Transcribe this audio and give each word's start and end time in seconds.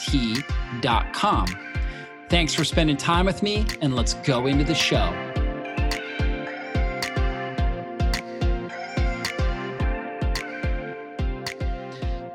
T.com. 0.00 1.46
Thanks 2.28 2.54
for 2.54 2.64
spending 2.64 2.96
time 2.96 3.26
with 3.26 3.42
me, 3.42 3.66
and 3.80 3.94
let's 3.94 4.14
go 4.14 4.46
into 4.46 4.64
the 4.64 4.74
show. 4.74 5.10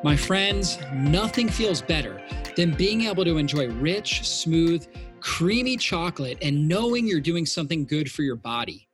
My 0.03 0.15
friends, 0.15 0.77
nothing 0.93 1.49
feels 1.49 1.81
better 1.81 2.21
than 2.55 2.75
being 2.75 3.05
able 3.05 3.25
to 3.25 3.37
enjoy 3.37 3.69
rich, 3.69 4.27
smooth, 4.27 4.87
creamy 5.19 5.75
chocolate 5.75 6.37
and 6.43 6.67
knowing 6.67 7.07
you're 7.07 7.19
doing 7.19 7.47
something 7.47 7.83
good 7.85 8.11
for 8.11 8.21
your 8.21 8.35
body. 8.35 8.87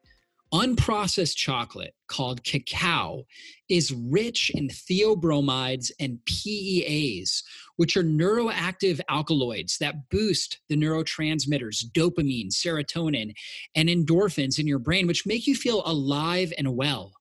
Unprocessed 0.53 1.35
chocolate, 1.35 1.93
called 2.07 2.43
cacao, 2.45 3.25
is 3.67 3.93
rich 3.93 4.51
in 4.53 4.69
theobromides 4.69 5.91
and 5.99 6.19
PEAs, 6.25 7.43
which 7.81 7.97
are 7.97 8.03
neuroactive 8.03 9.01
alkaloids 9.09 9.79
that 9.79 10.07
boost 10.11 10.59
the 10.69 10.75
neurotransmitters 10.75 11.83
dopamine, 11.93 12.51
serotonin, 12.51 13.33
and 13.75 13.89
endorphins 13.89 14.59
in 14.59 14.67
your 14.67 14.77
brain, 14.77 15.07
which 15.07 15.25
make 15.25 15.47
you 15.47 15.55
feel 15.55 15.81
alive 15.83 16.53
and 16.59 16.75
well. 16.75 17.11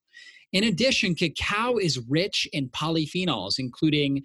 In 0.53 0.63
addition, 0.63 1.15
cacao 1.15 1.79
is 1.79 1.97
rich 2.07 2.47
in 2.53 2.69
polyphenols, 2.69 3.57
including 3.57 4.21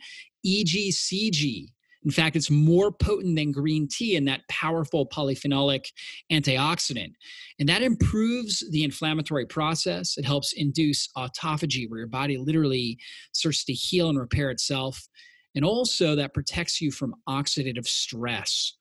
EGCG, 0.47 1.69
in 2.05 2.13
fact, 2.13 2.37
it's 2.37 2.51
more 2.51 2.93
potent 2.93 3.35
than 3.35 3.51
green 3.51 3.89
tea 3.89 4.15
in 4.15 4.27
that 4.27 4.43
powerful 4.49 5.09
polyphenolic 5.09 5.87
antioxidant. 6.31 7.15
And 7.59 7.69
that 7.69 7.83
improves 7.83 8.63
the 8.71 8.85
inflammatory 8.85 9.47
process. 9.47 10.19
It 10.19 10.27
helps 10.27 10.53
induce 10.53 11.09
autophagy, 11.17 11.91
where 11.91 11.99
your 11.99 12.07
body 12.07 12.37
literally 12.37 12.99
starts 13.33 13.65
to 13.65 13.73
heal 13.73 14.11
and 14.11 14.21
repair 14.21 14.51
itself. 14.51 15.09
And 15.57 15.65
also, 15.65 16.15
that 16.15 16.35
protects 16.35 16.81
you 16.81 16.93
from 16.93 17.17
oxidative 17.29 17.89
stress. 17.89 18.75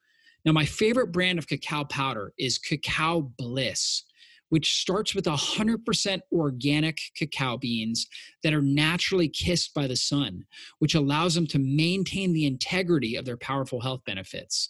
Now, 0.45 0.51
my 0.51 0.65
favorite 0.65 1.11
brand 1.11 1.39
of 1.39 1.47
cacao 1.47 1.85
powder 1.85 2.33
is 2.37 2.59
Cacao 2.59 3.31
Bliss 3.37 4.03
which 4.49 4.79
starts 4.79 5.15
with 5.15 5.25
100% 5.25 6.21
organic 6.31 6.99
cacao 7.15 7.57
beans 7.57 8.07
that 8.43 8.53
are 8.53 8.61
naturally 8.61 9.27
kissed 9.27 9.73
by 9.73 9.87
the 9.87 9.95
sun, 9.95 10.43
which 10.79 10.95
allows 10.95 11.35
them 11.35 11.47
to 11.47 11.59
maintain 11.59 12.33
the 12.33 12.45
integrity 12.45 13.15
of 13.15 13.25
their 13.25 13.37
powerful 13.37 13.81
health 13.81 14.01
benefits. 14.05 14.69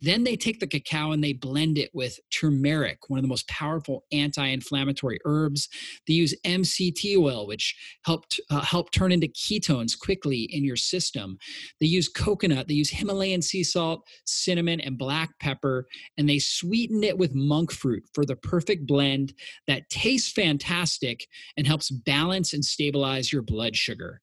Then 0.00 0.24
they 0.24 0.36
take 0.36 0.60
the 0.60 0.66
cacao 0.66 1.12
and 1.12 1.24
they 1.24 1.32
blend 1.32 1.78
it 1.78 1.90
with 1.94 2.18
turmeric, 2.30 3.08
one 3.08 3.18
of 3.18 3.22
the 3.22 3.28
most 3.28 3.48
powerful 3.48 4.04
anti-inflammatory 4.12 5.18
herbs. 5.24 5.68
They 6.06 6.14
use 6.14 6.34
MCT 6.44 7.16
oil, 7.16 7.46
which 7.46 7.74
helped 8.04 8.38
uh, 8.50 8.60
help 8.60 8.90
turn 8.90 9.12
into 9.12 9.28
ketones 9.28 9.98
quickly 9.98 10.48
in 10.52 10.64
your 10.64 10.76
system. 10.76 11.38
They 11.80 11.86
use 11.86 12.08
coconut. 12.08 12.68
They 12.68 12.74
use 12.74 12.90
Himalayan 12.90 13.42
sea 13.42 13.64
salt, 13.64 14.06
cinnamon, 14.26 14.80
and 14.80 14.98
black 14.98 15.38
pepper, 15.40 15.86
and 16.18 16.28
they 16.28 16.38
sweeten 16.38 17.02
it 17.02 17.16
with 17.16 17.34
monk 17.34 17.72
fruit 17.72 18.04
for 18.12 18.24
the 18.24 18.36
perfect 18.36 18.86
blend 18.86 19.32
that 19.66 19.88
tastes 19.88 20.30
fantastic 20.30 21.26
and 21.56 21.66
helps 21.66 21.90
balance 21.90 22.52
and 22.52 22.64
stabilize 22.64 23.32
your 23.32 23.42
blood 23.42 23.76
sugar. 23.76 24.20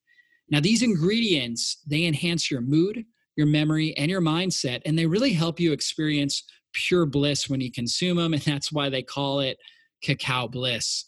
Now, 0.50 0.60
these 0.60 0.84
ingredients 0.84 1.78
they 1.88 2.06
enhance 2.06 2.52
your 2.52 2.62
mood 2.62 3.06
your 3.36 3.48
memory, 3.48 3.96
and 3.98 4.10
your 4.10 4.22
mindset. 4.22 4.82
And 4.86 4.98
they 4.98 5.06
really 5.06 5.34
help 5.34 5.60
you 5.60 5.72
experience 5.72 6.44
pure 6.74 7.06
bliss 7.06 7.50
when 7.50 7.62
you 7.62 7.72
consume 7.72 8.18
them. 8.18 8.34
And 8.34 8.44
that's 8.44 8.72
why 8.72 8.90
they 8.90 9.04
call 9.04 9.40
it 9.40 9.58
cacao 10.04 10.48
bliss. 10.48 11.06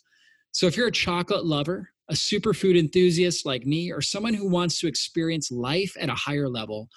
So 0.52 0.68
if 0.68 0.78
you're 0.78 0.88
a 0.88 0.92
chocolate 0.92 1.46
lover, 1.46 1.90
a 2.10 2.14
superfood 2.14 2.80
enthusiast 2.80 3.46
like 3.46 3.66
me, 3.66 3.92
or 3.92 4.02
someone 4.02 4.34
who 4.34 4.50
wants 4.50 4.80
to 4.80 4.88
experience 4.88 5.52
life 5.52 5.94
at 6.00 6.08
a 6.10 6.16
higher 6.16 6.48
level, 6.48 6.88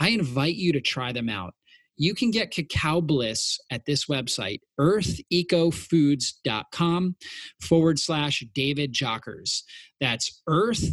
I 0.00 0.08
invite 0.08 0.56
you 0.56 0.72
to 0.72 0.80
try 0.80 1.12
them 1.12 1.28
out. 1.28 1.54
You 1.98 2.14
can 2.14 2.30
get 2.30 2.50
cacao 2.50 3.00
bliss 3.00 3.58
at 3.70 3.86
this 3.86 4.04
website, 4.06 4.58
earthechofoods.com 4.78 7.16
forward 7.62 7.98
slash 7.98 8.44
David 8.54 8.92
Jockers. 8.92 9.62
That's 10.00 10.42
earth, 10.46 10.90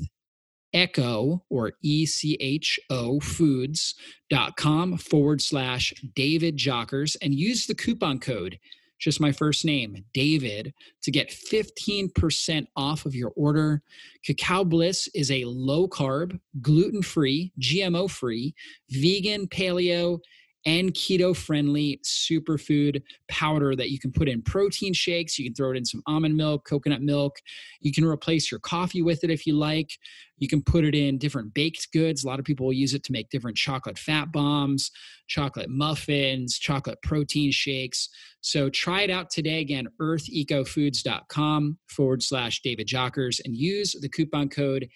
echo 0.73 1.43
or 1.49 1.73
E-C-H-O 1.81 3.19
foods.com 3.19 4.97
forward 4.97 5.41
slash 5.41 5.93
David 6.15 6.57
Jockers 6.57 7.15
and 7.21 7.33
use 7.33 7.65
the 7.65 7.75
coupon 7.75 8.19
code, 8.19 8.59
just 8.99 9.19
my 9.19 9.31
first 9.31 9.65
name, 9.65 10.03
David, 10.13 10.73
to 11.01 11.11
get 11.11 11.29
15% 11.29 12.65
off 12.75 13.05
of 13.05 13.15
your 13.15 13.33
order. 13.35 13.81
Cacao 14.25 14.63
Bliss 14.63 15.09
is 15.13 15.29
a 15.29 15.45
low 15.45 15.87
carb, 15.87 16.39
gluten 16.61 17.01
free, 17.01 17.51
GMO 17.59 18.09
free, 18.09 18.55
vegan, 18.89 19.47
paleo, 19.47 20.19
and 20.65 20.93
keto 20.93 21.35
friendly 21.35 21.99
superfood 22.03 23.01
powder 23.27 23.75
that 23.75 23.89
you 23.89 23.99
can 23.99 24.11
put 24.11 24.29
in 24.29 24.41
protein 24.41 24.93
shakes. 24.93 25.37
You 25.37 25.45
can 25.45 25.53
throw 25.53 25.71
it 25.71 25.77
in 25.77 25.85
some 25.85 26.01
almond 26.07 26.37
milk, 26.37 26.65
coconut 26.65 27.01
milk. 27.01 27.37
You 27.81 27.91
can 27.91 28.05
replace 28.05 28.49
your 28.49 28.59
coffee 28.59 29.01
with 29.01 29.23
it 29.23 29.29
if 29.29 29.45
you 29.45 29.55
like. 29.55 29.91
You 30.37 30.47
can 30.47 30.61
put 30.61 30.83
it 30.85 30.95
in 30.95 31.17
different 31.17 31.53
baked 31.53 31.91
goods. 31.91 32.23
A 32.23 32.27
lot 32.27 32.39
of 32.39 32.45
people 32.45 32.65
will 32.65 32.73
use 32.73 32.93
it 32.93 33.03
to 33.03 33.11
make 33.11 33.29
different 33.29 33.57
chocolate 33.57 33.97
fat 33.97 34.31
bombs, 34.31 34.91
chocolate 35.27 35.69
muffins, 35.69 36.57
chocolate 36.57 36.99
protein 37.03 37.51
shakes. 37.51 38.09
So 38.41 38.69
try 38.69 39.01
it 39.01 39.09
out 39.09 39.29
today. 39.29 39.59
Again, 39.59 39.87
earthechofoods.com 40.01 41.77
forward 41.87 42.23
slash 42.23 42.61
David 42.61 42.87
Jockers 42.87 43.39
and 43.43 43.55
use 43.55 43.95
the 43.99 44.09
coupon 44.09 44.49
code 44.49 44.87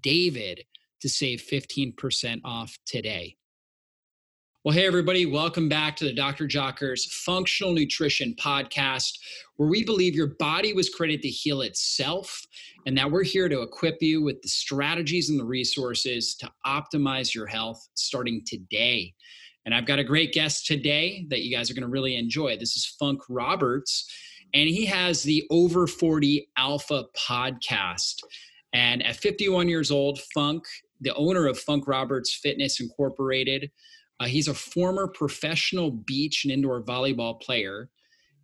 DAVID 0.00 0.60
to 1.00 1.08
save 1.08 1.42
15% 1.42 2.40
off 2.44 2.76
today. 2.86 3.36
Well, 4.66 4.74
hey, 4.74 4.84
everybody, 4.84 5.26
welcome 5.26 5.68
back 5.68 5.94
to 5.94 6.04
the 6.04 6.12
Dr. 6.12 6.48
Jockers 6.48 7.04
Functional 7.04 7.72
Nutrition 7.72 8.34
Podcast, 8.34 9.16
where 9.54 9.68
we 9.68 9.84
believe 9.84 10.16
your 10.16 10.34
body 10.40 10.72
was 10.72 10.88
created 10.88 11.22
to 11.22 11.28
heal 11.28 11.60
itself, 11.60 12.44
and 12.84 12.98
that 12.98 13.08
we're 13.08 13.22
here 13.22 13.48
to 13.48 13.62
equip 13.62 14.02
you 14.02 14.24
with 14.24 14.42
the 14.42 14.48
strategies 14.48 15.30
and 15.30 15.38
the 15.38 15.44
resources 15.44 16.34
to 16.40 16.50
optimize 16.66 17.32
your 17.32 17.46
health 17.46 17.80
starting 17.94 18.42
today. 18.44 19.14
And 19.66 19.72
I've 19.72 19.86
got 19.86 20.00
a 20.00 20.04
great 20.04 20.32
guest 20.32 20.66
today 20.66 21.26
that 21.30 21.42
you 21.42 21.56
guys 21.56 21.70
are 21.70 21.74
going 21.74 21.82
to 21.82 21.88
really 21.88 22.16
enjoy. 22.16 22.56
This 22.56 22.76
is 22.76 22.96
Funk 22.98 23.20
Roberts, 23.28 24.12
and 24.52 24.68
he 24.68 24.84
has 24.86 25.22
the 25.22 25.46
Over 25.48 25.86
40 25.86 26.48
Alpha 26.56 27.04
podcast. 27.16 28.16
And 28.72 29.00
at 29.04 29.14
51 29.14 29.68
years 29.68 29.92
old, 29.92 30.18
Funk, 30.34 30.64
the 31.00 31.14
owner 31.14 31.46
of 31.46 31.56
Funk 31.56 31.86
Roberts 31.86 32.34
Fitness 32.34 32.80
Incorporated, 32.80 33.70
uh, 34.20 34.26
he's 34.26 34.48
a 34.48 34.54
former 34.54 35.06
professional 35.06 35.90
beach 35.90 36.44
and 36.44 36.52
indoor 36.52 36.82
volleyball 36.82 37.40
player, 37.40 37.90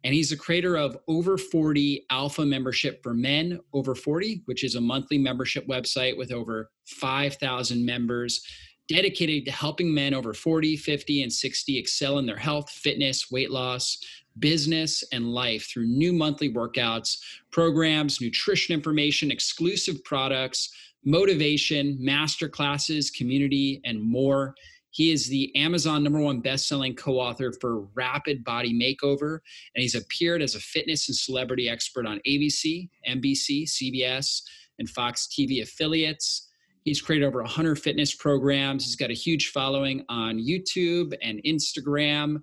and 0.04 0.14
he's 0.14 0.30
the 0.30 0.36
creator 0.36 0.76
of 0.76 0.98
Over 1.08 1.38
40 1.38 2.06
Alpha 2.10 2.44
Membership 2.44 3.02
for 3.02 3.14
Men 3.14 3.60
Over 3.72 3.94
40, 3.94 4.42
which 4.46 4.64
is 4.64 4.74
a 4.74 4.80
monthly 4.80 5.18
membership 5.18 5.66
website 5.68 6.16
with 6.16 6.32
over 6.32 6.70
5,000 6.84 7.84
members 7.84 8.44
dedicated 8.88 9.44
to 9.46 9.52
helping 9.52 9.94
men 9.94 10.12
over 10.12 10.34
40, 10.34 10.76
50, 10.76 11.22
and 11.22 11.32
60 11.32 11.78
excel 11.78 12.18
in 12.18 12.26
their 12.26 12.36
health, 12.36 12.68
fitness, 12.68 13.30
weight 13.30 13.50
loss, 13.50 13.98
business, 14.38 15.04
and 15.12 15.32
life 15.32 15.68
through 15.70 15.86
new 15.86 16.12
monthly 16.12 16.52
workouts, 16.52 17.18
programs, 17.50 18.20
nutrition 18.20 18.74
information, 18.74 19.30
exclusive 19.30 20.02
products, 20.04 20.70
motivation, 21.04 21.96
master 22.00 22.48
classes, 22.48 23.10
community, 23.10 23.80
and 23.84 24.02
more. 24.02 24.54
He 24.92 25.10
is 25.10 25.26
the 25.26 25.54
Amazon 25.56 26.04
number 26.04 26.20
one 26.20 26.40
best-selling 26.40 26.94
co-author 26.94 27.52
for 27.60 27.80
Rapid 27.94 28.44
Body 28.44 28.72
Makeover, 28.72 29.38
and 29.74 29.82
he's 29.82 29.94
appeared 29.94 30.42
as 30.42 30.54
a 30.54 30.60
fitness 30.60 31.08
and 31.08 31.16
celebrity 31.16 31.68
expert 31.68 32.06
on 32.06 32.20
ABC, 32.28 32.90
NBC, 33.08 33.64
CBS, 33.64 34.42
and 34.78 34.88
Fox 34.88 35.26
TV 35.26 35.62
affiliates. 35.62 36.48
He's 36.84 37.00
created 37.00 37.24
over 37.24 37.40
100 37.40 37.78
fitness 37.78 38.14
programs. 38.14 38.84
He's 38.84 38.96
got 38.96 39.10
a 39.10 39.14
huge 39.14 39.48
following 39.48 40.04
on 40.10 40.38
YouTube 40.38 41.14
and 41.22 41.40
Instagram, 41.44 42.42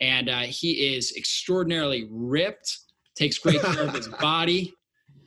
and 0.00 0.28
uh, 0.28 0.40
he 0.40 0.94
is 0.96 1.16
extraordinarily 1.16 2.08
ripped. 2.10 2.78
Takes 3.14 3.38
great 3.38 3.60
care 3.60 3.84
of 3.84 3.94
his 3.94 4.08
body 4.20 4.74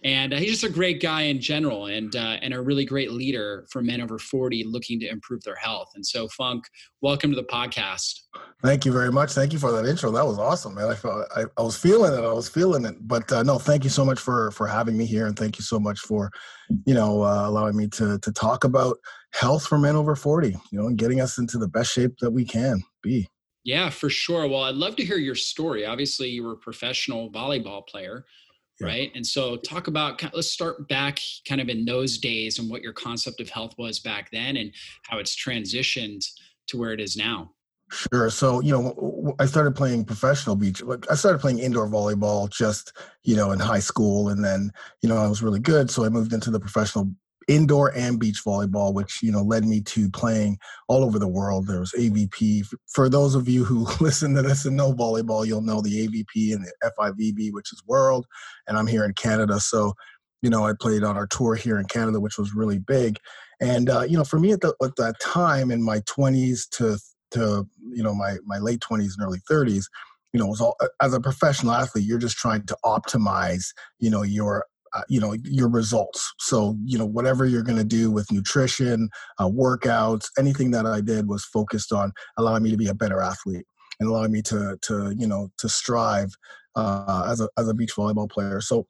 and 0.03 0.33
uh, 0.33 0.37
he's 0.37 0.51
just 0.51 0.63
a 0.63 0.69
great 0.69 1.01
guy 1.01 1.23
in 1.23 1.41
general 1.41 1.87
and 1.87 2.15
uh, 2.15 2.37
and 2.41 2.53
a 2.53 2.61
really 2.61 2.85
great 2.85 3.11
leader 3.11 3.65
for 3.69 3.81
men 3.81 4.01
over 4.01 4.19
40 4.19 4.63
looking 4.65 4.99
to 4.99 5.09
improve 5.09 5.43
their 5.43 5.55
health. 5.55 5.89
And 5.95 6.05
so 6.05 6.27
funk 6.29 6.65
welcome 7.01 7.31
to 7.31 7.35
the 7.35 7.43
podcast. 7.43 8.21
Thank 8.63 8.85
you 8.85 8.91
very 8.91 9.11
much. 9.11 9.31
Thank 9.31 9.53
you 9.53 9.59
for 9.59 9.71
that 9.71 9.85
intro. 9.85 10.11
That 10.11 10.25
was 10.25 10.37
awesome 10.37 10.75
man. 10.75 10.89
I 10.89 10.95
felt 10.95 11.27
i, 11.35 11.43
I 11.57 11.61
was 11.61 11.77
feeling 11.77 12.13
it. 12.13 12.23
I 12.23 12.31
was 12.31 12.49
feeling 12.49 12.85
it. 12.85 12.95
But 13.01 13.31
uh, 13.31 13.43
no 13.43 13.57
thank 13.57 13.83
you 13.83 13.89
so 13.89 14.05
much 14.05 14.19
for 14.19 14.51
for 14.51 14.67
having 14.67 14.97
me 14.97 15.05
here. 15.05 15.25
And 15.25 15.37
thank 15.37 15.57
you 15.57 15.63
so 15.63 15.79
much 15.79 15.99
for 15.99 16.31
you 16.85 16.93
know 16.93 17.23
uh, 17.23 17.47
allowing 17.47 17.75
me 17.75 17.87
to 17.89 18.19
to 18.19 18.31
talk 18.31 18.63
about 18.63 18.97
health 19.33 19.65
for 19.65 19.77
men 19.77 19.95
over 19.95 20.15
40 20.15 20.49
you 20.49 20.57
know 20.71 20.87
and 20.87 20.97
getting 20.97 21.21
us 21.21 21.37
into 21.37 21.57
the 21.57 21.67
best 21.67 21.91
shape 21.91 22.17
that 22.21 22.31
we 22.31 22.45
can 22.45 22.83
be. 23.01 23.27
Yeah 23.63 23.89
for 23.89 24.09
sure. 24.09 24.47
Well 24.47 24.63
i'd 24.63 24.75
love 24.75 24.95
to 24.97 25.05
hear 25.05 25.17
your 25.17 25.35
story. 25.35 25.85
Obviously 25.85 26.29
you 26.29 26.43
were 26.43 26.53
a 26.53 26.57
professional 26.57 27.31
volleyball 27.31 27.85
player 27.87 28.25
yeah. 28.79 28.87
right 28.87 29.11
and 29.15 29.25
so 29.25 29.57
talk 29.57 29.87
about 29.87 30.21
let's 30.33 30.51
start 30.51 30.87
back 30.87 31.19
kind 31.47 31.61
of 31.61 31.69
in 31.69 31.85
those 31.85 32.17
days 32.17 32.59
and 32.59 32.69
what 32.69 32.81
your 32.81 32.93
concept 32.93 33.39
of 33.41 33.49
health 33.49 33.73
was 33.77 33.99
back 33.99 34.29
then 34.31 34.57
and 34.57 34.71
how 35.03 35.17
it's 35.17 35.35
transitioned 35.35 36.25
to 36.67 36.77
where 36.77 36.91
it 36.91 36.99
is 36.99 37.15
now 37.15 37.51
Sure. 37.89 38.29
So, 38.29 38.59
you 38.59 38.71
know, 38.71 39.35
I 39.39 39.45
started 39.45 39.75
playing 39.75 40.03
professional 40.05 40.55
beach. 40.55 40.81
I 41.09 41.15
started 41.15 41.39
playing 41.39 41.59
indoor 41.59 41.87
volleyball 41.87 42.49
just, 42.51 42.91
you 43.23 43.35
know, 43.35 43.51
in 43.51 43.59
high 43.59 43.79
school. 43.79 44.29
And 44.29 44.43
then, 44.43 44.71
you 45.01 45.07
know, 45.07 45.15
I 45.15 45.27
was 45.27 45.41
really 45.41 45.59
good. 45.59 45.89
So 45.89 46.03
I 46.03 46.09
moved 46.09 46.33
into 46.33 46.51
the 46.51 46.59
professional 46.59 47.09
indoor 47.47 47.95
and 47.95 48.19
beach 48.19 48.43
volleyball, 48.45 48.93
which 48.93 49.21
you 49.21 49.31
know 49.31 49.41
led 49.41 49.65
me 49.65 49.81
to 49.81 50.09
playing 50.09 50.57
all 50.87 51.03
over 51.03 51.19
the 51.19 51.27
world. 51.27 51.67
There 51.67 51.79
was 51.79 51.93
AVP. 51.97 52.67
For 52.87 53.09
those 53.09 53.35
of 53.35 53.47
you 53.47 53.63
who 53.63 53.87
listen 54.03 54.35
to 54.35 54.41
this 54.41 54.65
and 54.65 54.77
know 54.77 54.93
volleyball, 54.93 55.45
you'll 55.45 55.61
know 55.61 55.81
the 55.81 56.07
AVP 56.07 56.53
and 56.53 56.65
the 56.65 56.91
FIVB, 56.97 57.51
which 57.51 57.71
is 57.71 57.83
world. 57.87 58.25
And 58.67 58.77
I'm 58.77 58.87
here 58.87 59.05
in 59.05 59.13
Canada, 59.13 59.59
so 59.59 59.93
you 60.41 60.49
know 60.49 60.65
I 60.65 60.73
played 60.79 61.03
on 61.03 61.17
our 61.17 61.27
tour 61.27 61.55
here 61.55 61.79
in 61.79 61.85
Canada, 61.85 62.19
which 62.19 62.37
was 62.37 62.53
really 62.53 62.79
big. 62.79 63.17
And 63.59 63.89
uh, 63.89 64.01
you 64.01 64.17
know, 64.17 64.23
for 64.23 64.39
me 64.39 64.51
at, 64.51 64.61
the, 64.61 64.75
at 64.83 64.95
that 64.97 65.19
time 65.19 65.71
in 65.71 65.81
my 65.81 65.99
20s 66.01 66.69
to 66.71 66.97
to 67.31 67.67
you 67.91 68.03
know 68.03 68.13
my 68.13 68.37
my 68.45 68.57
late 68.57 68.79
20s 68.79 69.13
and 69.17 69.25
early 69.25 69.39
30s 69.49 69.85
you 70.33 70.39
know, 70.39 70.55
all 70.59 70.75
as 71.01 71.13
a 71.13 71.19
professional 71.19 71.73
athlete, 71.73 72.05
you're 72.05 72.17
just 72.17 72.37
trying 72.37 72.63
to 72.65 72.77
optimize, 72.83 73.73
you 73.99 74.09
know, 74.09 74.21
your 74.21 74.65
uh, 74.93 75.01
you 75.09 75.19
know 75.19 75.35
your 75.43 75.69
results 75.69 76.33
so 76.39 76.77
you 76.83 76.97
know 76.97 77.05
whatever 77.05 77.45
you're 77.45 77.63
going 77.63 77.77
to 77.77 77.83
do 77.83 78.11
with 78.11 78.31
nutrition 78.31 79.09
uh, 79.39 79.47
workouts 79.47 80.27
anything 80.37 80.71
that 80.71 80.85
i 80.85 81.01
did 81.01 81.27
was 81.27 81.45
focused 81.45 81.91
on 81.91 82.11
allowing 82.37 82.63
me 82.63 82.71
to 82.71 82.77
be 82.77 82.87
a 82.87 82.93
better 82.93 83.21
athlete 83.21 83.65
and 83.99 84.09
allowing 84.09 84.31
me 84.31 84.41
to 84.41 84.77
to 84.81 85.13
you 85.17 85.27
know 85.27 85.49
to 85.57 85.67
strive 85.69 86.29
uh, 86.75 87.27
as 87.29 87.41
a 87.41 87.49
as 87.57 87.67
a 87.67 87.73
beach 87.73 87.95
volleyball 87.95 88.29
player 88.29 88.61
so 88.61 88.85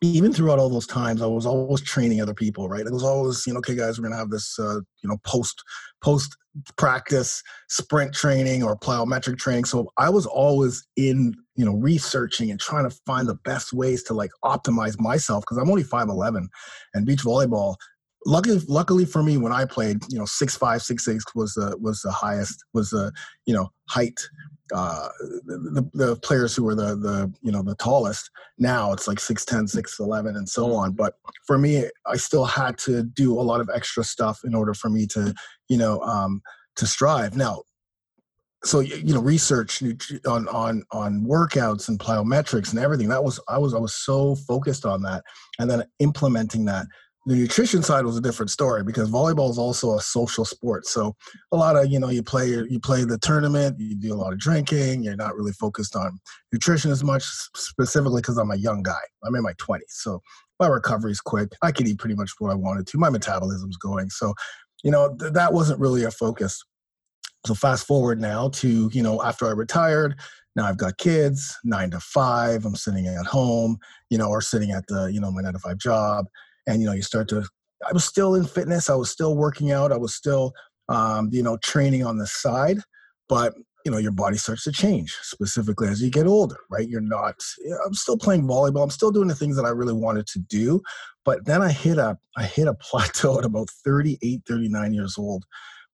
even 0.00 0.32
throughout 0.32 0.58
all 0.58 0.68
those 0.68 0.86
times, 0.86 1.22
I 1.22 1.26
was 1.26 1.44
always 1.44 1.80
training 1.80 2.20
other 2.20 2.34
people, 2.34 2.68
right? 2.68 2.86
It 2.86 2.92
was 2.92 3.02
always, 3.02 3.44
you 3.46 3.52
know, 3.52 3.58
okay, 3.58 3.74
guys, 3.74 3.98
we're 3.98 4.04
gonna 4.04 4.16
have 4.16 4.30
this, 4.30 4.58
uh, 4.58 4.76
you 5.02 5.08
know, 5.08 5.16
post 5.24 5.62
post 6.02 6.36
practice 6.76 7.42
sprint 7.68 8.14
training 8.14 8.62
or 8.62 8.76
plyometric 8.76 9.38
training. 9.38 9.64
So 9.64 9.90
I 9.96 10.10
was 10.10 10.26
always 10.26 10.86
in, 10.96 11.34
you 11.56 11.64
know, 11.64 11.74
researching 11.74 12.50
and 12.50 12.60
trying 12.60 12.88
to 12.88 12.96
find 13.06 13.28
the 13.28 13.34
best 13.34 13.72
ways 13.72 14.02
to 14.04 14.14
like 14.14 14.30
optimize 14.44 14.98
myself 15.00 15.42
because 15.42 15.58
I'm 15.58 15.70
only 15.70 15.84
five 15.84 16.08
eleven, 16.08 16.48
and 16.94 17.06
beach 17.06 17.24
volleyball. 17.24 17.76
Luckily, 18.26 18.60
luckily 18.68 19.04
for 19.04 19.22
me, 19.22 19.36
when 19.38 19.52
I 19.52 19.64
played, 19.64 19.98
you 20.08 20.18
know, 20.18 20.24
six 20.24 20.56
five, 20.56 20.82
six 20.82 21.04
six 21.04 21.24
was 21.34 21.54
the 21.54 21.76
was 21.80 22.00
the 22.02 22.10
highest 22.10 22.64
was 22.74 22.90
the 22.90 23.12
you 23.46 23.54
know 23.54 23.70
height 23.88 24.20
uh, 24.74 25.08
the, 25.46 25.88
the 25.94 26.16
players 26.16 26.54
who 26.54 26.64
were 26.64 26.74
the 26.74 26.96
the 26.96 27.32
you 27.42 27.52
know 27.52 27.62
the 27.62 27.74
tallest. 27.76 28.30
Now 28.58 28.92
it's 28.92 29.08
like 29.08 29.18
6'10 29.18 29.72
6'11 29.74 30.36
and 30.36 30.48
so 30.48 30.74
on. 30.74 30.92
But 30.92 31.14
for 31.46 31.58
me 31.58 31.84
i 32.06 32.16
still 32.16 32.44
had 32.44 32.76
to 32.78 33.02
do 33.02 33.38
a 33.38 33.42
lot 33.42 33.60
of 33.60 33.70
extra 33.74 34.04
stuff 34.04 34.40
in 34.44 34.54
order 34.54 34.74
for 34.74 34.90
me 34.90 35.06
to 35.08 35.34
you 35.68 35.78
know 35.78 36.00
um, 36.00 36.42
to 36.76 36.86
strive. 36.86 37.36
Now 37.36 37.62
so 38.64 38.80
you 38.80 39.14
know 39.14 39.22
research 39.22 39.82
on 40.26 40.48
on 40.48 40.82
on 40.90 41.24
workouts 41.24 41.88
and 41.88 41.98
plyometrics 42.00 42.70
and 42.70 42.80
everything 42.80 43.08
that 43.08 43.22
was 43.22 43.38
i 43.48 43.56
was 43.56 43.72
i 43.72 43.78
was 43.78 43.94
so 43.94 44.34
focused 44.34 44.84
on 44.84 45.00
that 45.00 45.22
and 45.60 45.70
then 45.70 45.84
implementing 46.00 46.64
that 46.64 46.84
the 47.28 47.34
nutrition 47.34 47.82
side 47.82 48.06
was 48.06 48.16
a 48.16 48.22
different 48.22 48.50
story 48.50 48.82
because 48.82 49.10
volleyball 49.10 49.50
is 49.50 49.58
also 49.58 49.94
a 49.94 50.00
social 50.00 50.46
sport. 50.46 50.86
So 50.86 51.14
a 51.52 51.56
lot 51.56 51.76
of 51.76 51.92
you 51.92 52.00
know 52.00 52.08
you 52.08 52.22
play 52.22 52.48
you 52.48 52.80
play 52.80 53.04
the 53.04 53.18
tournament, 53.18 53.78
you 53.78 53.94
do 53.96 54.14
a 54.14 54.16
lot 54.16 54.32
of 54.32 54.38
drinking. 54.38 55.02
You're 55.02 55.14
not 55.14 55.36
really 55.36 55.52
focused 55.52 55.94
on 55.94 56.18
nutrition 56.52 56.90
as 56.90 57.04
much, 57.04 57.24
specifically 57.54 58.22
because 58.22 58.38
I'm 58.38 58.50
a 58.50 58.56
young 58.56 58.82
guy. 58.82 59.02
I'm 59.24 59.34
in 59.34 59.42
my 59.42 59.52
20s, 59.54 59.82
so 59.88 60.22
my 60.58 60.68
recovery's 60.68 61.20
quick. 61.20 61.52
I 61.60 61.70
could 61.70 61.86
eat 61.86 61.98
pretty 61.98 62.14
much 62.14 62.30
what 62.38 62.50
I 62.50 62.54
wanted 62.54 62.86
to. 62.86 62.98
My 62.98 63.10
metabolism's 63.10 63.76
going, 63.76 64.08
so 64.08 64.32
you 64.82 64.90
know 64.90 65.14
th- 65.20 65.34
that 65.34 65.52
wasn't 65.52 65.80
really 65.80 66.04
a 66.04 66.10
focus. 66.10 66.64
So 67.46 67.54
fast 67.54 67.86
forward 67.86 68.18
now 68.18 68.48
to 68.54 68.88
you 68.90 69.02
know 69.02 69.22
after 69.22 69.46
I 69.46 69.50
retired, 69.50 70.18
now 70.56 70.64
I've 70.64 70.78
got 70.78 70.96
kids, 70.96 71.54
nine 71.62 71.90
to 71.90 72.00
five. 72.00 72.64
I'm 72.64 72.74
sitting 72.74 73.06
at 73.06 73.26
home, 73.26 73.76
you 74.08 74.16
know, 74.16 74.30
or 74.30 74.40
sitting 74.40 74.70
at 74.70 74.86
the 74.86 75.12
you 75.12 75.20
know 75.20 75.30
my 75.30 75.42
nine 75.42 75.52
to 75.52 75.58
five 75.58 75.76
job 75.76 76.24
and 76.68 76.80
you 76.80 76.86
know 76.86 76.92
you 76.92 77.02
start 77.02 77.28
to 77.28 77.44
i 77.88 77.92
was 77.92 78.04
still 78.04 78.34
in 78.34 78.44
fitness 78.44 78.88
i 78.88 78.94
was 78.94 79.10
still 79.10 79.36
working 79.36 79.72
out 79.72 79.90
i 79.90 79.96
was 79.96 80.14
still 80.14 80.52
um, 80.90 81.28
you 81.32 81.42
know 81.42 81.56
training 81.58 82.04
on 82.04 82.18
the 82.18 82.26
side 82.26 82.78
but 83.28 83.54
you 83.84 83.90
know 83.90 83.98
your 83.98 84.12
body 84.12 84.36
starts 84.36 84.64
to 84.64 84.72
change 84.72 85.16
specifically 85.22 85.88
as 85.88 86.00
you 86.02 86.10
get 86.10 86.26
older 86.26 86.56
right? 86.70 86.88
You're 86.88 87.00
not 87.00 87.42
i'm 87.84 87.94
still 87.94 88.18
playing 88.18 88.46
volleyball 88.46 88.82
i'm 88.82 88.90
still 88.90 89.10
doing 89.10 89.28
the 89.28 89.34
things 89.34 89.56
that 89.56 89.64
i 89.64 89.70
really 89.70 89.92
wanted 89.92 90.26
to 90.28 90.38
do 90.38 90.80
but 91.24 91.44
then 91.46 91.62
i 91.62 91.72
hit 91.72 91.98
a 91.98 92.16
i 92.36 92.44
hit 92.44 92.68
a 92.68 92.74
plateau 92.80 93.38
at 93.38 93.44
about 93.44 93.70
38 93.84 94.42
39 94.46 94.94
years 94.94 95.16
old 95.18 95.44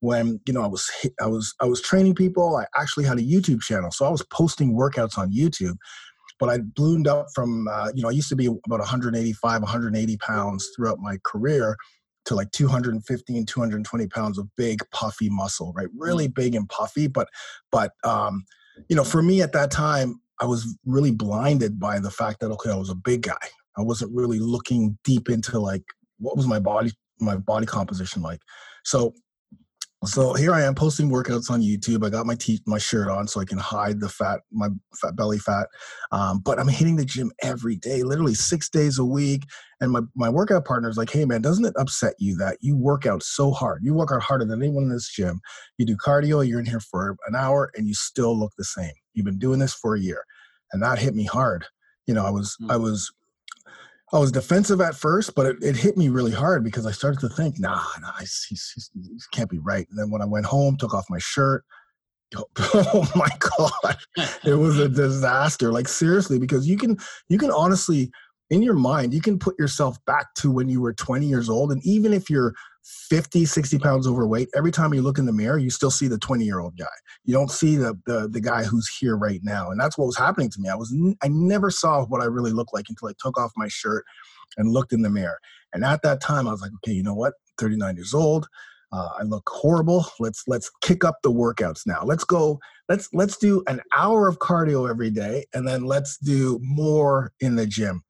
when 0.01 0.41
you 0.47 0.53
know 0.53 0.63
i 0.63 0.67
was 0.67 0.91
i 1.21 1.27
was 1.27 1.55
i 1.61 1.65
was 1.65 1.81
training 1.81 2.15
people 2.15 2.57
i 2.57 2.67
actually 2.79 3.05
had 3.05 3.19
a 3.19 3.23
youtube 3.23 3.63
channel 3.63 3.91
so 3.91 4.05
i 4.05 4.11
was 4.11 4.25
posting 4.27 4.75
workouts 4.75 5.17
on 5.17 5.33
youtube 5.33 5.77
but 6.39 6.49
I 6.49 6.59
ballooned 6.75 7.07
up 7.07 7.27
from, 7.35 7.69
uh, 7.69 7.91
you 7.95 8.03
know, 8.03 8.09
I 8.09 8.13
used 8.13 8.29
to 8.29 8.37
be 8.37 8.47
about 8.47 8.81
185, 8.81 9.63
180 9.63 10.17
pounds 10.19 10.71
throughout 10.75 10.99
my 10.99 11.19
career 11.25 11.77
to 12.27 12.35
like 12.35 12.51
215, 12.53 13.47
220 13.47 14.07
pounds 14.09 14.39
of 14.39 14.49
big 14.57 14.81
puffy 14.91 15.29
muscle, 15.29 15.73
right? 15.77 15.89
Really 15.97 16.29
mm. 16.29 16.35
big 16.35 16.55
and 16.55 16.69
puffy. 16.69 17.07
But, 17.07 17.29
but, 17.71 17.93
um, 18.03 18.45
you 18.89 18.97
know, 18.97 19.05
for 19.05 19.23
me 19.23 19.43
at 19.43 19.53
that 19.53 19.71
time, 19.71 20.21
I 20.41 20.47
was 20.47 20.77
really 20.85 21.13
blinded 21.13 21.79
by 21.79 22.01
the 22.01 22.11
fact 22.11 22.41
that, 22.41 22.51
okay, 22.51 22.71
I 22.71 22.77
was 22.77 22.91
a 22.91 22.95
big 22.95 23.23
guy. 23.23 23.37
I 23.77 23.83
wasn't 23.83 24.13
really 24.15 24.39
looking 24.39 24.99
deep 25.05 25.29
into 25.29 25.59
like, 25.59 25.85
what 26.19 26.37
was 26.37 26.47
my 26.47 26.59
body, 26.59 26.93
my 27.21 27.37
body 27.37 27.67
composition 27.67 28.23
like? 28.23 28.41
So 28.85 29.15
so 30.05 30.35
here 30.35 30.53
I 30.53 30.63
am 30.63 30.75
posting 30.75 31.11
workouts 31.11 31.51
on 31.51 31.63
YouTube. 31.63 32.05
I 32.05 32.11
got 32.11 32.27
my 32.27 32.35
te- 32.35 32.63
my 32.67 32.79
shirt 32.79 33.09
on 33.09 33.27
so 33.27 33.41
I 33.41 33.45
can 33.45 33.59
hide 33.59 34.01
the 34.01 34.09
fat, 34.09 34.41
my 34.51 34.69
fat 35.01 35.17
belly 35.17 35.39
fat. 35.39 35.69
Um, 36.13 36.41
but 36.41 36.59
I'm 36.59 36.69
hitting 36.69 36.97
the 36.97 37.05
gym 37.05 37.33
every 37.43 37.77
day, 37.77 38.03
literally 38.03 38.35
six 38.35 38.69
days 38.69 38.99
a 38.99 39.05
week. 39.05 39.45
And 39.81 39.93
my 39.93 40.01
my 40.15 40.29
workout 40.29 40.65
partner 40.65 40.89
is 40.89 40.97
like, 40.97 41.11
"Hey 41.11 41.25
man, 41.25 41.43
doesn't 41.43 41.65
it 41.65 41.75
upset 41.79 42.15
you 42.19 42.37
that 42.37 42.59
you 42.61 42.77
work 42.77 43.07
out 43.07 43.23
so 43.23 43.51
hard? 43.51 43.83
You 43.85 43.95
work 43.95 44.11
out 44.13 44.23
harder 44.23 44.45
than 44.45 44.63
anyone 44.63 44.85
in 44.85 44.89
this 44.89 45.11
gym. 45.11 45.41
You 45.79 45.87
do 45.87 45.97
cardio. 45.97 46.47
You're 46.47 46.61
in 46.61 46.67
here 46.67 46.81
for 46.81 47.17
an 47.27 47.35
hour, 47.37 47.71
and 47.75 47.87
you 47.87 47.95
still 47.95 48.39
look 48.39 48.53
the 48.57 48.65
same. 48.65 48.93
You've 49.13 49.27
been 49.27 49.39
doing 49.39 49.59
this 49.59 49.75
for 49.75 49.95
a 49.95 50.01
year." 50.01 50.25
And 50.73 50.83
that 50.83 50.99
hit 50.99 51.15
me 51.15 51.25
hard. 51.25 51.67
You 52.07 52.15
know, 52.15 52.25
I 52.25 52.31
was 52.31 52.57
mm-hmm. 52.61 52.71
I 52.71 52.77
was 52.77 53.13
I 54.15 54.19
was 54.19 54.33
defensive 54.33 54.81
at 54.81 54.95
first, 54.95 55.35
but 55.35 55.47
it, 55.47 55.57
it, 55.61 55.77
hit 55.77 55.97
me 55.97 56.09
really 56.09 56.31
hard 56.31 56.63
because 56.63 56.87
I 56.87 56.93
started 56.93 57.19
to 57.21 57.29
think, 57.29 57.59
nah, 57.59 57.83
nah, 58.01 58.13
he's, 58.21 58.47
he's, 58.49 58.91
he 58.95 59.19
can't 59.33 59.51
be 59.51 59.59
right. 59.59 59.87
And 59.91 59.99
then 59.99 60.09
when 60.09 60.23
I 60.23 60.25
went 60.25 60.47
home, 60.47 60.77
took 60.77 60.95
off 60.95 61.11
my 61.11 61.19
shirt, 61.19 61.65
oh 62.59 63.11
my 63.15 63.29
god, 63.59 63.97
it 64.45 64.55
was 64.55 64.79
a 64.79 64.89
disaster. 64.89 65.73
Like 65.73 65.89
seriously, 65.89 66.39
because 66.39 66.67
you 66.67 66.77
can 66.77 66.97
you 67.29 67.39
can 67.39 67.51
honestly 67.51 68.11
in 68.51 68.63
your 68.63 68.75
mind, 68.75 69.15
you 69.15 69.21
can 69.21 69.39
put 69.39 69.59
yourself 69.59 69.97
back 70.05 70.35
to 70.37 70.51
when 70.51 70.69
you 70.69 70.81
were 70.81 70.93
20 70.93 71.27
years 71.27 71.49
old. 71.49 71.73
And 71.73 71.85
even 71.85 72.13
if 72.13 72.29
you're 72.29 72.55
50, 72.85 73.45
60 73.47 73.79
pounds 73.79 74.07
overweight, 74.07 74.49
every 74.55 74.71
time 74.71 74.93
you 74.93 75.03
look 75.03 75.19
in 75.19 75.27
the 75.27 75.33
mirror, 75.33 75.59
you 75.59 75.71
still 75.71 75.91
see 75.91 76.07
the 76.07 76.19
20 76.19 76.45
year 76.45 76.61
old 76.61 76.77
guy. 76.79 76.87
You 77.25 77.33
don't 77.35 77.51
see 77.51 77.77
the, 77.77 77.99
the, 78.07 78.29
the 78.29 78.41
guy 78.41 78.65
who's 78.65 78.89
here 78.89 79.17
right 79.17 79.41
now. 79.43 79.71
And 79.71 79.81
that's 79.81 79.97
what 79.97 80.07
was 80.07 80.19
happening 80.19 80.51
to 80.51 80.61
me. 80.61 80.69
I 80.69 80.75
was, 80.75 80.95
I 81.23 81.29
never 81.29 81.71
saw 81.71 82.05
what 82.07 82.21
I 82.21 82.27
really 82.27 82.53
looked 82.53 82.75
like 82.75 82.87
until 82.89 83.09
I 83.09 83.13
took 83.19 83.39
off 83.39 83.53
my 83.57 83.69
shirt 83.69 84.05
and 84.59 84.71
looked 84.71 84.93
in 84.93 85.03
the 85.03 85.11
mirror. 85.11 85.39
And 85.73 85.85
at 85.85 86.03
that 86.03 86.21
time, 86.21 86.47
I 86.47 86.53
was 86.53 86.61
like, 86.61 86.73
okay, 86.85 86.93
you 86.93 87.03
know 87.03 87.15
what? 87.15 87.35
39 87.59 87.97
years 87.97 88.15
old. 88.15 88.49
uh, 88.95 89.09
I 89.19 89.23
look 89.25 89.49
horrible. 89.53 90.07
Let's 90.21 90.45
let's 90.47 90.71
kick 90.81 91.05
up 91.05 91.17
the 91.23 91.33
workouts 91.33 91.83
now. 91.87 92.03
Let's 92.05 92.25
go. 92.25 92.61
Let's 92.89 93.09
let's 93.13 93.37
do 93.37 93.63
an 93.67 93.81
hour 93.97 94.29
of 94.29 94.39
cardio 94.39 94.89
every 94.89 95.11
day, 95.11 95.47
and 95.53 95.67
then 95.67 95.85
let's 95.85 96.17
do 96.19 96.61
more 96.63 97.33
in 97.41 97.57
the 97.57 97.67
gym. 97.67 98.03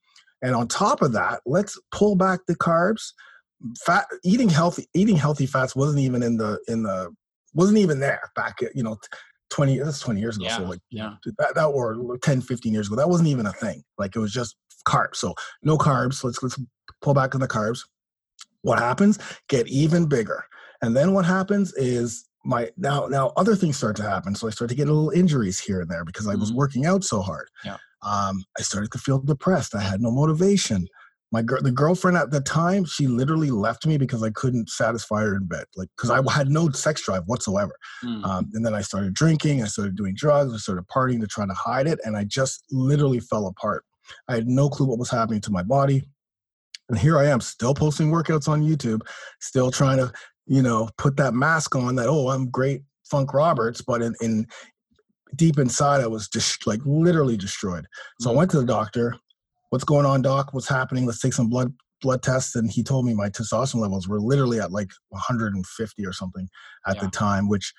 And 0.43 0.55
on 0.55 0.69
top 0.69 1.01
of 1.01 1.13
that, 1.13 1.41
let's 1.47 1.81
pull 1.91 2.17
back 2.17 2.41
the 2.47 2.57
carbs. 2.57 3.13
Fat 3.85 4.07
eating 4.25 4.49
healthy 4.49 4.87
eating 4.95 5.17
healthy 5.17 5.47
fats 5.47 5.75
wasn't 5.75 6.01
even 6.01 6.23
in 6.23 6.37
the 6.37 6.61
in 6.69 6.83
the 6.83 7.11
wasn't 7.55 7.79
even 7.79 8.01
there 8.01 8.31
back 8.37 8.63
at 8.63 8.75
you 8.77 8.83
know 8.83 8.97
20 9.51 9.79
that's 9.79 10.01
20 10.01 10.21
years 10.21 10.37
ago 10.37 10.47
Yeah, 10.47 10.57
so 10.57 10.65
like 10.65 10.81
yeah. 10.91 11.15
that, 11.39 11.55
that 11.55 11.65
or 11.67 12.19
10 12.23 12.41
15 12.43 12.73
years 12.73 12.89
ago 12.89 12.97
that 12.97 13.09
wasn't 13.09 13.29
even 13.29 13.47
a 13.47 13.53
thing 13.53 13.83
like 13.99 14.17
it 14.17 14.19
was 14.19 14.33
just 14.33 14.57
carbs 14.87 15.17
so 15.17 15.35
no 15.63 15.79
carbs 15.79 16.25
let's 16.25 16.43
let's 16.43 16.59
pull 17.01 17.15
back 17.15 17.35
on 17.35 17.41
the 17.41 17.49
carbs 17.49 17.81
what 18.63 18.79
happens 18.79 19.19
get 19.49 19.67
even 19.69 20.07
bigger 20.07 20.45
and 20.83 20.97
then 20.97 21.15
what 21.15 21.25
happens 21.25 21.73
is 21.75 22.27
my 22.45 22.71
now 22.77 23.07
now 23.07 23.33
other 23.37 23.55
things 23.57 23.77
start 23.77 23.97
to 23.97 24.03
happen 24.03 24.35
so 24.35 24.47
i 24.47 24.51
start 24.51 24.69
to 24.69 24.75
get 24.77 24.87
little 24.89 25.11
injuries 25.11 25.61
here 25.61 25.81
and 25.81 25.91
there 25.91 26.05
because 26.05 26.27
i 26.27 26.35
was 26.35 26.51
Mhm. 26.53 26.57
working 26.57 26.87
out 26.87 27.05
so 27.05 27.23
hard 27.23 27.49
Yeah. 27.65 27.77
um, 28.03 28.45
i 28.59 28.63
started 28.63 28.91
to 28.93 28.99
feel 28.99 29.19
depressed 29.21 29.75
i 29.75 29.81
had 29.81 30.01
no 30.03 30.11
motivation 30.11 30.87
my 31.35 31.43
girl 31.43 31.61
the 31.63 31.71
girlfriend 31.83 32.17
at 32.17 32.31
the 32.31 32.41
time 32.41 32.85
she 32.85 33.07
literally 33.07 33.51
left 33.51 33.87
me 33.87 33.97
because 33.99 34.23
i 34.23 34.31
couldn't 34.31 34.69
satisfy 34.71 35.21
her 35.23 35.37
in 35.37 35.47
bed 35.47 35.65
like 35.77 35.89
because 35.97 36.11
i 36.11 36.21
had 36.33 36.49
no 36.49 36.71
sex 36.71 37.05
drive 37.05 37.23
whatsoever 37.27 37.75
Mm. 38.05 38.25
um, 38.25 38.51
and 38.55 38.65
then 38.65 38.75
I 38.75 38.83
started 38.83 39.15
drinking, 39.15 39.63
I 39.63 39.67
started 39.67 39.97
doing 39.97 40.15
drugs, 40.15 40.53
I 40.53 40.59
started 40.59 40.87
partying 40.89 41.21
to 41.21 41.27
try 41.27 41.47
to 41.47 41.55
hide 41.55 41.87
it, 41.87 41.99
and 42.05 42.17
I 42.17 42.25
just 42.25 42.65
literally 42.71 43.21
fell 43.21 43.47
apart. 43.47 43.85
I 44.29 44.35
had 44.35 44.47
no 44.47 44.69
clue 44.69 44.87
what 44.87 44.99
was 44.99 45.11
happening 45.11 45.41
to 45.43 45.51
my 45.51 45.63
body. 45.63 46.03
And 46.89 46.99
here 46.99 47.19
I 47.19 47.27
am, 47.27 47.41
still 47.41 47.75
posting 47.75 48.11
workouts 48.11 48.49
on 48.49 48.63
YouTube, 48.63 49.01
still 49.41 49.71
trying 49.71 49.99
to, 49.99 50.13
you 50.47 50.61
know, 50.61 50.91
put 50.99 51.17
that 51.17 51.33
mask 51.35 51.75
on 51.75 51.95
that, 51.97 52.09
oh, 52.09 52.29
I'm 52.29 52.51
great 52.51 52.83
Funk 53.11 53.33
Roberts, 53.33 53.81
but 53.81 54.03
in, 54.03 54.15
in 54.21 54.47
deep 55.37 55.59
inside, 55.59 56.03
I 56.03 56.07
was 56.07 56.29
just 56.29 56.67
like 56.67 56.81
literally 56.85 57.37
destroyed. 57.37 57.87
So 58.21 58.31
I 58.31 58.35
went 58.35 58.51
to 58.51 58.61
the 58.61 58.67
doctor. 58.67 59.17
What's 59.75 59.83
going 59.83 60.07
on, 60.07 60.23
doc? 60.23 60.55
What's 60.55 60.69
happening? 60.69 61.05
Let's 61.05 61.19
take 61.19 61.33
some 61.33 61.49
blood 61.49 61.75
blood 62.01 62.23
tests. 62.23 62.55
And 62.55 62.71
he 62.71 62.85
told 62.85 63.07
me 63.07 63.13
my 63.13 63.29
testosterone 63.29 63.81
levels 63.81 64.07
were 64.07 64.21
literally 64.21 64.61
at 64.61 64.71
like 64.71 64.93
150 65.09 66.07
or 66.07 66.13
something 66.13 66.49
at 66.87 67.01
the 67.01 67.09
time, 67.09 67.49
which 67.49 67.75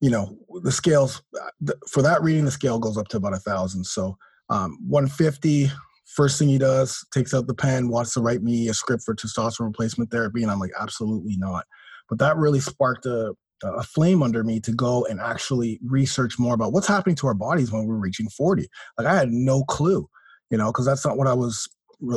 you 0.00 0.08
know 0.08 0.34
the 0.62 0.72
scales 0.72 1.22
uh, 1.38 1.74
for 1.90 2.00
that 2.00 2.22
reading 2.22 2.46
the 2.46 2.50
scale 2.50 2.78
goes 2.78 2.96
up 2.96 3.08
to 3.08 3.18
about 3.18 3.34
a 3.34 3.38
thousand 3.38 3.84
so 3.84 4.16
um, 4.48 4.78
150 4.88 5.70
first 6.06 6.38
thing 6.38 6.48
he 6.48 6.58
does 6.58 7.04
takes 7.12 7.34
out 7.34 7.46
the 7.46 7.54
pen 7.54 7.88
wants 7.88 8.14
to 8.14 8.20
write 8.20 8.42
me 8.42 8.68
a 8.68 8.74
script 8.74 9.02
for 9.04 9.14
testosterone 9.14 9.66
replacement 9.66 10.10
therapy 10.10 10.42
and 10.42 10.52
i'm 10.52 10.60
like 10.60 10.72
absolutely 10.78 11.34
not 11.38 11.64
but 12.10 12.18
that 12.18 12.36
really 12.36 12.60
sparked 12.60 13.06
a, 13.06 13.32
a 13.64 13.82
flame 13.82 14.22
under 14.22 14.44
me 14.44 14.60
to 14.60 14.70
go 14.70 15.06
and 15.06 15.18
actually 15.18 15.80
research 15.82 16.38
more 16.38 16.52
about 16.52 16.74
what's 16.74 16.86
happening 16.86 17.16
to 17.16 17.26
our 17.26 17.34
bodies 17.34 17.72
when 17.72 17.86
we're 17.86 17.94
reaching 17.94 18.28
40 18.28 18.68
like 18.98 19.06
i 19.06 19.14
had 19.14 19.30
no 19.30 19.64
clue 19.64 20.06
you 20.50 20.58
know 20.58 20.66
because 20.72 20.86
that's 20.86 21.04
not 21.04 21.16
what 21.16 21.26
i 21.26 21.34
was 21.34 21.68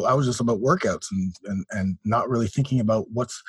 i 0.08 0.14
was 0.14 0.26
just 0.26 0.42
about 0.42 0.62
workouts 0.62 1.08
and, 1.12 1.34
and 1.46 1.66
and 1.72 1.98
not 2.06 2.30
really 2.30 2.48
thinking 2.48 2.80
about 2.80 3.06
what's 3.12 3.42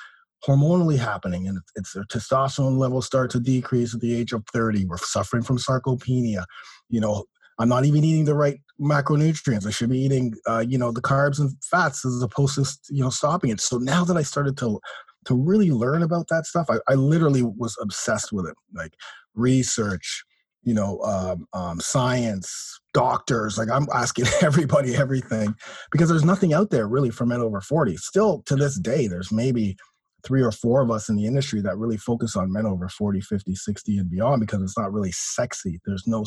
hormonally 0.47 0.99
happening 0.99 1.47
and 1.47 1.59
it's, 1.77 1.93
their 1.93 2.05
testosterone 2.05 2.79
levels 2.79 3.05
start 3.05 3.31
to 3.31 3.41
decrease 3.41 3.95
at 3.95 4.01
the 4.01 4.15
age 4.15 4.33
of 4.33 4.45
30 4.53 4.87
we're 4.87 4.97
suffering 4.97 5.43
from 5.43 5.59
sarcopenia 5.59 6.45
you 6.89 7.01
know 7.01 7.25
i'm 7.59 7.69
not 7.69 7.85
even 7.85 8.05
eating 8.05 8.25
the 8.25 8.35
right 8.35 8.59
macronutrients 8.81 9.67
i 9.67 9.71
should 9.71 9.91
be 9.91 9.99
eating 9.99 10.35
uh, 10.49 10.65
you 10.67 10.79
know 10.79 10.93
the 10.93 11.03
carbs 11.03 11.39
and 11.39 11.51
fats 11.63 12.05
as 12.05 12.23
opposed 12.23 12.55
to 12.55 12.95
you 12.95 13.03
know 13.03 13.11
stopping 13.11 13.51
it. 13.51 13.61
So 13.61 13.77
now 13.79 14.05
that 14.05 14.17
i 14.17 14.23
started 14.23 14.57
to 14.59 14.81
to 15.27 15.35
really 15.37 15.71
learn 15.71 16.03
about 16.03 16.29
that 16.29 16.47
stuff 16.47 16.69
i, 16.71 16.79
I 16.89 16.95
literally 16.95 17.43
was 17.43 17.77
obsessed 17.81 18.33
with 18.33 18.47
it 18.47 18.55
like 18.75 18.95
research 19.35 20.25
you 20.63 20.75
know 20.75 21.01
um, 21.01 21.47
um, 21.53 21.81
science 21.81 22.81
doctors 22.93 23.57
like 23.57 23.71
i'm 23.71 23.87
asking 23.95 24.27
everybody 24.43 24.97
everything 24.97 25.55
because 25.91 26.09
there's 26.09 26.25
nothing 26.25 26.53
out 26.53 26.71
there 26.71 26.87
really 26.87 27.11
for 27.11 27.25
men 27.27 27.41
over 27.41 27.61
40 27.61 27.97
still 27.97 28.43
to 28.47 28.57
this 28.57 28.79
day 28.79 29.07
there's 29.07 29.33
maybe 29.33 29.77
three 30.25 30.43
or 30.43 30.53
four 30.53 30.83
of 30.83 30.91
us 30.91 31.09
in 31.09 31.17
the 31.17 31.27
industry 31.27 31.61
that 31.61 31.79
really 31.79 31.97
focus 31.97 32.37
on 32.37 32.53
men 32.53 32.67
over 32.67 32.89
40 32.89 33.21
50 33.21 33.55
60 33.55 33.99
and 33.99 34.11
beyond 34.11 34.41
because 34.41 34.63
it's 34.63 34.79
not 34.79 34.93
really 34.93 35.13
sexy. 35.13 35.81
There's 35.85 36.07
no 36.07 36.25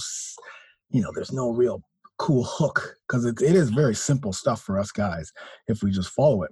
you 0.90 1.02
know 1.02 1.12
there's 1.13 1.32
no 1.32 1.50
real 1.50 1.84
cool 2.18 2.44
hook 2.44 2.96
because 3.08 3.25
it, 3.25 3.42
it 3.42 3.56
is 3.56 3.70
very 3.70 3.96
simple 3.96 4.32
stuff 4.32 4.62
for 4.62 4.80
us 4.80 4.92
guys 4.92 5.32
if 5.68 5.82
we 5.82 5.92
just 5.92 6.10
follow 6.10 6.44
it 6.44 6.52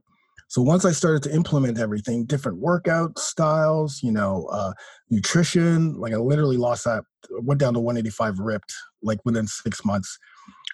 so 0.52 0.62
once 0.62 0.84
i 0.84 0.92
started 0.92 1.24
to 1.24 1.34
implement 1.34 1.80
everything 1.80 2.26
different 2.26 2.58
workout 2.58 3.18
styles 3.18 4.04
you 4.04 4.12
know 4.12 4.48
uh, 4.52 4.74
nutrition 5.10 5.94
like 6.00 6.14
i 6.14 6.18
literally 6.18 6.58
lost 6.58 6.84
that 6.84 7.04
went 7.42 7.60
down 7.60 7.74
to 7.74 7.80
185 7.80 8.40
ripped 8.40 8.74
like 9.02 9.20
within 9.26 9.48
six 9.48 9.84
months. 9.86 10.18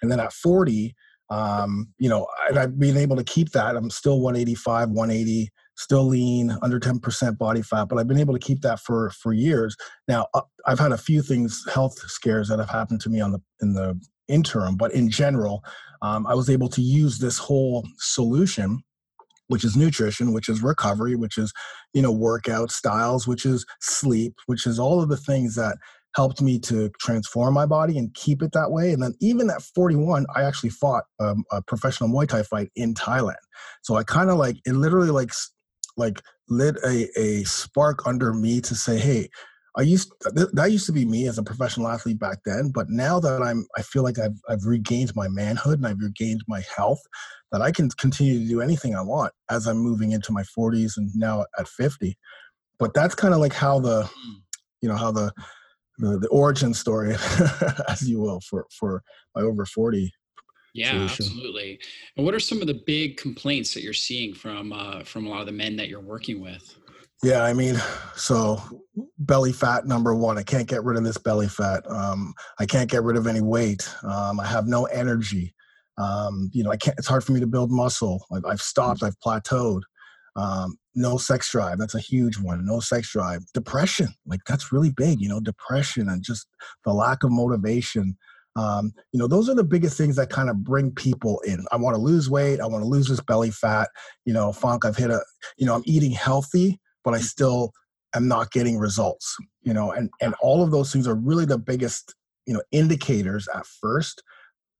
And 0.02 0.10
then 0.10 0.20
at 0.20 0.32
40 0.32 0.94
um, 1.30 1.88
you 1.98 2.08
know 2.08 2.26
and 2.48 2.58
i've 2.58 2.78
been 2.78 2.96
able 2.96 3.16
to 3.16 3.24
keep 3.24 3.50
that 3.50 3.76
i'm 3.76 3.90
still 3.90 4.20
185 4.20 4.90
180 4.90 5.50
still 5.76 6.04
lean 6.04 6.56
under 6.62 6.80
10% 6.80 7.38
body 7.38 7.62
fat 7.62 7.84
but 7.84 7.98
i've 7.98 8.08
been 8.08 8.18
able 8.18 8.32
to 8.32 8.40
keep 8.40 8.62
that 8.62 8.80
for 8.80 9.10
for 9.10 9.32
years. 9.32 9.76
Now 10.06 10.26
uh, 10.34 10.40
i've 10.66 10.78
had 10.78 10.92
a 10.92 10.98
few 10.98 11.20
things 11.20 11.64
health 11.72 11.98
scares 11.98 12.48
that 12.48 12.58
have 12.58 12.70
happened 12.70 13.00
to 13.02 13.10
me 13.10 13.20
on 13.20 13.32
the 13.32 13.42
in 13.60 13.74
the 13.74 14.00
interim 14.28 14.76
but 14.76 14.92
in 14.92 15.10
general 15.10 15.62
um, 16.00 16.26
i 16.26 16.34
was 16.34 16.48
able 16.48 16.68
to 16.68 16.82
use 16.82 17.18
this 17.18 17.38
whole 17.38 17.86
solution 17.98 18.82
which 19.48 19.64
is 19.64 19.76
nutrition 19.76 20.32
which 20.32 20.48
is 20.48 20.62
recovery 20.62 21.16
which 21.16 21.36
is 21.36 21.52
you 21.92 22.00
know 22.00 22.12
workout 22.12 22.70
styles 22.70 23.26
which 23.26 23.44
is 23.44 23.66
sleep 23.80 24.34
which 24.46 24.66
is 24.66 24.78
all 24.78 25.02
of 25.02 25.08
the 25.08 25.16
things 25.16 25.54
that 25.54 25.76
helped 26.16 26.40
me 26.40 26.58
to 26.58 26.90
transform 27.00 27.54
my 27.54 27.66
body 27.66 27.98
and 27.98 28.12
keep 28.14 28.42
it 28.42 28.52
that 28.52 28.70
way. 28.72 28.92
And 28.92 29.02
then 29.02 29.14
even 29.20 29.50
at 29.50 29.62
41 29.62 30.26
i 30.34 30.42
actually 30.42 30.70
fought 30.70 31.04
um, 31.20 31.44
a 31.52 31.62
professional 31.62 32.08
muay 32.10 32.26
thai 32.26 32.42
fight 32.42 32.70
in 32.76 32.94
thailand. 32.94 33.36
So 33.82 33.96
i 33.96 34.02
kind 34.02 34.30
of 34.30 34.36
like 34.36 34.56
it 34.66 34.72
literally 34.72 35.10
like 35.10 35.32
like 35.96 36.20
lit 36.48 36.76
a, 36.84 37.08
a 37.18 37.44
spark 37.44 38.06
under 38.06 38.32
me 38.32 38.60
to 38.62 38.74
say 38.74 38.98
hey 38.98 39.28
i 39.76 39.82
used 39.82 40.10
th- 40.34 40.48
that 40.52 40.72
used 40.72 40.86
to 40.86 40.92
be 40.92 41.04
me 41.04 41.28
as 41.28 41.38
a 41.38 41.42
professional 41.42 41.88
athlete 41.88 42.18
back 42.18 42.38
then 42.46 42.70
but 42.72 42.88
now 42.88 43.20
that 43.20 43.42
i'm 43.42 43.66
i 43.76 43.82
feel 43.82 44.02
like 44.02 44.18
i've, 44.18 44.38
I've 44.48 44.64
regained 44.64 45.14
my 45.14 45.28
manhood 45.28 45.78
and 45.78 45.86
i've 45.86 46.00
regained 46.00 46.42
my 46.48 46.62
health 46.74 47.02
that 47.52 47.62
i 47.62 47.70
can 47.70 47.88
continue 47.90 48.38
to 48.38 48.48
do 48.48 48.60
anything 48.60 48.94
i 48.94 49.00
want 49.00 49.32
as 49.50 49.66
i'm 49.66 49.78
moving 49.78 50.12
into 50.12 50.32
my 50.32 50.42
40s 50.42 50.96
and 50.96 51.10
now 51.14 51.44
at 51.58 51.68
50 51.68 52.16
but 52.78 52.94
that's 52.94 53.14
kind 53.14 53.34
of 53.34 53.40
like 53.40 53.52
how 53.52 53.78
the 53.78 54.08
you 54.80 54.88
know 54.88 54.96
how 54.96 55.10
the 55.10 55.32
the, 55.98 56.18
the 56.18 56.28
origin 56.28 56.72
story 56.74 57.14
as 57.88 58.08
you 58.08 58.20
will 58.20 58.40
for 58.40 58.66
for 58.70 59.02
my 59.34 59.42
over 59.42 59.66
40 59.66 60.12
Yeah, 60.74 60.90
solution. 60.90 61.26
absolutely. 61.26 61.80
And 62.16 62.24
what 62.24 62.34
are 62.34 62.40
some 62.40 62.60
of 62.60 62.68
the 62.68 62.80
big 62.86 63.16
complaints 63.16 63.74
that 63.74 63.82
you're 63.82 63.92
seeing 63.92 64.32
from 64.34 64.72
uh, 64.72 65.02
from 65.02 65.26
a 65.26 65.30
lot 65.30 65.40
of 65.40 65.46
the 65.46 65.52
men 65.52 65.74
that 65.76 65.88
you're 65.88 66.00
working 66.00 66.40
with? 66.40 66.78
Yeah, 67.24 67.42
I 67.42 67.52
mean, 67.52 67.76
so 68.14 68.62
belly 69.18 69.52
fat 69.52 69.86
number 69.86 70.14
one. 70.14 70.38
I 70.38 70.44
can't 70.44 70.68
get 70.68 70.84
rid 70.84 70.96
of 70.96 71.02
this 71.02 71.18
belly 71.18 71.48
fat. 71.48 71.82
Um, 71.90 72.32
I 72.60 72.66
can't 72.66 72.88
get 72.88 73.02
rid 73.02 73.16
of 73.16 73.26
any 73.26 73.40
weight. 73.40 73.88
Um, 74.04 74.38
I 74.38 74.46
have 74.46 74.68
no 74.68 74.84
energy. 74.84 75.52
Um, 75.98 76.50
you 76.52 76.62
know, 76.62 76.70
I 76.70 76.76
can't. 76.76 76.98
It's 76.98 77.08
hard 77.08 77.24
for 77.24 77.32
me 77.32 77.40
to 77.40 77.46
build 77.46 77.70
muscle. 77.70 78.24
I've, 78.32 78.44
I've 78.44 78.60
stopped. 78.60 79.02
I've 79.02 79.18
plateaued. 79.24 79.82
Um, 80.36 80.76
no 80.94 81.16
sex 81.16 81.50
drive. 81.50 81.78
That's 81.78 81.94
a 81.94 82.00
huge 82.00 82.38
one. 82.38 82.64
No 82.64 82.80
sex 82.80 83.10
drive. 83.10 83.42
Depression. 83.52 84.08
Like 84.26 84.40
that's 84.46 84.72
really 84.72 84.90
big. 84.90 85.20
You 85.20 85.28
know, 85.28 85.40
depression 85.40 86.08
and 86.08 86.22
just 86.22 86.46
the 86.84 86.92
lack 86.92 87.24
of 87.24 87.32
motivation. 87.32 88.16
Um, 88.56 88.92
you 89.12 89.18
know, 89.18 89.28
those 89.28 89.48
are 89.48 89.54
the 89.54 89.64
biggest 89.64 89.96
things 89.96 90.16
that 90.16 90.30
kind 90.30 90.50
of 90.50 90.64
bring 90.64 90.92
people 90.92 91.40
in. 91.40 91.64
I 91.72 91.76
want 91.76 91.94
to 91.94 92.02
lose 92.02 92.30
weight. 92.30 92.60
I 92.60 92.66
want 92.66 92.82
to 92.82 92.88
lose 92.88 93.08
this 93.08 93.20
belly 93.20 93.50
fat. 93.50 93.88
You 94.24 94.32
know, 94.32 94.52
funk. 94.52 94.84
I've 94.84 94.96
hit 94.96 95.10
a. 95.10 95.20
You 95.56 95.66
know, 95.66 95.74
I'm 95.74 95.82
eating 95.84 96.12
healthy 96.12 96.78
but 97.08 97.14
I 97.14 97.20
still 97.20 97.72
am 98.14 98.28
not 98.28 98.50
getting 98.50 98.76
results. 98.78 99.34
You 99.62 99.72
know, 99.72 99.90
and 99.92 100.10
and 100.20 100.34
all 100.42 100.62
of 100.62 100.70
those 100.70 100.92
things 100.92 101.08
are 101.08 101.14
really 101.14 101.46
the 101.46 101.58
biggest 101.58 102.14
you 102.46 102.52
know 102.52 102.62
indicators 102.70 103.48
at 103.54 103.66
first 103.66 104.22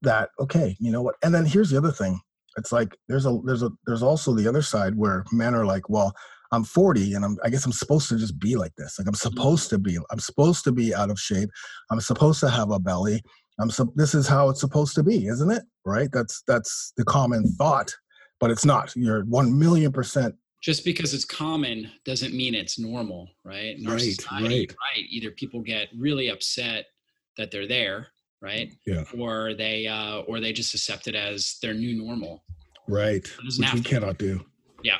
that 0.03 0.31
okay, 0.41 0.77
you 0.79 0.91
know 0.93 1.03
what? 1.03 1.17
And 1.23 1.35
then 1.35 1.45
here's 1.45 1.71
the 1.71 1.79
other 1.79 1.93
thing. 1.93 2.21
It's 2.57 2.73
like 2.73 2.97
there's 3.09 3.27
a 3.27 3.39
there's 3.45 3.63
a 3.63 3.71
there's 3.87 4.03
also 4.03 4.35
the 4.35 4.49
other 4.49 4.63
side 4.63 4.97
where 4.97 5.25
men 5.33 5.55
are 5.55 5.67
like, 5.67 5.89
well, 5.89 6.13
I'm 6.53 6.65
40 6.65 7.15
and 7.15 7.25
I'm 7.25 7.37
I 7.45 7.51
guess 7.51 7.65
I'm 7.65 7.73
supposed 7.73 8.09
to 8.09 8.19
just 8.19 8.39
be 8.39 8.57
like 8.57 8.75
this. 8.77 8.99
Like 8.99 9.07
I'm 9.07 9.15
mm-hmm. 9.15 9.37
supposed 9.37 9.71
to 9.71 9.79
be. 9.79 9.99
I'm 10.11 10.19
supposed 10.19 10.65
to 10.65 10.73
be 10.73 10.95
out 10.95 11.11
of 11.11 11.19
shape. 11.19 11.51
I'm 11.91 12.01
supposed 12.01 12.41
to 12.41 12.51
have 12.51 12.71
a 12.71 12.79
belly. 12.79 13.23
I'm 13.61 13.71
so 13.71 13.93
this 13.97 14.15
is 14.15 14.27
how 14.27 14.49
it's 14.49 14.61
supposed 14.61 14.95
to 14.97 15.03
be, 15.03 15.27
isn't 15.27 15.51
it? 15.51 15.63
Right? 15.85 16.09
That's 16.13 16.43
that's 16.47 16.93
the 16.97 17.05
common 17.05 17.45
thought, 17.55 17.93
but 18.41 18.51
it's 18.51 18.65
not. 18.65 18.95
You're 18.97 19.25
one 19.25 19.59
million 19.59 19.93
percent 19.93 20.35
Just 20.63 20.85
because 20.85 21.13
it's 21.13 21.25
common 21.25 21.91
doesn't 22.05 22.35
mean 22.35 22.55
it's 22.55 22.79
normal, 22.79 23.29
right? 23.45 23.77
In 23.77 23.85
Right, 23.85 24.01
society, 24.01 24.61
right. 24.61 24.77
right. 24.97 25.05
Either 25.11 25.31
people 25.33 25.61
get 25.61 25.89
really 25.97 26.29
upset 26.29 26.87
that 27.37 27.51
they're 27.51 27.69
there, 27.69 28.09
right? 28.41 28.73
Yeah. 28.87 29.05
Or 29.19 29.55
they 29.55 29.87
uh, 29.87 30.21
or 30.21 30.41
they 30.41 30.53
just 30.53 30.75
accept 30.75 31.09
it 31.09 31.15
as 31.15 31.59
their 31.63 31.75
new 31.75 31.97
normal. 31.97 32.45
Right. 32.89 33.27
Which 33.45 33.73
we 33.75 33.83
cannot 33.83 34.19
do. 34.19 34.45
Yeah. 34.83 34.99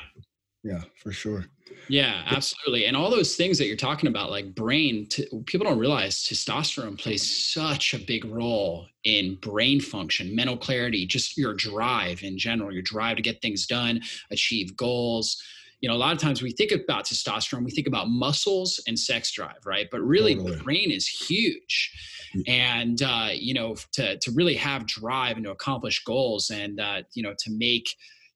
Yeah, 0.63 0.81
for 1.01 1.11
sure. 1.11 1.45
Yeah, 1.87 2.23
absolutely. 2.27 2.85
And 2.85 2.95
all 2.95 3.09
those 3.09 3.35
things 3.35 3.57
that 3.57 3.65
you're 3.65 3.77
talking 3.77 4.09
about, 4.09 4.29
like 4.29 4.53
brain, 4.53 5.07
t- 5.07 5.27
people 5.45 5.65
don't 5.65 5.79
realize 5.79 6.17
testosterone 6.17 6.99
plays 6.99 7.51
such 7.53 7.93
a 7.93 7.99
big 7.99 8.25
role 8.25 8.85
in 9.05 9.35
brain 9.35 9.79
function, 9.79 10.35
mental 10.35 10.57
clarity, 10.57 11.05
just 11.05 11.37
your 11.37 11.53
drive 11.53 12.21
in 12.23 12.37
general, 12.37 12.71
your 12.71 12.81
drive 12.81 13.15
to 13.15 13.23
get 13.23 13.41
things 13.41 13.65
done, 13.65 14.01
achieve 14.31 14.75
goals. 14.75 15.41
You 15.81 15.89
know, 15.89 15.95
a 15.95 15.97
lot 15.97 16.13
of 16.13 16.19
times 16.19 16.41
we 16.41 16.51
think 16.51 16.71
about 16.71 17.05
testosterone, 17.05 17.63
we 17.63 17.71
think 17.71 17.87
about 17.87 18.09
muscles 18.09 18.83
and 18.85 18.99
sex 18.99 19.31
drive, 19.31 19.65
right? 19.65 19.87
But 19.89 20.01
really, 20.01 20.35
totally. 20.35 20.57
the 20.57 20.63
brain 20.63 20.91
is 20.91 21.07
huge. 21.07 22.18
Mm. 22.35 22.49
And, 22.49 23.01
uh, 23.01 23.29
you 23.33 23.53
know, 23.53 23.75
to, 23.93 24.17
to 24.17 24.31
really 24.31 24.55
have 24.55 24.85
drive 24.85 25.37
and 25.37 25.45
to 25.45 25.51
accomplish 25.51 26.03
goals 26.03 26.49
and, 26.49 26.79
uh, 26.79 27.03
you 27.13 27.23
know, 27.23 27.33
to 27.39 27.51
make, 27.51 27.87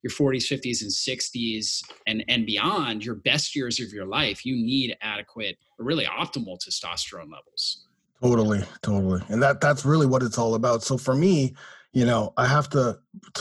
your 0.04 0.10
40s 0.10 0.44
50s 0.52 0.82
and 0.82 0.90
60s 0.90 1.82
and 2.06 2.24
and 2.28 2.44
beyond 2.44 3.04
your 3.04 3.14
best 3.14 3.56
years 3.56 3.80
of 3.80 3.90
your 3.90 4.04
life 4.04 4.44
you 4.44 4.54
need 4.54 4.94
adequate 5.00 5.56
really 5.78 6.04
optimal 6.04 6.58
testosterone 6.58 7.32
levels 7.32 7.86
totally 8.22 8.62
totally 8.82 9.22
and 9.30 9.42
that 9.42 9.62
that's 9.62 9.84
really 9.84 10.06
what 10.06 10.22
it's 10.22 10.36
all 10.36 10.54
about 10.54 10.82
so 10.82 10.98
for 10.98 11.14
me 11.14 11.54
you 11.94 12.04
know 12.04 12.34
i 12.36 12.46
have 12.46 12.68
to, 12.68 12.98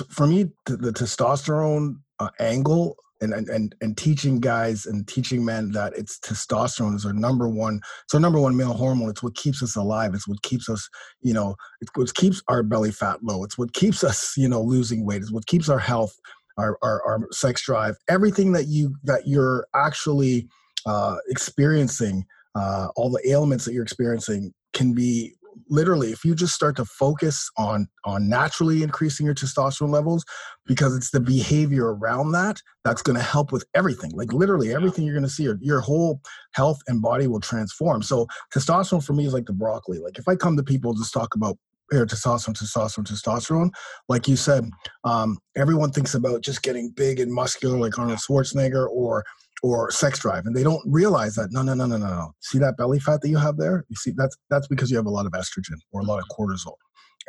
for 0.10 0.26
me 0.26 0.52
the 0.66 0.94
testosterone 0.94 1.98
uh, 2.20 2.30
angle 2.40 2.96
and, 3.32 3.48
and 3.48 3.75
and 3.80 3.96
teaching 3.96 4.39
guys 4.39 4.86
and 4.86 5.08
teaching 5.08 5.46
men 5.46 5.72
that 5.72 5.94
it's 5.96 6.20
testosterone 6.20 6.96
is 6.96 7.06
our 7.06 7.13
number 7.13 7.48
one 7.48 7.80
our 8.13 8.20
number 8.20 8.39
one 8.39 8.58
male 8.58 8.74
hormone. 8.74 9.10
It's 9.10 9.24
what 9.24 9.36
keeps 9.36 9.62
us 9.62 9.75
alive. 9.75 10.13
It's 10.13 10.27
what 10.27 10.42
keeps 10.42 10.68
us 10.68 10.89
you 11.22 11.34
know 11.34 11.56
it's 11.80 11.92
what 11.96 12.13
keeps 12.15 12.42
our 12.48 12.63
belly 12.63 12.92
fat 12.92 13.24
low. 13.24 13.44
It's 13.44 13.58
what 13.58 13.74
keeps 13.74 14.03
us 14.03 14.34
you 14.36 14.50
know 14.50 14.62
losing 14.62 15.06
weight. 15.06 15.22
It's 15.22 15.32
what 15.32 15.46
keeps 15.46 15.70
our 15.70 15.80
health 15.80 16.13
our, 16.58 16.77
our, 16.82 17.01
our 17.03 17.27
sex 17.32 17.63
drive, 17.65 17.96
everything 18.10 18.51
that 18.53 18.68
you 18.68 18.96
that 19.03 19.27
you're 19.27 19.65
actually 19.75 20.48
uh, 20.86 21.18
experiencing, 21.30 22.25
uh, 22.56 22.88
all 22.96 23.10
the 23.10 23.27
ailments 23.30 23.65
that 23.65 23.74
you're 23.74 23.84
experiencing 23.84 24.53
can 24.74 24.94
be 24.94 25.34
literally 25.70 26.12
if 26.12 26.24
you 26.24 26.36
just 26.36 26.53
start 26.53 26.75
to 26.75 26.86
focus 26.86 27.50
on 27.58 27.88
on 28.05 28.29
naturally 28.29 28.84
increasing 28.84 29.25
your 29.25 29.36
testosterone 29.36 29.89
levels 29.89 30.25
because 30.65 30.96
it's 30.96 31.12
the 31.12 31.20
behavior 31.20 31.93
around 31.96 32.32
that 32.32 32.62
that's 32.84 33.01
going 33.01 33.17
to 33.17 33.24
help 33.24 33.51
with 33.51 33.65
everything. 33.74 34.12
Like 34.13 34.34
literally 34.34 34.74
everything 34.74 35.05
you're 35.05 35.15
going 35.15 35.24
to 35.24 35.29
see 35.29 35.43
your, 35.43 35.58
your 35.62 35.82
whole 35.82 36.22
health 36.53 36.79
and 36.88 37.01
body 37.01 37.27
will 37.27 37.39
transform. 37.39 38.01
So 38.01 38.27
testosterone 38.53 39.03
for 39.03 39.13
me 39.13 39.25
is 39.25 39.34
like 39.34 39.46
the 39.46 39.53
broccoli. 39.53 40.00
Like 40.00 40.17
if 40.17 40.27
i 40.27 40.36
come 40.36 40.58
to 40.58 40.63
people 40.63 40.93
just 40.93 41.13
talk 41.13 41.36
about 41.36 41.58
here 41.91 42.05
testosterone, 42.05 42.53
testosterone, 42.53 43.05
testosterone. 43.05 43.70
Like 44.10 44.27
you 44.27 44.36
said, 44.36 44.70
um, 45.03 45.38
everyone 45.55 45.91
thinks 45.91 46.13
about 46.15 46.41
just 46.41 46.63
getting 46.63 46.89
big 46.89 47.20
and 47.20 47.32
muscular, 47.32 47.77
like 47.77 47.98
Arnold 47.98 48.20
Schwarzenegger, 48.20 48.88
or 48.89 49.24
or 49.63 49.89
sex 49.89 50.20
drive, 50.20 50.46
and 50.46 50.55
they 50.55 50.62
don't 50.62 50.84
realize 50.86 51.36
that. 51.36 51.51
No, 51.51 51.63
no, 51.63 51.74
no, 51.74 51.86
no, 51.86 51.98
no, 51.98 52.08
no. 52.08 52.36
See 52.41 52.60
that 52.60 52.77
belly 52.77 53.00
fat 53.00 53.22
that 53.22 53.29
you 53.29 53.38
have 53.38 53.58
there? 53.58 53.86
You 53.89 53.96
see 53.96 54.12
that's 54.15 54.38
that's 54.50 54.67
because 54.67 54.91
you 54.91 54.98
have 54.98 55.08
a 55.08 55.10
lot 55.10 55.25
of 55.25 55.32
estrogen 55.32 55.77
or 55.91 56.01
a 56.01 56.03
lot 56.03 56.20
of 56.20 56.25
cortisol. 56.38 56.75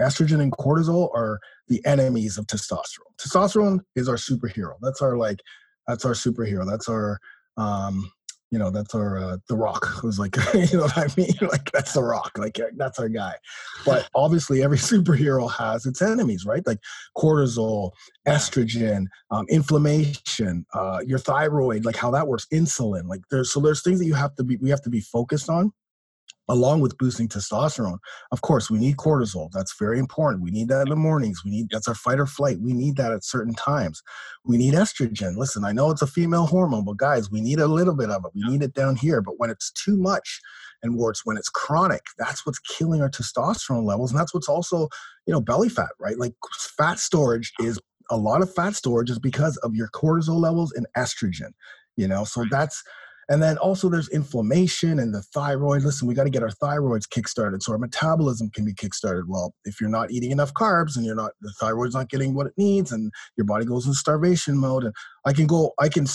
Estrogen 0.00 0.40
and 0.40 0.52
cortisol 0.52 1.14
are 1.14 1.38
the 1.68 1.80
enemies 1.86 2.36
of 2.36 2.46
testosterone. 2.46 3.14
Testosterone 3.18 3.80
is 3.94 4.08
our 4.08 4.16
superhero. 4.16 4.74
That's 4.82 5.00
our 5.00 5.16
like, 5.16 5.38
that's 5.86 6.04
our 6.04 6.12
superhero. 6.12 6.68
That's 6.68 6.88
our 6.88 7.20
um, 7.56 8.10
you 8.54 8.61
know 8.61 8.70
that's 8.70 8.94
our 8.94 9.18
uh, 9.18 9.37
the 9.49 9.56
rock 9.56 9.84
who's 9.84 10.16
like 10.16 10.37
you 10.54 10.78
know 10.78 10.84
what 10.84 10.96
i 10.96 11.08
mean? 11.16 11.32
Like 11.40 11.73
that's 11.73 11.92
the 11.92 12.04
rock 12.04 12.30
like 12.38 12.61
that's 12.76 13.00
our 13.00 13.08
guy. 13.08 13.34
But 13.84 14.08
obviously 14.14 14.62
every 14.62 14.78
superhero 14.78 15.50
has 15.50 15.87
its 15.87 16.00
enemies 16.00 16.46
right? 16.46 16.64
Like 16.64 16.78
cortisol 17.18 17.90
estrogen 18.28 19.06
um, 19.32 19.44
inflammation 19.50 20.64
uh, 20.73 21.00
your 21.04 21.18
thyroid 21.18 21.84
like 21.84 21.96
how 21.96 22.12
that 22.12 22.28
works 22.28 22.46
insulin 22.52 23.08
like 23.08 23.23
there's 23.28 23.52
so 23.52 23.58
there's 23.58 23.82
things 23.82 23.99
that 23.99 24.06
you 24.06 24.14
have 24.14 24.37
to 24.37 24.44
be 24.44 24.56
we 24.58 24.70
have 24.70 24.82
to 24.82 24.90
be 24.90 25.00
focused 25.00 25.50
on 25.50 25.73
along 26.48 26.80
with 26.80 26.98
boosting 26.98 27.28
testosterone. 27.28 27.98
Of 28.30 28.42
course, 28.42 28.70
we 28.70 28.78
need 28.78 28.96
cortisol. 28.96 29.50
That's 29.52 29.74
very 29.78 29.98
important. 29.98 30.42
We 30.42 30.50
need 30.50 30.69
that 30.69 30.82
in 30.82 30.90
the 30.90 30.97
mornings. 30.97 31.42
We 31.45 31.50
need 31.50 31.69
that's 31.71 31.88
our 31.88 31.95
fight 31.95 32.21
or 32.21 32.26
flight. 32.26 32.58
We 32.60 32.73
need 32.73 32.97
that 32.97 33.12
at 33.12 33.25
certain 33.25 33.54
times. 33.54 34.02
We 34.45 34.56
need 34.56 34.75
estrogen. 34.75 35.36
Listen, 35.36 35.64
I 35.64 35.73
know 35.73 35.90
it's 35.90 36.02
a 36.02 36.06
female 36.06 36.47
hormone, 36.47 36.84
but 36.84 36.99
guys, 36.99 37.30
we 37.30 37.40
need 37.40 37.60
a 37.60 37.66
little 37.66 37.95
bit 37.95 38.10
of 38.10 38.25
it. 38.25 38.32
We 38.34 38.49
need 38.49 38.62
it 38.62 38.75
down 38.75 38.97
here. 38.97 39.23
But 39.23 39.34
when 39.38 39.50
it's 39.50 39.73
too 39.73 39.97
much 39.97 40.40
and 40.82 40.97
warts, 40.97 41.23
when 41.25 41.36
it's 41.36 41.49
chronic, 41.49 42.02
that's 42.19 42.45
what's 42.45 42.58
killing 42.58 43.00
our 43.00 43.10
testosterone 43.10 43.84
levels. 43.84 44.10
And 44.10 44.21
that's 44.21 44.34
what's 44.34 44.49
also, 44.49 44.88
you 45.26 45.32
know, 45.32 45.40
belly 45.40 45.71
fat, 45.71 45.90
right? 45.99 46.19
Like 46.19 46.34
fat 46.76 46.99
storage 46.99 47.52
is 47.58 47.80
a 48.10 48.19
lot 48.19 48.42
of 48.42 48.52
fat 48.52 48.75
storage 48.75 49.08
is 49.08 49.19
because 49.19 49.56
of 49.58 49.75
your 49.75 49.88
cortisol 49.88 50.38
levels 50.38 50.73
and 50.73 50.86
estrogen. 50.97 51.52
You 51.97 52.08
know, 52.08 52.25
so 52.25 52.45
that's 52.50 52.82
and 53.28 53.43
then 53.43 53.56
also 53.58 53.89
there's 53.89 54.08
inflammation 54.08 54.99
and 54.99 55.15
the 55.15 55.23
thyroid. 55.23 55.82
Listen, 55.82 56.06
we 56.06 56.15
got 56.15 56.25
to 56.25 56.30
get 56.30 56.43
our 56.43 56.50
thyroids 56.50 57.08
kickstarted 57.08 57.63
so 57.63 57.73
our 57.73 57.78
metabolism 57.78 58.50
can 58.50 58.65
be 58.65 58.75
kickstarted. 58.75 59.25
Well, 59.26 59.54
if 59.65 59.80
you're 59.80 59.91
not 59.91 60.10
eating 60.10 60.30
enough 60.30 60.52
carbs 60.54 60.97
and 60.97 61.04
you're 61.04 61.15
not, 61.15 61.32
the 61.41 61.52
thyroid's 61.60 61.95
not 61.95 62.10
getting 62.10 62.34
what 62.34 62.47
it 62.47 62.54
needs 62.56 62.93
and 62.93 63.10
your 63.37 63.47
body 63.47 63.65
goes 63.65 63.87
in 63.87 63.95
starvation 63.95 64.58
mode. 64.58 64.84
And 64.84 64.95
I 65.25 65.32
can 65.32 65.47
go, 65.47 65.73
I 65.78 65.89
can 65.89 66.06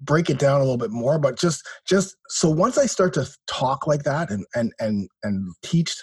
break 0.00 0.30
it 0.30 0.38
down 0.38 0.60
a 0.60 0.64
little 0.64 0.78
bit 0.78 0.90
more, 0.90 1.18
but 1.18 1.38
just, 1.38 1.62
just 1.86 2.16
so 2.28 2.50
once 2.50 2.78
I 2.78 2.86
start 2.86 3.14
to 3.14 3.28
talk 3.46 3.86
like 3.86 4.02
that 4.04 4.30
and, 4.30 4.44
and, 4.54 4.72
and, 4.80 5.08
and 5.22 5.52
teach, 5.62 5.94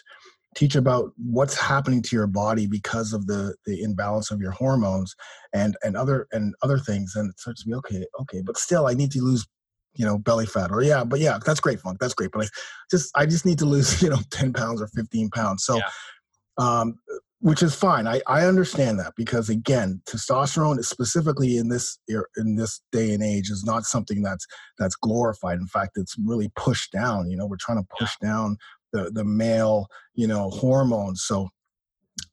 teach 0.56 0.76
about 0.76 1.12
what's 1.18 1.60
happening 1.60 2.02
to 2.02 2.16
your 2.16 2.28
body 2.28 2.66
because 2.66 3.12
of 3.12 3.28
the 3.28 3.54
the 3.66 3.84
imbalance 3.84 4.32
of 4.32 4.40
your 4.40 4.52
hormones 4.52 5.14
and 5.54 5.76
and 5.84 5.98
other 5.98 6.28
and 6.32 6.56
other 6.64 6.80
things 6.80 7.14
and 7.14 7.30
it 7.30 7.38
starts 7.38 7.62
to 7.62 7.68
be 7.68 7.74
okay 7.74 8.06
okay 8.22 8.42
but 8.42 8.58
still 8.58 8.88
i 8.88 8.94
need 8.94 9.12
to 9.12 9.22
lose 9.22 9.46
you 9.96 10.06
know, 10.06 10.18
belly 10.18 10.46
fat 10.46 10.72
or 10.72 10.84
yeah, 10.84 11.04
but 11.04 11.20
yeah, 11.20 11.40
that's 11.46 11.60
great 11.60 11.80
funk. 11.80 12.00
That's 12.00 12.14
great. 12.14 12.32
But 12.32 12.46
I 12.46 12.48
just, 12.92 13.12
I 13.16 13.26
just 13.26 13.46
need 13.46 13.60
to 13.60 13.66
lose, 13.66 14.02
you 14.04 14.10
know, 14.10 14.20
10 14.32 14.54
pounds 14.54 14.82
or 14.82 14.88
15 14.88 15.30
pounds. 15.30 15.64
So, 15.66 15.78
yeah. 15.78 15.84
um, 16.58 17.00
which 17.40 17.62
is 17.62 17.76
fine. 17.76 18.08
I, 18.08 18.22
I 18.28 18.46
understand 18.46 19.00
that 19.00 19.14
because 19.16 19.50
again, 19.50 20.02
testosterone 20.10 20.80
is 20.80 20.88
specifically 20.88 21.58
in 21.58 21.70
this 21.70 22.00
in 22.38 22.56
this 22.56 22.82
day 22.92 23.14
and 23.14 23.22
age 23.22 23.50
is 23.50 23.64
not 23.64 23.84
something 23.84 24.24
that's 24.24 24.48
that's 24.80 24.96
glorified. 24.96 25.60
In 25.60 25.68
fact, 25.68 25.92
it's 25.96 26.16
really 26.18 26.52
pushed 26.56 26.92
down. 26.92 27.30
You 27.30 27.38
know, 27.38 27.46
we're 27.46 27.58
trying 27.60 27.78
to 27.78 27.88
push 28.00 28.12
down 28.22 28.58
the 28.94 29.12
the 29.12 29.24
male 29.24 29.88
you 30.16 30.28
know 30.28 30.50
hormones. 30.50 31.24
So 31.24 31.50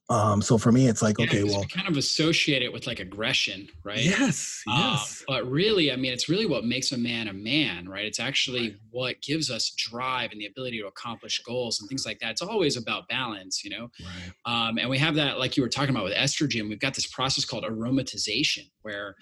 um, 0.08 0.42
so 0.42 0.58
for 0.58 0.72
me, 0.72 0.88
it's 0.88 1.00
like, 1.00 1.18
yeah, 1.18 1.26
okay, 1.26 1.44
well, 1.44 1.64
kind 1.64 1.88
of 1.88 1.96
associate 1.96 2.62
it 2.62 2.72
with 2.72 2.86
like 2.86 3.00
aggression, 3.00 3.68
right? 3.84 4.02
Yes, 4.02 4.62
um, 4.66 4.78
yes. 4.78 5.24
But 5.26 5.48
really, 5.50 5.92
I 5.92 5.96
mean, 5.96 6.12
it's 6.12 6.28
really 6.28 6.44
what 6.44 6.64
makes 6.64 6.92
a 6.92 6.98
man 6.98 7.28
a 7.28 7.32
man, 7.32 7.88
right? 7.88 8.04
It's 8.04 8.20
actually 8.20 8.70
right. 8.70 8.78
what 8.90 9.22
gives 9.22 9.50
us 9.50 9.70
drive 9.70 10.32
and 10.32 10.40
the 10.40 10.46
ability 10.46 10.80
to 10.80 10.86
accomplish 10.86 11.42
goals 11.44 11.80
and 11.80 11.88
things 11.88 12.04
like 12.04 12.18
that. 12.18 12.32
It's 12.32 12.42
always 12.42 12.76
about 12.76 13.08
balance, 13.08 13.64
you 13.64 13.70
know. 13.70 13.90
Right. 14.00 14.68
Um, 14.68 14.78
and 14.78 14.90
we 14.90 14.98
have 14.98 15.14
that, 15.14 15.38
like 15.38 15.56
you 15.56 15.62
were 15.62 15.68
talking 15.68 15.90
about 15.90 16.04
with 16.04 16.14
estrogen. 16.14 16.68
We've 16.68 16.80
got 16.80 16.94
this 16.94 17.06
process 17.06 17.44
called 17.44 17.64
aromatization, 17.64 18.70
where 18.82 19.16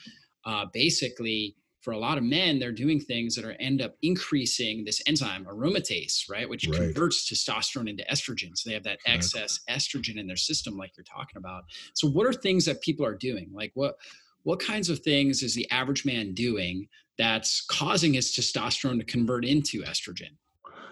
uh, 0.45 0.66
basically 0.73 1.57
for 1.81 1.93
a 1.93 1.99
lot 1.99 2.19
of 2.19 2.25
men, 2.25 2.59
they're 2.59 2.73
doing 2.73 3.01
things 3.01 3.35
that 3.35 3.45
are 3.45 3.53
end 3.53 3.81
up 3.81 3.95
increasing 4.03 4.85
this 4.85 5.01
enzyme 5.07 5.47
aromatase, 5.47 6.29
right, 6.29 6.49
which 6.49 6.69
right. 6.69 6.77
converts 6.77 7.31
testosterone 7.31 7.88
into 7.88 8.05
estrogen. 8.05 8.51
So 8.55 8.69
they 8.69 8.75
have 8.75 8.85
that 8.85 8.99
excess 9.07 9.61
estrogen 9.69 10.19
in 10.19 10.27
their 10.27 10.37
system, 10.37 10.77
like 10.77 10.93
you're 10.97 11.05
talking 11.05 11.38
about. 11.38 11.64
So 11.95 12.09
what 12.09 12.27
are 12.27 12.33
things 12.33 12.66
that 12.66 12.83
people 12.83 13.07
are 13.07 13.14
doing? 13.14 13.51
Like 13.53 13.73
what 13.75 13.97
what 14.43 14.59
kinds 14.59 14.88
of 14.88 15.01
things 15.01 15.43
is 15.43 15.55
the 15.55 15.71
average 15.71 16.05
man 16.05 16.33
doing 16.33 16.88
that's 17.19 17.62
causing 17.62 18.14
his 18.14 18.33
testosterone 18.33 18.99
to 18.99 19.05
convert 19.05 19.45
into 19.45 19.83
estrogen? 19.83 20.31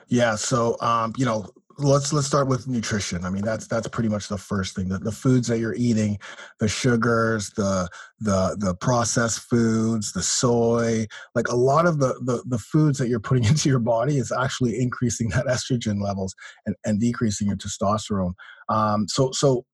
Yeah, 0.09 0.37
so 0.37 0.77
um, 0.81 1.13
you 1.17 1.25
know, 1.27 1.51
let's 1.79 2.13
let's 2.13 2.27
start 2.27 2.49
with 2.49 2.67
nutrition. 2.67 3.25
I 3.25 3.31
mean, 3.31 3.43
that's 3.43 3.67
that's 3.67 3.89
pretty 3.89 4.09
much 4.09 4.29
the 4.29 4.39
first 4.39 4.75
thing. 4.75 4.89
The, 4.89 4.99
the 4.99 5.13
foods 5.13 5.49
that 5.49 5.59
you're 5.59 5.75
eating, 5.75 6.19
the 6.59 6.69
sugars, 6.69 7.51
the 7.51 7.89
the 8.21 8.57
the 8.59 8.75
processed 8.75 9.41
foods, 9.41 10.13
the 10.13 10.23
soy, 10.23 11.07
like 11.35 11.49
a 11.49 11.57
lot 11.57 11.87
of 11.87 11.99
the 11.99 12.15
the, 12.25 12.43
the 12.47 12.59
foods 12.59 12.99
that 12.99 13.09
you're 13.09 13.21
putting 13.21 13.45
into 13.49 13.69
your 13.69 13.79
body 13.79 14.19
is 14.19 14.33
actually 14.33 14.81
increasing 14.81 15.29
that 15.31 15.47
estrogen 15.49 16.03
levels 16.03 16.35
and, 16.67 16.75
and 16.85 17.01
decreasing 17.01 17.47
your 17.47 17.57
testosterone. 17.57 18.33
Um, 18.69 19.07
so 19.09 19.31
so 19.33 19.65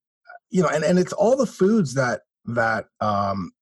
you 0.51 0.63
know, 0.63 0.69
and, 0.69 0.85
and 0.85 0.99
it's 0.99 1.13
all 1.13 1.37
the 1.37 1.47
foods 1.47 1.95
that 1.95 2.21
that 2.47 2.87
um, 3.01 3.53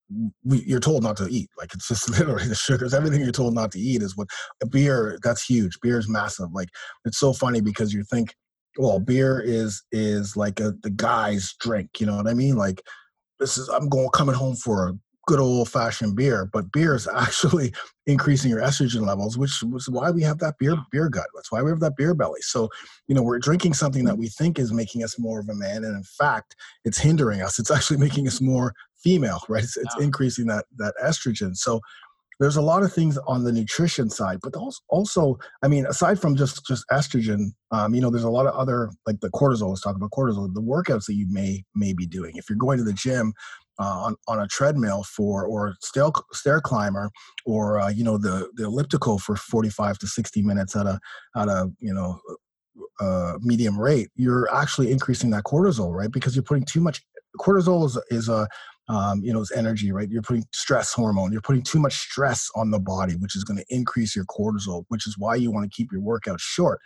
we, 0.45 0.63
you're 0.65 0.81
told 0.81 1.03
not 1.03 1.17
to 1.19 1.29
eat. 1.29 1.49
Like 1.59 1.75
it's 1.75 1.89
just 1.89 2.09
literally 2.19 2.49
the 2.49 2.55
sugars. 2.55 2.95
Everything 2.95 3.21
you're 3.21 3.33
told 3.33 3.55
not 3.55 3.73
to 3.73 3.79
eat 3.79 4.03
is 4.03 4.17
what 4.17 4.29
beer. 4.71 5.19
That's 5.23 5.45
huge. 5.45 5.79
Beer 5.81 5.99
is 5.99 6.09
massive. 6.09 6.53
Like 6.53 6.69
it's 7.05 7.19
so 7.19 7.33
funny 7.33 7.61
because 7.61 7.93
you 7.93 8.05
think, 8.05 8.35
well, 8.79 9.01
beer 9.01 9.41
is 9.41 9.83
is 9.93 10.37
like 10.37 10.61
a 10.61 10.73
the 10.83 10.91
guy's 10.91 11.55
drink. 11.61 12.01
You 12.01 12.07
know 12.07 12.17
what 12.17 12.29
I 12.29 12.35
mean? 12.35 12.57
Like 12.57 12.83
this 13.39 13.59
is 13.59 13.69
I'm 13.69 13.89
going 13.89 14.09
coming 14.11 14.35
home 14.35 14.57
for 14.57 14.89
a 14.89 14.93
good 15.27 15.39
old 15.39 15.69
fashioned 15.69 16.17
beer, 16.17 16.49
but 16.53 16.73
beer 16.73 16.95
is 16.95 17.09
actually 17.15 17.73
increasing 18.07 18.51
your 18.51 18.61
estrogen 18.61 19.07
levels, 19.07 19.39
which 19.39 19.63
is 19.63 19.89
why 19.89 20.11
we 20.11 20.23
have 20.23 20.39
that 20.39 20.59
beer 20.59 20.77
beer 20.91 21.09
gut. 21.09 21.27
That's 21.35 21.53
why 21.53 21.63
we 21.63 21.71
have 21.71 21.81
that 21.81 21.97
beer 21.97 22.15
belly. 22.15 22.41
So, 22.41 22.69
you 23.09 23.15
know, 23.15 23.23
we're 23.23 23.39
drinking 23.39 23.75
something 23.75 24.05
that 24.05 24.19
we 24.19 24.29
think 24.29 24.59
is 24.59 24.73
making 24.73 25.05
us 25.05 25.19
more 25.19 25.41
of 25.41 25.49
a 25.49 25.55
man, 25.55 25.85
and 25.85 25.97
in 25.97 26.03
fact, 26.03 26.57
it's 26.85 26.99
hindering 26.99 27.43
us. 27.43 27.59
It's 27.59 27.71
actually 27.71 27.97
making 28.07 28.27
us 28.27 28.41
more 28.41 28.75
female, 29.03 29.41
right? 29.49 29.65
It's, 29.65 29.77
it's 29.77 29.97
increasing 30.01 30.47
that 30.47 30.67
that 30.79 30.95
estrogen. 31.03 31.57
So, 31.57 31.81
there's 32.43 32.57
a 32.57 32.63
lot 32.63 32.83
of 32.83 32.93
things 32.93 33.19
on 33.27 33.45
the 33.45 33.53
nutrition 33.53 34.11
side, 34.11 34.39
but 34.43 34.55
also, 34.89 35.39
I 35.63 35.69
mean, 35.69 35.87
aside 35.87 36.21
from 36.21 36.35
just 36.35 36.67
just 36.67 36.85
estrogen, 36.91 37.53
um, 37.71 37.95
you 37.95 38.01
know, 38.01 38.11
there's 38.11 38.25
a 38.25 38.31
lot 38.31 38.47
of 38.47 38.55
other 38.55 38.91
like 39.07 39.21
the 39.21 39.31
cortisol. 39.31 39.69
Let's 39.69 39.83
talk 39.83 39.95
about 39.95 40.11
cortisol. 40.11 40.53
The 40.53 40.61
workouts 40.61 41.07
that 41.07 41.15
you 41.15 41.27
may 41.31 41.65
may 41.75 41.93
be 41.93 42.05
doing. 42.05 42.37
If 42.37 42.51
you're 42.51 42.59
going 42.59 42.79
to 42.79 42.85
the 42.85 42.93
gym 42.93 43.33
uh, 43.79 44.07
on 44.07 44.17
on 44.27 44.41
a 44.41 44.49
treadmill 44.49 45.05
for 45.05 45.47
or 45.47 45.75
stair 45.83 46.11
stair 46.33 46.61
climber, 46.61 47.11
or 47.47 47.79
uh, 47.79 47.91
you 47.91 48.03
know 48.03 48.19
the 48.19 48.51
the 48.55 48.65
elliptical 48.65 49.19
for 49.19 49.37
45 49.37 49.99
to 49.99 50.07
60 50.09 50.43
minutes 50.43 50.75
at 50.75 50.87
a 50.87 50.99
at 51.37 51.47
a 51.47 51.71
you 51.79 51.95
know 51.95 52.19
uh, 53.01 53.35
medium 53.41 53.79
rate, 53.79 54.09
you're 54.17 54.53
actually 54.53 54.91
increasing 54.91 55.31
that 55.31 55.45
cortisol, 55.45 55.93
right? 55.95 56.11
Because 56.11 56.35
you're 56.35 56.43
putting 56.43 56.65
too 56.65 56.81
much 56.81 57.03
cortisol 57.39 57.87
is, 57.87 57.99
is 58.11 58.29
a 58.29 58.49
um, 58.89 59.21
you 59.23 59.33
know, 59.33 59.41
it's 59.41 59.53
energy, 59.53 59.93
right? 59.93 60.09
You're 60.11 60.23
putting 60.23 60.45
stress 60.53 60.93
hormone. 60.93 61.33
You're 61.33 61.41
putting 61.41 61.63
too 61.63 61.79
much 61.79 61.95
stress 61.95 62.51
on 62.55 62.71
the 62.71 62.81
body, 62.81 63.15
which 63.15 63.37
is 63.37 63.45
going 63.45 63.59
to 63.59 63.65
increase 63.69 64.17
your 64.17 64.25
cortisol, 64.27 64.85
which 64.89 65.07
is 65.07 65.17
why 65.19 65.37
you 65.37 65.51
want 65.51 65.71
to 65.71 65.75
keep 65.75 65.93
your 65.93 66.01
workout 66.03 66.41
short. 66.41 66.81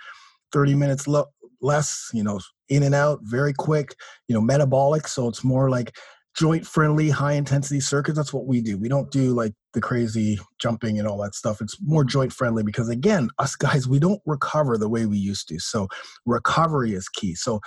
30 0.52 0.74
minutes 0.74 1.08
lo- 1.08 1.26
less, 1.60 2.08
you 2.12 2.22
know, 2.22 2.40
in 2.68 2.82
and 2.82 2.94
out, 2.94 3.20
very 3.22 3.52
quick, 3.52 3.94
you 4.28 4.34
know, 4.34 4.40
metabolic. 4.40 5.08
So 5.08 5.28
it's 5.28 5.42
more 5.42 5.70
like 5.70 5.96
joint 6.36 6.66
friendly, 6.66 7.10
high 7.10 7.32
intensity 7.32 7.80
circuits. 7.80 8.16
That's 8.16 8.32
what 8.32 8.46
we 8.46 8.60
do. 8.60 8.78
We 8.78 8.88
don't 8.88 9.10
do 9.10 9.34
like 9.34 9.54
the 9.72 9.80
crazy 9.80 10.38
jumping 10.60 10.98
and 10.98 11.08
all 11.08 11.18
that 11.22 11.34
stuff. 11.34 11.60
It's 11.60 11.76
more 11.82 12.04
joint 12.04 12.32
friendly 12.32 12.62
because, 12.62 12.88
again, 12.88 13.30
us 13.38 13.56
guys, 13.56 13.88
we 13.88 13.98
don't 13.98 14.20
recover 14.26 14.76
the 14.76 14.88
way 14.88 15.06
we 15.06 15.18
used 15.18 15.48
to. 15.48 15.58
So 15.58 15.88
recovery 16.26 16.92
is 16.92 17.08
key. 17.08 17.34
So 17.34 17.60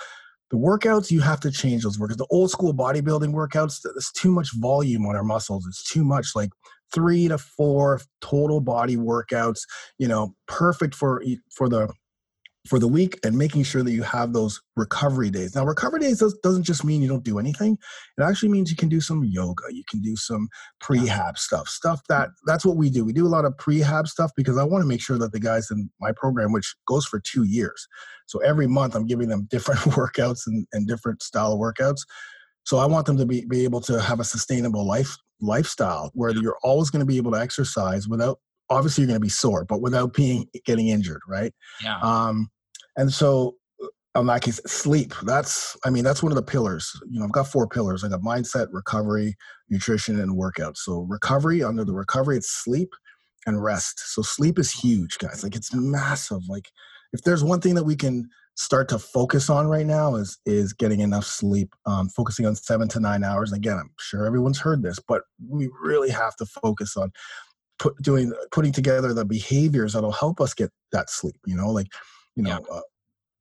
the 0.50 0.56
workouts 0.56 1.10
you 1.10 1.20
have 1.20 1.40
to 1.40 1.50
change 1.50 1.84
those 1.84 1.98
workouts. 1.98 2.16
The 2.16 2.26
old 2.30 2.50
school 2.50 2.74
bodybuilding 2.74 3.32
workouts 3.32 3.80
there's 3.82 4.10
too 4.14 4.32
much 4.32 4.48
volume 4.54 5.06
on 5.06 5.16
our 5.16 5.24
muscles. 5.24 5.66
It's 5.66 5.88
too 5.88 6.04
much 6.04 6.28
like 6.34 6.50
three 6.92 7.28
to 7.28 7.38
four 7.38 8.00
total 8.20 8.60
body 8.60 8.96
workouts 8.96 9.60
you 9.98 10.08
know 10.08 10.34
perfect 10.46 10.94
for 10.94 11.22
for 11.54 11.68
the 11.68 11.88
for 12.70 12.78
the 12.78 12.86
week 12.86 13.18
and 13.24 13.36
making 13.36 13.64
sure 13.64 13.82
that 13.82 13.90
you 13.90 14.04
have 14.04 14.32
those 14.32 14.60
recovery 14.76 15.28
days. 15.28 15.56
Now, 15.56 15.64
recovery 15.64 15.98
days 15.98 16.20
does, 16.20 16.38
doesn't 16.40 16.62
just 16.62 16.84
mean 16.84 17.02
you 17.02 17.08
don't 17.08 17.24
do 17.24 17.40
anything. 17.40 17.76
It 18.16 18.22
actually 18.22 18.50
means 18.50 18.70
you 18.70 18.76
can 18.76 18.88
do 18.88 19.00
some 19.00 19.24
yoga, 19.24 19.64
you 19.70 19.82
can 19.90 20.00
do 20.00 20.14
some 20.14 20.48
prehab 20.80 21.36
stuff, 21.36 21.66
stuff 21.66 22.00
that 22.08 22.28
that's 22.46 22.64
what 22.64 22.76
we 22.76 22.88
do. 22.88 23.04
We 23.04 23.12
do 23.12 23.26
a 23.26 23.28
lot 23.28 23.44
of 23.44 23.56
prehab 23.56 24.06
stuff 24.06 24.30
because 24.36 24.56
I 24.56 24.62
want 24.62 24.82
to 24.82 24.86
make 24.86 25.00
sure 25.00 25.18
that 25.18 25.32
the 25.32 25.40
guys 25.40 25.68
in 25.72 25.90
my 26.00 26.12
program, 26.12 26.52
which 26.52 26.76
goes 26.86 27.04
for 27.04 27.18
two 27.18 27.42
years, 27.42 27.88
so 28.26 28.38
every 28.38 28.68
month 28.68 28.94
I'm 28.94 29.06
giving 29.06 29.28
them 29.28 29.46
different 29.50 29.80
workouts 29.80 30.46
and, 30.46 30.64
and 30.72 30.86
different 30.86 31.24
style 31.24 31.52
of 31.52 31.58
workouts. 31.58 32.02
So 32.62 32.78
I 32.78 32.86
want 32.86 33.06
them 33.06 33.16
to 33.16 33.26
be, 33.26 33.44
be 33.46 33.64
able 33.64 33.80
to 33.80 34.00
have 34.00 34.20
a 34.20 34.24
sustainable 34.24 34.86
life 34.86 35.16
lifestyle 35.40 36.12
where 36.14 36.30
you're 36.30 36.58
always 36.62 36.88
going 36.90 37.00
to 37.00 37.06
be 37.06 37.16
able 37.16 37.32
to 37.32 37.40
exercise 37.40 38.06
without 38.06 38.38
obviously 38.68 39.02
you're 39.02 39.08
going 39.08 39.20
to 39.20 39.24
be 39.24 39.28
sore, 39.28 39.64
but 39.64 39.82
without 39.82 40.14
being 40.14 40.46
getting 40.64 40.86
injured, 40.86 41.22
right? 41.26 41.52
Yeah. 41.82 41.98
Um, 42.00 42.48
and 43.00 43.12
so 43.12 43.56
in 44.16 44.26
that 44.26 44.42
case, 44.42 44.60
sleep. 44.66 45.14
That's 45.22 45.76
I 45.84 45.90
mean 45.90 46.04
that's 46.04 46.22
one 46.22 46.32
of 46.32 46.36
the 46.36 46.42
pillars. 46.42 46.92
You 47.08 47.20
know, 47.20 47.24
I've 47.24 47.32
got 47.32 47.46
four 47.46 47.68
pillars. 47.68 48.02
I 48.02 48.08
got 48.08 48.20
mindset, 48.20 48.68
recovery, 48.72 49.36
nutrition, 49.68 50.20
and 50.20 50.36
workout. 50.36 50.76
So 50.76 51.06
recovery 51.08 51.62
under 51.62 51.84
the 51.84 51.94
recovery, 51.94 52.36
it's 52.36 52.50
sleep 52.50 52.90
and 53.46 53.62
rest. 53.62 54.00
So 54.14 54.22
sleep 54.22 54.58
is 54.58 54.72
huge, 54.72 55.18
guys. 55.18 55.42
Like 55.42 55.54
it's 55.54 55.72
massive. 55.72 56.42
Like 56.48 56.70
if 57.12 57.22
there's 57.22 57.44
one 57.44 57.60
thing 57.60 57.74
that 57.76 57.84
we 57.84 57.96
can 57.96 58.28
start 58.56 58.88
to 58.88 58.98
focus 58.98 59.48
on 59.48 59.66
right 59.66 59.86
now 59.86 60.16
is 60.16 60.38
is 60.44 60.72
getting 60.72 61.00
enough 61.00 61.24
sleep 61.24 61.74
um, 61.86 62.08
focusing 62.08 62.44
on 62.46 62.54
seven 62.54 62.88
to 62.88 63.00
nine 63.00 63.24
hours 63.24 63.52
again 63.52 63.78
i'm 63.78 63.90
sure 63.98 64.26
everyone's 64.26 64.58
heard 64.58 64.82
this 64.82 64.98
but 64.98 65.22
we 65.48 65.70
really 65.82 66.10
have 66.10 66.36
to 66.36 66.44
focus 66.44 66.94
on 66.94 67.10
put 67.78 67.96
doing 68.02 68.34
putting 68.50 68.72
together 68.72 69.14
the 69.14 69.24
behaviors 69.24 69.94
that'll 69.94 70.12
help 70.12 70.42
us 70.42 70.52
get 70.52 70.70
that 70.92 71.08
sleep 71.08 71.36
you 71.46 71.56
know 71.56 71.70
like 71.70 71.86
you 72.36 72.42
know 72.42 72.50
yeah. 72.50 72.76
uh, 72.76 72.80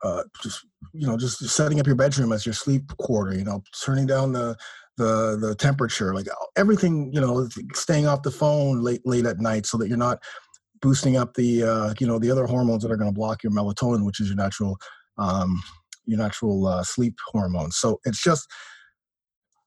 uh, 0.04 0.24
just 0.42 0.66
you 0.94 1.08
know 1.08 1.18
just 1.18 1.40
setting 1.50 1.80
up 1.80 1.88
your 1.88 1.96
bedroom 1.96 2.32
as 2.32 2.46
your 2.46 2.54
sleep 2.54 2.90
quarter 2.98 3.36
you 3.36 3.44
know 3.44 3.62
turning 3.84 4.06
down 4.06 4.32
the 4.32 4.56
the 4.98 5.38
the 5.40 5.56
temperature 5.56 6.14
like 6.14 6.28
everything 6.58 7.12
you 7.14 7.22
know 7.22 7.48
staying 7.74 8.08
off 8.08 8.24
the 8.24 8.32
phone 8.32 8.82
late 8.82 9.02
late 9.06 9.26
at 9.26 9.40
night 9.40 9.66
so 9.66 9.78
that 9.78 9.88
you're 9.88 9.98
not 9.98 10.22
boosting 10.82 11.18
up 11.18 11.34
the 11.34 11.64
uh, 11.64 11.94
you 12.00 12.08
know 12.08 12.20
the 12.20 12.32
other 12.32 12.46
hormones 12.46 12.84
that 12.84 12.92
are 12.92 12.98
going 12.98 13.10
to 13.10 13.16
block 13.16 13.44
your 13.44 13.52
melatonin 13.52 14.06
which 14.06 14.20
is 14.20 14.28
your 14.28 14.38
natural 14.38 14.78
um, 15.18 15.62
your 16.10 16.20
natural 16.20 16.68
uh, 16.68 16.84
sleep 16.84 17.16
hormones. 17.32 17.78
So 17.78 18.00
it's 18.06 18.22
just 18.22 18.48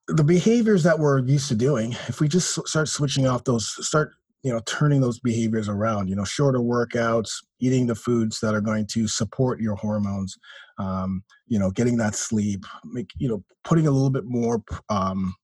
the 0.08 0.24
behaviors 0.24 0.82
that 0.82 0.98
we're 0.98 1.20
used 1.20 1.48
to 1.48 1.54
doing 1.54 1.92
if 2.08 2.20
we 2.20 2.28
just 2.28 2.66
start 2.66 2.88
switching 2.88 3.26
off 3.26 3.44
those 3.44 3.72
start 3.86 4.12
you 4.42 4.52
know 4.52 4.60
turning 4.66 5.00
those 5.00 5.20
behaviors 5.20 5.68
around 5.68 6.08
you 6.08 6.16
know 6.16 6.24
shorter 6.24 6.58
workouts 6.58 7.30
eating 7.60 7.86
the 7.86 7.94
foods 7.94 8.40
that 8.40 8.54
are 8.54 8.60
going 8.60 8.86
to 8.86 9.06
support 9.06 9.60
your 9.60 9.76
hormones 9.76 10.36
um, 10.78 11.22
you 11.46 11.58
know 11.58 11.70
getting 11.70 11.96
that 11.96 12.14
sleep 12.14 12.64
make 12.84 13.10
you 13.18 13.28
know 13.28 13.42
putting 13.64 13.86
a 13.86 13.90
little 13.90 14.10
bit 14.10 14.24
more 14.24 14.62
um, 14.88 15.34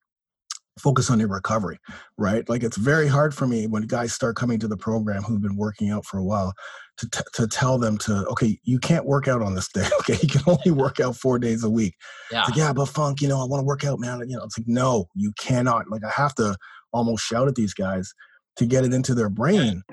focus 0.78 1.11
on 1.11 1.18
your 1.18 1.28
recovery 1.28 1.78
right? 2.16 2.48
Like 2.48 2.62
it's 2.62 2.76
very 2.76 3.06
hard 3.06 3.34
for 3.34 3.46
me 3.46 3.66
when 3.66 3.84
guys 3.84 4.12
start 4.12 4.37
coming 4.37 4.58
to 4.61 4.68
the 4.68 4.76
program 4.76 5.22
who've 5.22 5.40
been 5.40 5.56
working 5.56 5.90
out 5.90 6.04
for 6.04 6.18
a 6.18 6.24
while 6.24 6.52
to, 6.98 7.08
t- 7.08 7.20
to 7.34 7.46
tell 7.46 7.78
them 7.78 7.96
to 7.98 8.26
okay 8.26 8.58
you 8.64 8.78
can't 8.78 9.06
work 9.06 9.28
out 9.28 9.40
on 9.40 9.54
this 9.54 9.68
day 9.68 9.87
okay? 10.00 10.18
You 10.20 10.28
can 10.28 10.42
only 10.46 10.70
work 10.72 11.00
out 11.00 11.16
four 11.16 11.38
days 11.38 11.62
a 11.62 11.70
week. 11.70 11.94
Yeah 12.30 12.44
like, 12.44 12.56
yeah. 12.56 12.72
But 12.72 12.87
funk 12.87 13.20
you 13.20 13.28
know 13.28 13.40
i 13.40 13.44
want 13.44 13.61
to 13.61 13.66
work 13.66 13.84
out 13.84 14.00
man 14.00 14.20
you 14.28 14.37
know 14.37 14.42
it's 14.44 14.58
like 14.58 14.68
no 14.68 15.06
you 15.14 15.32
cannot. 15.38 15.88
Like 15.88 16.04
i 16.04 16.11
have 16.11 16.34
to 16.37 16.56
almost 16.92 17.24
shout 17.24 17.48
at 17.48 17.54
these 17.54 17.74
guys 17.74 18.12
to 18.58 18.66
get 18.66 18.84
it 18.84 18.92
into 18.92 19.14
their 19.14 19.28
brain. 19.28 19.84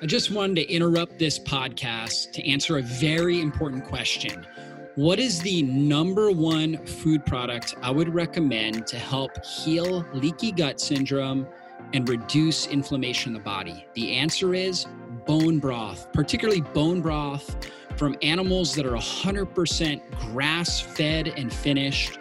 I 0.00 0.06
just 0.06 0.30
wanted 0.30 0.56
to 0.56 0.72
interrupt 0.72 1.18
this 1.18 1.38
podcast 1.38 2.32
to 2.32 2.48
answer 2.48 2.78
a 2.78 2.82
very 2.82 3.40
important 3.40 3.84
question. 3.84 4.46
What 4.94 5.18
is 5.18 5.40
the 5.40 5.62
number 5.62 6.30
one 6.30 6.84
food 6.86 7.24
product 7.24 7.76
I 7.82 7.90
would 7.90 8.12
recommend 8.12 8.86
to 8.88 8.96
help 8.96 9.44
heal 9.44 10.04
leaky 10.12 10.52
gut 10.52 10.80
syndrome 10.80 11.46
and 11.92 12.08
reduce 12.08 12.66
inflammation 12.66 13.30
in 13.30 13.34
the 13.34 13.44
body? 13.44 13.86
The 13.94 14.14
answer 14.14 14.54
is 14.54 14.86
bone 15.26 15.58
broth, 15.58 16.12
particularly 16.12 16.60
bone 16.60 17.00
broth 17.00 17.68
from 17.96 18.16
animals 18.22 18.74
that 18.74 18.86
are 18.86 18.96
100% 18.96 20.32
grass 20.32 20.80
fed 20.80 21.28
and 21.28 21.52
finished, 21.52 22.18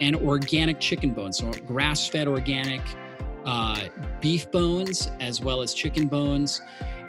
and 0.00 0.16
organic 0.16 0.80
chicken 0.80 1.10
bones. 1.10 1.38
So, 1.38 1.50
grass 1.66 2.08
fed 2.08 2.26
organic 2.26 2.80
uh, 3.44 3.88
beef 4.20 4.50
bones 4.50 5.10
as 5.20 5.40
well 5.40 5.62
as 5.62 5.74
chicken 5.74 6.06
bones. 6.06 6.62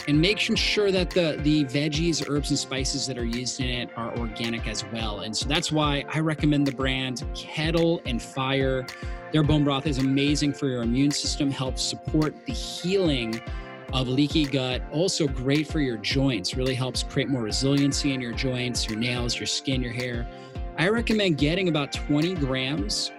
And 0.08 0.20
making 0.20 0.58
sure 0.58 0.92
that 0.92 1.10
the 1.12 1.40
the 1.44 1.64
veggies 1.66 2.28
herbs 2.28 2.50
and 2.50 2.60
spices 2.60 3.08
that 3.08 3.18
are 3.18 3.26
used 3.26 3.62
in 3.62 3.70
it 3.70 3.90
are 3.96 4.18
organic 4.18 4.68
as 4.68 4.84
well. 4.92 5.22
And 5.22 5.36
so 5.36 5.48
that's 5.48 5.72
why 5.72 6.04
i 6.14 6.20
recommend 6.20 6.68
the 6.68 6.74
brand 6.74 7.24
kettle 7.34 8.02
and 8.06 8.22
fire. 8.22 8.86
Their 9.32 9.44
bone 9.44 9.64
broth 9.64 9.88
is 9.88 10.00
amazing 10.00 10.54
for 10.54 10.68
your 10.68 10.84
immune 10.84 11.12
system 11.12 11.50
helps 11.50 11.82
support 11.82 12.36
the 12.46 12.54
healing 12.54 13.42
of 13.94 14.08
leaky 14.08 14.46
gut 14.46 14.82
also 14.92 15.28
great 15.28 15.68
for 15.68 15.80
your 15.80 15.98
joints 15.98 16.56
really 16.56 16.74
helps 16.74 17.04
create 17.04 17.30
more 17.30 17.44
resiliency 17.44 18.12
in 18.12 18.20
your 18.20 18.34
joints 18.34 18.90
your 18.90 18.98
nails 18.98 19.40
your 19.40 19.48
skin 19.48 19.82
your 19.82 19.94
hair. 19.94 20.28
I 20.78 20.90
recommend 20.90 21.38
getting 21.38 21.70
about 21.70 21.94
20 21.94 22.34
grams 22.36 23.12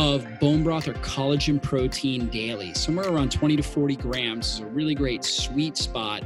of 0.00 0.26
bone 0.40 0.62
broth 0.62 0.88
or 0.88 0.94
collagen 0.94 1.60
protein 1.60 2.26
daily. 2.28 2.72
Somewhere 2.72 3.06
around 3.12 3.30
20 3.30 3.56
to 3.56 3.62
40 3.62 3.96
grams 3.96 4.54
is 4.54 4.60
a 4.60 4.66
really 4.66 4.94
great 4.94 5.22
sweet 5.22 5.76
spot 5.76 6.22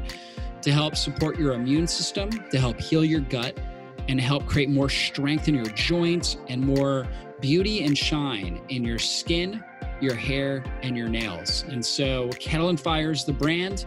to 0.63 0.71
help 0.71 0.95
support 0.95 1.37
your 1.41 1.55
immune 1.55 1.89
system, 1.89 2.31
to 2.51 2.61
help 2.61 2.81
heal 2.81 3.05
your 3.05 3.23
gut, 3.23 3.59
and 4.07 4.21
help 4.21 4.47
create 4.47 4.71
more 4.71 4.89
strength 4.89 5.49
in 5.49 5.57
your 5.57 5.67
joints 5.67 6.37
and 6.49 6.63
more 6.63 7.09
beauty 7.41 7.83
and 7.83 7.99
shine 7.99 8.63
in 8.69 8.85
your 8.85 9.01
skin, 9.01 9.63
your 10.01 10.15
hair, 10.15 10.63
and 10.85 10.97
your 10.97 11.09
nails. 11.09 11.65
And 11.67 11.85
so, 11.85 12.31
Kettle 12.39 12.69
and 12.69 12.79
Fire 12.79 13.11
is 13.11 13.25
the 13.25 13.33
brand. 13.33 13.87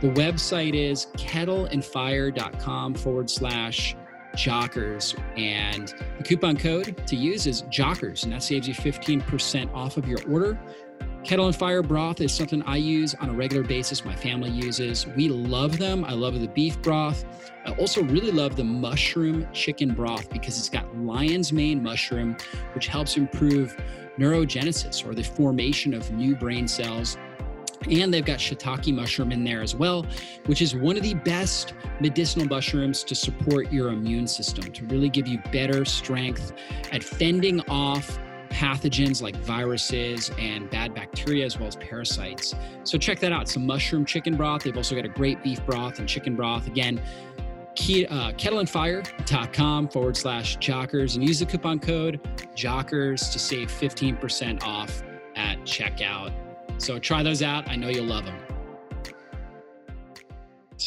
The 0.00 0.08
website 0.08 0.74
is 0.74 1.08
kettleandfire.com 1.18 2.94
forward 2.94 3.28
slash 3.28 3.96
Jockers. 4.36 5.18
And 5.36 5.94
the 6.18 6.22
coupon 6.22 6.56
code 6.56 7.06
to 7.06 7.16
use 7.16 7.46
is 7.46 7.62
Jockers, 7.64 8.24
and 8.24 8.32
that 8.32 8.42
saves 8.42 8.68
you 8.68 8.74
15% 8.74 9.74
off 9.74 9.96
of 9.96 10.06
your 10.06 10.18
order. 10.30 10.58
Kettle 11.24 11.46
and 11.46 11.56
Fire 11.56 11.82
broth 11.82 12.20
is 12.20 12.32
something 12.32 12.62
I 12.62 12.76
use 12.76 13.16
on 13.16 13.30
a 13.30 13.32
regular 13.32 13.64
basis. 13.64 14.04
My 14.04 14.14
family 14.14 14.50
uses. 14.50 15.08
We 15.08 15.28
love 15.28 15.76
them. 15.76 16.04
I 16.04 16.12
love 16.12 16.38
the 16.40 16.46
beef 16.46 16.80
broth. 16.82 17.24
I 17.64 17.72
also 17.72 18.04
really 18.04 18.30
love 18.30 18.54
the 18.54 18.62
mushroom 18.62 19.48
chicken 19.52 19.92
broth 19.92 20.30
because 20.30 20.56
it's 20.56 20.68
got 20.68 20.96
lion's 20.96 21.52
mane 21.52 21.82
mushroom, 21.82 22.36
which 22.74 22.86
helps 22.86 23.16
improve 23.16 23.76
neurogenesis 24.20 25.04
or 25.04 25.14
the 25.14 25.24
formation 25.24 25.94
of 25.94 26.10
new 26.12 26.36
brain 26.36 26.68
cells 26.68 27.18
and 27.90 28.12
they've 28.12 28.24
got 28.24 28.38
shiitake 28.38 28.94
mushroom 28.94 29.32
in 29.32 29.44
there 29.44 29.62
as 29.62 29.74
well, 29.74 30.06
which 30.46 30.62
is 30.62 30.74
one 30.74 30.96
of 30.96 31.02
the 31.02 31.14
best 31.14 31.74
medicinal 32.00 32.46
mushrooms 32.46 33.04
to 33.04 33.14
support 33.14 33.72
your 33.72 33.88
immune 33.88 34.26
system, 34.26 34.72
to 34.72 34.84
really 34.86 35.08
give 35.08 35.26
you 35.26 35.40
better 35.52 35.84
strength 35.84 36.52
at 36.92 37.02
fending 37.02 37.60
off 37.68 38.18
pathogens 38.50 39.20
like 39.20 39.36
viruses 39.36 40.30
and 40.38 40.70
bad 40.70 40.94
bacteria, 40.94 41.44
as 41.44 41.58
well 41.58 41.68
as 41.68 41.76
parasites. 41.76 42.54
So 42.84 42.96
check 42.96 43.18
that 43.20 43.32
out. 43.32 43.48
Some 43.48 43.66
mushroom 43.66 44.04
chicken 44.04 44.36
broth. 44.36 44.62
They've 44.62 44.76
also 44.76 44.94
got 44.94 45.04
a 45.04 45.08
great 45.08 45.42
beef 45.42 45.64
broth 45.66 45.98
and 45.98 46.08
chicken 46.08 46.36
broth. 46.36 46.66
Again, 46.66 47.00
uh, 47.78 48.32
kettleandfire.com 48.32 49.88
forward 49.88 50.16
slash 50.16 50.56
jockers 50.56 51.16
and 51.16 51.28
use 51.28 51.40
the 51.40 51.46
coupon 51.46 51.78
code 51.78 52.20
jockers 52.54 53.30
to 53.30 53.38
save 53.38 53.68
15% 53.70 54.62
off 54.62 55.02
at 55.34 55.58
checkout. 55.60 56.32
So 56.78 56.98
try 56.98 57.22
those 57.22 57.42
out. 57.42 57.68
I 57.68 57.76
know 57.76 57.88
you'll 57.88 58.06
love 58.06 58.24
them. 58.24 58.38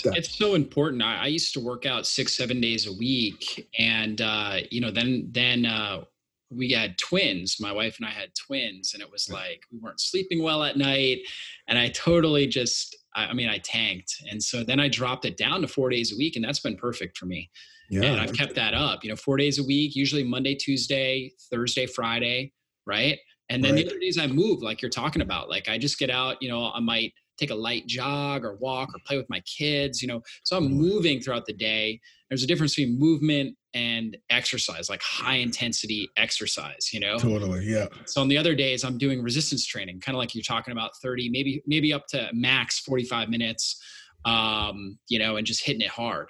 It's 0.06 0.38
so 0.38 0.56
important. 0.56 1.02
I, 1.02 1.24
I, 1.24 1.28
used 1.28 1.54
to 1.56 1.60
work 1.60 1.86
out 1.86 2.06
six, 2.06 2.38
seven 2.38 2.62
days 2.62 2.88
a 2.88 2.94
week, 2.94 3.68
and 3.78 4.22
uh, 4.22 4.58
you 4.70 4.82
know, 4.82 4.92
then 4.92 5.28
then 5.32 5.66
uh, 5.66 6.04
we 6.50 6.72
had 6.72 6.98
twins. 6.98 7.58
My 7.60 7.72
wife 7.72 7.98
and 7.98 8.08
I 8.08 8.12
had 8.12 8.30
twins, 8.36 8.94
and 8.94 9.02
it 9.02 9.12
was 9.12 9.30
like 9.30 9.64
we 9.72 9.80
weren't 9.80 10.00
sleeping 10.00 10.44
well 10.44 10.64
at 10.64 10.78
night, 10.78 11.20
and 11.68 11.78
I 11.78 11.90
totally 11.90 12.48
just, 12.48 12.96
I, 13.16 13.26
I 13.26 13.34
mean, 13.34 13.50
I 13.50 13.58
tanked, 13.58 14.14
and 14.30 14.42
so 14.42 14.64
then 14.64 14.80
I 14.80 14.88
dropped 14.88 15.26
it 15.26 15.38
down 15.38 15.62
to 15.62 15.68
four 15.68 15.90
days 15.90 16.14
a 16.14 16.18
week, 16.18 16.36
and 16.36 16.46
that's 16.46 16.60
been 16.60 16.78
perfect 16.78 17.18
for 17.18 17.26
me. 17.26 17.50
Yeah, 17.90 18.04
and 18.04 18.22
I've 18.22 18.34
kept 18.34 18.56
that 18.56 18.74
up. 18.76 19.04
You 19.04 19.10
know, 19.10 19.16
four 19.16 19.38
days 19.38 19.58
a 19.60 19.64
week, 19.64 19.96
usually 19.96 20.24
Monday, 20.24 20.56
Tuesday, 20.56 21.32
Thursday, 21.52 21.88
Friday, 21.88 22.54
right? 22.86 23.18
And 23.50 23.64
then 23.64 23.74
right. 23.74 23.86
the 23.86 23.92
other 23.92 24.00
days 24.00 24.18
I 24.18 24.28
move, 24.28 24.62
like 24.62 24.82
you're 24.82 24.90
talking 24.90 25.22
about. 25.22 25.50
Like 25.50 25.68
I 25.70 25.78
just 25.78 25.98
get 25.98 26.10
out. 26.10 26.38
You 26.42 26.50
know, 26.50 26.72
I 26.72 26.80
might 26.80 27.14
take 27.38 27.52
a 27.52 27.56
light 27.56 27.88
jog 27.88 28.44
or 28.44 28.56
walk 28.56 28.90
or 28.90 29.00
play 29.06 29.18
with 29.18 29.30
my 29.30 29.42
kids, 29.42 30.02
you 30.02 30.08
know. 30.08 30.22
So 30.44 30.58
I'm 30.58 30.66
mm-hmm. 30.66 30.82
moving 30.82 31.22
throughout 31.22 31.46
the 31.46 31.54
day. 31.54 32.00
There's 32.30 32.44
a 32.44 32.48
difference 32.48 32.76
between 32.76 33.00
movement 33.00 33.56
and 33.74 34.18
exercise, 34.30 34.90
like 34.90 35.02
high 35.02 35.36
intensity 35.36 36.10
exercise, 36.18 36.90
you 36.94 37.00
know. 37.00 37.18
Totally, 37.18 37.66
yeah. 37.66 37.88
So 38.06 38.22
on 38.22 38.28
the 38.28 38.38
other 38.38 38.56
days 38.56 38.84
I'm 38.84 38.98
doing 38.98 39.22
resistance 39.22 39.66
training, 39.66 40.00
kind 40.02 40.16
of 40.16 40.20
like 40.20 40.36
you're 40.36 40.44
talking 40.44 40.72
about 40.72 40.92
30, 41.02 41.30
maybe 41.30 41.64
maybe 41.66 41.94
up 41.94 42.06
to 42.08 42.30
max 42.34 42.80
45 42.80 43.30
minutes 43.30 43.82
um, 44.26 45.00
you 45.08 45.18
know, 45.18 45.38
and 45.38 45.48
just 45.48 45.66
hitting 45.66 45.82
it 45.82 45.90
hard 45.90 46.28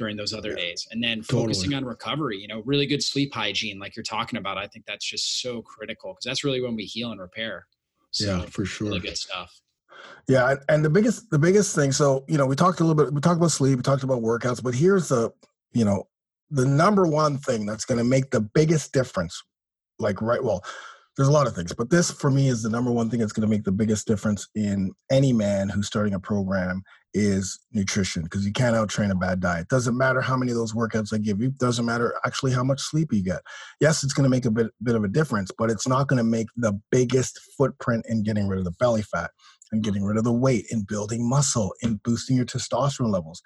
during 0.00 0.16
those 0.16 0.32
other 0.32 0.50
yeah. 0.50 0.56
days 0.56 0.88
and 0.90 1.04
then 1.04 1.22
focusing 1.22 1.70
totally. 1.70 1.76
on 1.76 1.84
recovery 1.84 2.38
you 2.38 2.48
know 2.48 2.62
really 2.64 2.86
good 2.86 3.02
sleep 3.02 3.34
hygiene 3.34 3.78
like 3.78 3.94
you're 3.94 4.02
talking 4.02 4.38
about 4.38 4.56
i 4.56 4.66
think 4.66 4.86
that's 4.86 5.04
just 5.04 5.42
so 5.42 5.60
critical 5.60 6.14
because 6.14 6.24
that's 6.24 6.42
really 6.42 6.62
when 6.62 6.74
we 6.74 6.84
heal 6.84 7.12
and 7.12 7.20
repair 7.20 7.66
so, 8.10 8.24
yeah 8.24 8.46
for 8.46 8.64
sure 8.64 8.88
really 8.88 9.00
good 9.00 9.18
stuff 9.18 9.60
yeah, 10.26 10.54
and 10.70 10.82
the 10.82 10.88
biggest 10.88 11.28
the 11.30 11.38
biggest 11.38 11.74
thing. 11.74 11.92
So 11.92 12.24
you 12.26 12.38
know, 12.38 12.46
we 12.46 12.56
talked 12.56 12.80
a 12.80 12.84
little 12.84 13.04
bit. 13.04 13.12
We 13.12 13.20
talked 13.20 13.36
about 13.36 13.50
sleep. 13.50 13.76
We 13.76 13.82
talked 13.82 14.02
about 14.02 14.22
workouts. 14.22 14.62
But 14.62 14.74
here's 14.74 15.08
the 15.08 15.30
you 15.72 15.84
know 15.84 16.04
the 16.50 16.64
number 16.64 17.06
one 17.06 17.36
thing 17.36 17.66
that's 17.66 17.84
going 17.84 17.98
to 17.98 18.04
make 18.04 18.30
the 18.30 18.40
biggest 18.40 18.92
difference. 18.92 19.42
Like 19.98 20.22
right, 20.22 20.42
well, 20.42 20.64
there's 21.16 21.28
a 21.28 21.32
lot 21.32 21.46
of 21.46 21.54
things, 21.54 21.74
but 21.74 21.90
this 21.90 22.10
for 22.10 22.30
me 22.30 22.48
is 22.48 22.62
the 22.62 22.70
number 22.70 22.90
one 22.90 23.10
thing 23.10 23.20
that's 23.20 23.32
going 23.32 23.46
to 23.46 23.54
make 23.54 23.64
the 23.64 23.72
biggest 23.72 24.06
difference 24.06 24.48
in 24.54 24.92
any 25.10 25.32
man 25.32 25.68
who's 25.68 25.86
starting 25.86 26.14
a 26.14 26.20
program 26.20 26.82
is 27.14 27.58
nutrition 27.72 28.22
because 28.22 28.44
you 28.44 28.52
can't 28.52 28.76
out 28.76 28.88
train 28.88 29.10
a 29.10 29.14
bad 29.14 29.40
diet. 29.40 29.68
Doesn't 29.68 29.96
matter 29.96 30.20
how 30.20 30.36
many 30.36 30.52
of 30.52 30.56
those 30.56 30.72
workouts 30.72 31.12
I 31.12 31.18
give 31.18 31.40
you. 31.40 31.50
Doesn't 31.50 31.84
matter 31.84 32.14
actually 32.24 32.52
how 32.52 32.62
much 32.62 32.80
sleep 32.80 33.12
you 33.12 33.22
get. 33.22 33.42
Yes, 33.80 34.04
it's 34.04 34.12
going 34.12 34.24
to 34.24 34.30
make 34.30 34.44
a 34.44 34.50
bit 34.50 34.68
bit 34.82 34.94
of 34.94 35.04
a 35.04 35.08
difference, 35.08 35.50
but 35.56 35.70
it's 35.70 35.88
not 35.88 36.08
going 36.08 36.18
to 36.18 36.24
make 36.24 36.46
the 36.56 36.78
biggest 36.90 37.40
footprint 37.56 38.06
in 38.08 38.22
getting 38.22 38.48
rid 38.48 38.58
of 38.58 38.64
the 38.64 38.72
belly 38.72 39.02
fat 39.02 39.30
and 39.72 39.82
getting 39.82 40.04
rid 40.04 40.16
of 40.16 40.24
the 40.24 40.32
weight 40.32 40.66
and 40.70 40.86
building 40.86 41.28
muscle 41.28 41.74
and 41.82 42.02
boosting 42.02 42.36
your 42.36 42.46
testosterone 42.46 43.12
levels. 43.12 43.42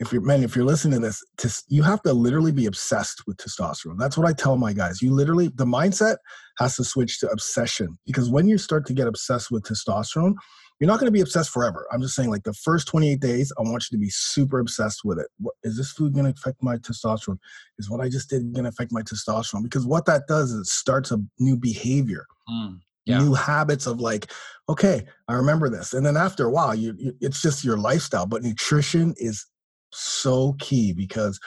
If 0.00 0.12
you're 0.12 0.22
men, 0.22 0.42
if 0.42 0.56
you're 0.56 0.64
listening 0.64 1.00
to 1.00 1.06
this, 1.06 1.24
to, 1.38 1.62
you 1.68 1.82
have 1.84 2.02
to 2.02 2.12
literally 2.12 2.50
be 2.50 2.66
obsessed 2.66 3.22
with 3.26 3.36
testosterone. 3.36 3.96
That's 3.96 4.18
what 4.18 4.26
I 4.26 4.32
tell 4.32 4.56
my 4.56 4.72
guys. 4.72 5.00
You 5.00 5.12
literally, 5.12 5.50
the 5.54 5.64
mindset 5.64 6.16
has 6.58 6.74
to 6.76 6.84
switch 6.84 7.20
to 7.20 7.28
obsession 7.28 7.96
because 8.04 8.28
when 8.28 8.48
you 8.48 8.58
start 8.58 8.86
to 8.86 8.92
get 8.92 9.06
obsessed 9.06 9.52
with 9.52 9.62
testosterone, 9.62 10.34
you're 10.80 10.88
not 10.88 10.98
going 10.98 11.06
to 11.06 11.12
be 11.12 11.20
obsessed 11.20 11.50
forever. 11.50 11.86
I'm 11.92 12.00
just 12.00 12.14
saying, 12.14 12.30
like 12.30 12.42
the 12.42 12.52
first 12.52 12.88
28 12.88 13.20
days, 13.20 13.52
I 13.58 13.62
want 13.62 13.84
you 13.90 13.96
to 13.96 14.00
be 14.00 14.10
super 14.10 14.58
obsessed 14.58 15.04
with 15.04 15.18
it. 15.18 15.28
What, 15.38 15.54
is 15.62 15.76
this 15.76 15.92
food 15.92 16.14
going 16.14 16.24
to 16.24 16.32
affect 16.32 16.62
my 16.62 16.76
testosterone? 16.76 17.38
Is 17.78 17.88
what 17.88 18.00
I 18.00 18.08
just 18.08 18.28
did 18.28 18.52
going 18.52 18.64
to 18.64 18.70
affect 18.70 18.92
my 18.92 19.02
testosterone? 19.02 19.62
Because 19.62 19.86
what 19.86 20.06
that 20.06 20.26
does 20.26 20.50
is 20.50 20.60
it 20.60 20.66
starts 20.66 21.10
a 21.10 21.18
new 21.38 21.56
behavior. 21.56 22.26
Mm 22.50 22.80
yeah. 23.06 23.18
new 23.18 23.34
habits 23.34 23.86
of 23.86 24.00
like 24.00 24.30
okay 24.68 25.04
i 25.28 25.34
remember 25.34 25.68
this 25.68 25.92
and 25.92 26.04
then 26.04 26.16
after 26.16 26.46
a 26.46 26.50
while 26.50 26.74
you, 26.74 26.94
you, 26.98 27.14
it's 27.20 27.42
just 27.42 27.64
your 27.64 27.76
lifestyle 27.76 28.26
but 28.26 28.42
nutrition 28.42 29.14
is 29.18 29.46
so 29.92 30.54
key 30.58 30.92
because 30.92 31.38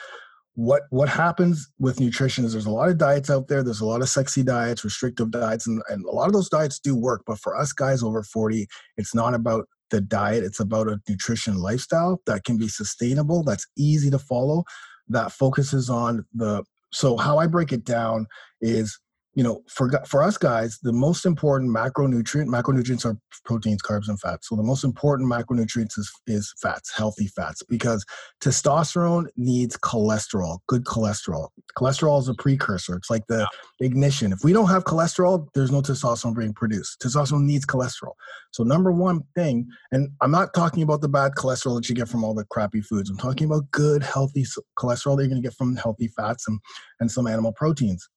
what 0.58 0.82
what 0.90 1.08
happens 1.08 1.70
with 1.78 2.00
nutrition 2.00 2.44
is 2.44 2.50
there's 2.50 2.66
a 2.66 2.70
lot 2.70 2.88
of 2.88 2.98
diets 2.98 3.30
out 3.30 3.46
there. 3.46 3.62
There's 3.62 3.80
a 3.80 3.86
lot 3.86 4.02
of 4.02 4.08
sexy 4.08 4.42
diets 4.42 4.84
restrictive 4.84 5.30
diets 5.30 5.68
and, 5.68 5.80
and 5.88 6.04
a 6.04 6.10
lot 6.10 6.26
of 6.26 6.32
those 6.32 6.48
diets 6.48 6.80
do 6.80 6.96
work. 6.96 7.22
But 7.28 7.38
for 7.38 7.56
us 7.56 7.72
guys 7.72 8.02
over 8.02 8.24
40 8.24 8.66
it's 8.96 9.14
not 9.14 9.34
about 9.34 9.68
the 9.90 10.00
diet. 10.00 10.42
It's 10.42 10.58
about 10.58 10.88
a 10.88 10.98
nutrition 11.08 11.58
lifestyle 11.58 12.20
that 12.26 12.42
can 12.42 12.58
be 12.58 12.66
sustainable 12.66 13.44
that's 13.44 13.68
easy 13.76 14.10
to 14.10 14.18
follow 14.18 14.64
that 15.06 15.30
focuses 15.30 15.88
on 15.88 16.24
the 16.34 16.64
so 16.90 17.16
how 17.16 17.38
i 17.38 17.46
break 17.46 17.72
it 17.72 17.84
down 17.84 18.26
is 18.60 18.98
you 19.38 19.44
know, 19.44 19.62
for 19.68 19.88
for 20.04 20.24
us 20.24 20.36
guys, 20.36 20.80
the 20.82 20.92
most 20.92 21.24
important 21.24 21.70
macronutrient 21.70 22.48
macronutrients 22.48 23.06
are 23.06 23.16
proteins, 23.44 23.80
carbs, 23.80 24.08
and 24.08 24.18
fats. 24.18 24.48
So 24.48 24.56
the 24.56 24.64
most 24.64 24.82
important 24.82 25.30
macronutrients 25.30 25.96
is, 25.96 26.10
is 26.26 26.52
fats, 26.60 26.92
healthy 26.92 27.28
fats, 27.28 27.62
because 27.68 28.04
testosterone 28.40 29.26
needs 29.36 29.76
cholesterol, 29.76 30.58
good 30.66 30.84
cholesterol. 30.86 31.50
Cholesterol 31.78 32.20
is 32.20 32.26
a 32.26 32.34
precursor. 32.34 32.96
It's 32.96 33.10
like 33.10 33.28
the 33.28 33.48
ignition. 33.78 34.32
If 34.32 34.40
we 34.42 34.52
don't 34.52 34.70
have 34.70 34.82
cholesterol, 34.82 35.46
there's 35.54 35.70
no 35.70 35.82
testosterone 35.82 36.36
being 36.36 36.52
produced. 36.52 37.00
Testosterone 37.00 37.44
needs 37.44 37.64
cholesterol. 37.64 38.14
So 38.50 38.64
number 38.64 38.90
one 38.90 39.22
thing, 39.36 39.68
and 39.92 40.08
I'm 40.20 40.32
not 40.32 40.52
talking 40.52 40.82
about 40.82 41.00
the 41.00 41.08
bad 41.08 41.36
cholesterol 41.38 41.76
that 41.76 41.88
you 41.88 41.94
get 41.94 42.08
from 42.08 42.24
all 42.24 42.34
the 42.34 42.44
crappy 42.46 42.80
foods. 42.80 43.08
I'm 43.08 43.16
talking 43.16 43.46
about 43.46 43.70
good, 43.70 44.02
healthy 44.02 44.44
cholesterol 44.76 45.16
that 45.16 45.22
you're 45.22 45.30
going 45.30 45.42
to 45.42 45.48
get 45.48 45.54
from 45.54 45.76
healthy 45.76 46.08
fats 46.08 46.48
and 46.48 46.58
and 46.98 47.08
some 47.08 47.28
animal 47.28 47.52
proteins 47.52 48.08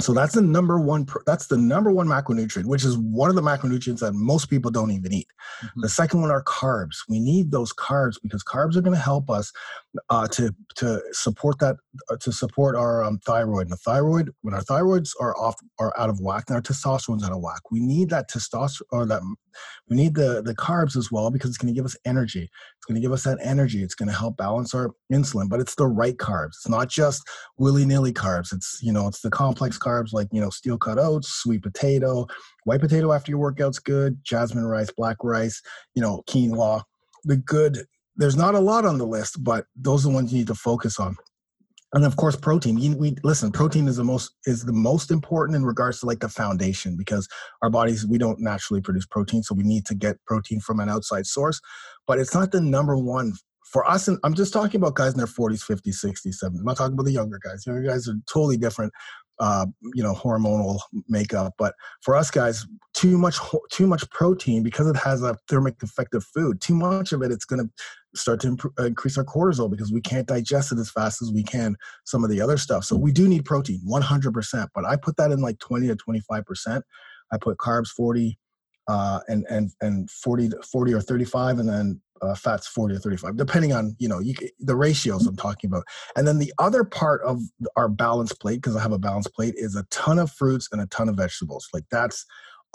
so 0.00 0.12
that's 0.12 0.34
the 0.34 0.40
number 0.40 0.78
one 0.78 1.06
that's 1.26 1.48
the 1.48 1.56
number 1.56 1.90
one 1.90 2.06
macronutrient 2.06 2.66
which 2.66 2.84
is 2.84 2.96
one 2.98 3.30
of 3.30 3.36
the 3.36 3.42
macronutrients 3.42 3.98
that 3.98 4.12
most 4.12 4.48
people 4.48 4.70
don't 4.70 4.90
even 4.90 5.12
eat 5.12 5.28
mm-hmm. 5.62 5.80
the 5.80 5.88
second 5.88 6.20
one 6.20 6.30
are 6.30 6.42
carbs 6.44 6.98
we 7.08 7.18
need 7.18 7.50
those 7.50 7.72
carbs 7.72 8.16
because 8.22 8.44
carbs 8.44 8.76
are 8.76 8.80
going 8.80 8.94
to 8.94 9.02
help 9.02 9.28
us 9.28 9.52
uh, 10.10 10.28
to 10.28 10.54
to 10.76 11.00
support 11.12 11.58
that 11.58 11.76
uh, 12.10 12.16
to 12.20 12.32
support 12.32 12.76
our 12.76 13.02
um, 13.02 13.18
thyroid. 13.18 13.62
And 13.62 13.72
the 13.72 13.76
thyroid 13.76 14.30
when 14.42 14.54
our 14.54 14.62
thyroids 14.62 15.10
are 15.20 15.36
off 15.36 15.56
are 15.78 15.92
out 15.98 16.10
of 16.10 16.20
whack 16.20 16.44
and 16.48 16.56
our 16.56 16.62
testosterone's 16.62 17.24
out 17.24 17.32
of 17.32 17.40
whack. 17.40 17.70
We 17.70 17.80
need 17.80 18.10
that 18.10 18.30
testosterone 18.30 18.82
or 18.92 19.06
that 19.06 19.22
we 19.88 19.96
need 19.96 20.14
the 20.14 20.42
the 20.42 20.54
carbs 20.54 20.96
as 20.96 21.10
well 21.10 21.30
because 21.30 21.50
it's 21.50 21.58
going 21.58 21.72
to 21.72 21.76
give 21.76 21.84
us 21.84 21.96
energy. 22.04 22.42
It's 22.42 22.86
going 22.86 22.94
to 22.94 23.00
give 23.00 23.12
us 23.12 23.24
that 23.24 23.38
energy. 23.42 23.82
It's 23.82 23.94
going 23.94 24.08
to 24.08 24.14
help 24.14 24.36
balance 24.36 24.74
our 24.74 24.90
insulin 25.12 25.48
but 25.48 25.60
it's 25.60 25.74
the 25.74 25.86
right 25.86 26.16
carbs. 26.16 26.48
It's 26.48 26.68
not 26.68 26.88
just 26.88 27.22
willy-nilly 27.58 28.12
carbs. 28.12 28.52
It's 28.52 28.78
you 28.82 28.92
know 28.92 29.08
it's 29.08 29.20
the 29.20 29.30
complex 29.30 29.78
carbs 29.78 30.12
like 30.12 30.28
you 30.32 30.40
know 30.40 30.50
steel 30.50 30.78
cut 30.78 30.98
oats, 30.98 31.28
sweet 31.28 31.62
potato, 31.62 32.26
white 32.64 32.80
potato 32.80 33.12
after 33.12 33.30
your 33.30 33.40
workout's 33.40 33.78
good, 33.78 34.18
jasmine 34.22 34.66
rice, 34.66 34.90
black 34.96 35.16
rice, 35.22 35.60
you 35.94 36.02
know 36.02 36.22
quinoa. 36.28 36.82
The 37.24 37.36
good. 37.36 37.84
There's 38.18 38.36
not 38.36 38.54
a 38.54 38.60
lot 38.60 38.84
on 38.84 38.98
the 38.98 39.06
list, 39.06 39.42
but 39.42 39.64
those 39.76 40.04
are 40.04 40.10
the 40.10 40.14
ones 40.14 40.32
you 40.32 40.40
need 40.40 40.48
to 40.48 40.54
focus 40.54 41.00
on. 41.00 41.16
And 41.94 42.04
of 42.04 42.16
course, 42.16 42.36
protein. 42.36 42.76
We 42.98 43.16
listen. 43.22 43.50
Protein 43.50 43.88
is 43.88 43.96
the 43.96 44.04
most 44.04 44.34
is 44.44 44.66
the 44.66 44.74
most 44.74 45.10
important 45.10 45.56
in 45.56 45.64
regards 45.64 46.00
to 46.00 46.06
like 46.06 46.20
the 46.20 46.28
foundation 46.28 46.96
because 46.98 47.26
our 47.62 47.70
bodies 47.70 48.06
we 48.06 48.18
don't 48.18 48.40
naturally 48.40 48.82
produce 48.82 49.06
protein, 49.06 49.42
so 49.42 49.54
we 49.54 49.62
need 49.62 49.86
to 49.86 49.94
get 49.94 50.22
protein 50.26 50.60
from 50.60 50.80
an 50.80 50.90
outside 50.90 51.24
source. 51.24 51.60
But 52.06 52.18
it's 52.18 52.34
not 52.34 52.52
the 52.52 52.60
number 52.60 52.98
one 52.98 53.32
for 53.64 53.88
us, 53.88 54.06
and 54.06 54.18
I'm 54.22 54.34
just 54.34 54.52
talking 54.52 54.78
about 54.78 54.96
guys 54.96 55.12
in 55.12 55.18
their 55.18 55.26
40s, 55.26 55.64
50s, 55.64 56.04
60s, 56.04 56.36
70s. 56.42 56.58
I'm 56.58 56.64
not 56.64 56.76
talking 56.76 56.92
about 56.92 57.04
the 57.04 57.12
younger 57.12 57.40
guys. 57.42 57.64
Younger 57.66 57.88
guys 57.88 58.06
are 58.06 58.14
totally 58.30 58.58
different 58.58 58.92
uh, 59.40 59.66
you 59.94 60.02
know 60.02 60.14
hormonal 60.14 60.80
makeup 61.08 61.54
but 61.58 61.74
for 62.02 62.16
us 62.16 62.30
guys 62.30 62.66
too 62.94 63.16
much 63.16 63.38
too 63.70 63.86
much 63.86 64.08
protein 64.10 64.62
because 64.62 64.86
it 64.88 64.96
has 64.96 65.22
a 65.22 65.36
thermic 65.48 65.80
effect 65.82 66.14
of 66.14 66.24
food 66.24 66.60
too 66.60 66.74
much 66.74 67.12
of 67.12 67.22
it 67.22 67.30
it's 67.30 67.44
going 67.44 67.64
to 67.64 67.70
start 68.14 68.40
to 68.40 68.48
imp- 68.48 68.72
increase 68.80 69.16
our 69.18 69.24
cortisol 69.24 69.70
because 69.70 69.92
we 69.92 70.00
can't 70.00 70.26
digest 70.26 70.72
it 70.72 70.78
as 70.78 70.90
fast 70.90 71.22
as 71.22 71.30
we 71.32 71.42
can 71.42 71.76
some 72.04 72.24
of 72.24 72.30
the 72.30 72.40
other 72.40 72.56
stuff. 72.56 72.84
So 72.84 72.96
we 72.96 73.12
do 73.12 73.28
need 73.28 73.44
protein 73.44 73.80
100% 73.88 74.68
but 74.74 74.84
i 74.84 74.96
put 74.96 75.16
that 75.16 75.30
in 75.30 75.40
like 75.40 75.58
20 75.58 75.86
to 75.88 75.96
25% 75.96 76.82
i 77.32 77.38
put 77.38 77.58
carbs 77.58 77.88
40 77.88 78.38
uh, 78.88 79.20
and 79.28 79.44
and 79.48 79.70
and 79.80 80.10
40 80.10 80.50
40 80.70 80.94
or 80.94 81.00
35 81.00 81.58
and 81.58 81.68
then 81.68 82.00
uh, 82.22 82.34
fats 82.34 82.66
40 82.66 82.96
or 82.96 82.98
35 82.98 83.36
depending 83.36 83.72
on 83.72 83.94
you 83.98 84.08
know 84.08 84.18
you, 84.18 84.34
the 84.58 84.74
ratios 84.74 85.26
i'm 85.26 85.36
talking 85.36 85.68
about. 85.68 85.84
And 86.16 86.26
then 86.26 86.38
the 86.38 86.52
other 86.58 86.82
part 86.82 87.22
of 87.22 87.40
our 87.76 87.88
balance 87.88 88.32
plate 88.32 88.56
because 88.56 88.74
i 88.74 88.82
have 88.82 88.92
a 88.92 88.98
balance 88.98 89.28
plate 89.28 89.54
is 89.56 89.76
a 89.76 89.84
ton 89.90 90.18
of 90.18 90.32
fruits 90.32 90.68
and 90.72 90.80
a 90.80 90.86
ton 90.86 91.08
of 91.08 91.16
vegetables. 91.16 91.68
Like 91.72 91.84
that's 91.90 92.24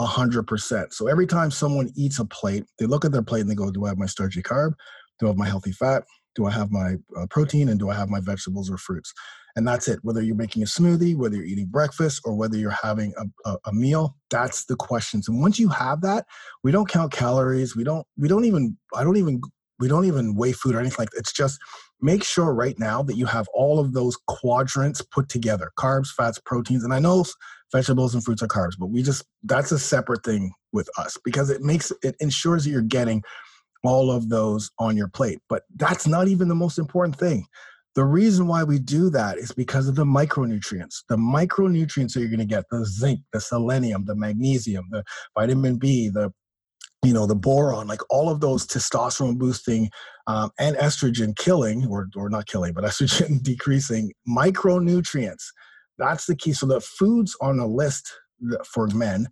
100% 0.01 0.91
so 0.91 1.07
every 1.07 1.27
time 1.27 1.51
someone 1.51 1.89
eats 1.95 2.17
a 2.17 2.25
plate 2.25 2.65
they 2.79 2.87
look 2.87 3.05
at 3.05 3.11
their 3.11 3.21
plate 3.21 3.41
and 3.41 3.49
they 3.49 3.55
go 3.55 3.69
do 3.69 3.85
i 3.85 3.89
have 3.89 3.97
my 3.97 4.07
starchy 4.07 4.41
carb? 4.41 4.73
Do 5.19 5.27
i 5.27 5.29
have 5.29 5.37
my 5.37 5.47
healthy 5.47 5.71
fat? 5.71 6.03
Do 6.35 6.45
i 6.45 6.51
have 6.51 6.71
my 6.71 6.95
uh, 7.17 7.27
protein? 7.29 7.69
And 7.69 7.79
do 7.79 7.89
i 7.89 7.95
have 7.95 8.09
my 8.09 8.19
vegetables 8.19 8.71
or 8.71 8.77
fruits 8.77 9.13
and 9.55 9.67
that's 9.67 9.87
it. 9.87 9.99
Whether 10.01 10.21
you're 10.21 10.35
making 10.35 10.63
a 10.63 10.65
smoothie, 10.65 11.15
whether 11.15 11.35
you're 11.35 11.45
eating 11.45 11.67
breakfast, 11.67 12.21
or 12.25 12.35
whether 12.35 12.57
you're 12.57 12.71
having 12.71 13.13
a, 13.17 13.49
a, 13.49 13.57
a 13.65 13.73
meal, 13.73 14.15
that's 14.29 14.65
the 14.65 14.75
questions. 14.75 15.27
And 15.27 15.41
once 15.41 15.59
you 15.59 15.69
have 15.69 16.01
that, 16.01 16.25
we 16.63 16.71
don't 16.71 16.89
count 16.89 17.11
calories. 17.11 17.75
We 17.75 17.83
don't. 17.83 18.05
We 18.17 18.27
don't 18.27 18.45
even. 18.45 18.77
I 18.95 19.03
don't 19.03 19.17
even. 19.17 19.41
We 19.79 19.87
don't 19.87 20.05
even 20.05 20.35
weigh 20.35 20.53
food 20.53 20.75
or 20.75 20.79
anything 20.79 20.97
like 20.99 21.09
that. 21.11 21.19
It's 21.19 21.33
just 21.33 21.59
make 22.03 22.23
sure 22.23 22.53
right 22.53 22.77
now 22.77 23.01
that 23.01 23.15
you 23.15 23.25
have 23.25 23.47
all 23.53 23.79
of 23.79 23.93
those 23.93 24.17
quadrants 24.27 25.01
put 25.01 25.29
together 25.29 25.71
carbs 25.79 26.09
fats 26.09 26.37
proteins 26.45 26.83
and 26.83 26.93
i 26.93 26.99
know 26.99 27.25
vegetables 27.71 28.13
and 28.13 28.23
fruits 28.23 28.43
are 28.43 28.47
carbs 28.47 28.73
but 28.77 28.87
we 28.87 29.01
just 29.01 29.23
that's 29.43 29.71
a 29.71 29.79
separate 29.79 30.23
thing 30.23 30.51
with 30.73 30.89
us 30.97 31.17
because 31.23 31.49
it 31.49 31.61
makes 31.61 31.91
it 32.03 32.15
ensures 32.19 32.65
that 32.65 32.71
you're 32.71 32.81
getting 32.81 33.23
all 33.85 34.11
of 34.11 34.29
those 34.29 34.69
on 34.79 34.97
your 34.97 35.07
plate 35.07 35.39
but 35.47 35.63
that's 35.77 36.05
not 36.05 36.27
even 36.27 36.49
the 36.49 36.55
most 36.55 36.77
important 36.77 37.17
thing 37.17 37.45
the 37.95 38.05
reason 38.05 38.47
why 38.47 38.63
we 38.63 38.79
do 38.79 39.09
that 39.11 39.37
is 39.37 39.51
because 39.51 39.87
of 39.87 39.95
the 39.95 40.05
micronutrients. 40.05 41.03
The 41.09 41.17
micronutrients 41.17 42.13
that 42.13 42.21
you're 42.21 42.29
going 42.29 42.39
to 42.39 42.45
get 42.45 42.65
the 42.71 42.85
zinc, 42.85 43.19
the 43.31 43.39
selenium, 43.39 44.05
the 44.05 44.15
magnesium, 44.15 44.85
the 44.89 45.03
vitamin 45.37 45.77
B, 45.77 46.09
the 46.09 46.33
you 47.03 47.13
know 47.13 47.27
the 47.27 47.35
boron 47.35 47.85
like 47.85 47.99
all 48.09 48.29
of 48.29 48.39
those 48.39 48.65
testosterone 48.65 49.37
boosting 49.37 49.89
um, 50.27 50.49
and 50.57 50.77
estrogen 50.77 51.35
killing 51.35 51.85
or, 51.87 52.07
or 52.15 52.29
not 52.29 52.45
killing 52.45 52.73
but 52.73 52.83
estrogen 52.85 53.41
decreasing 53.43 54.11
micronutrients 54.27 55.43
that's 55.97 56.25
the 56.25 56.35
key 56.35 56.53
so 56.53 56.65
the 56.65 56.79
foods 56.79 57.35
on 57.41 57.57
the 57.57 57.67
list 57.67 58.11
for 58.65 58.87
men 58.87 59.27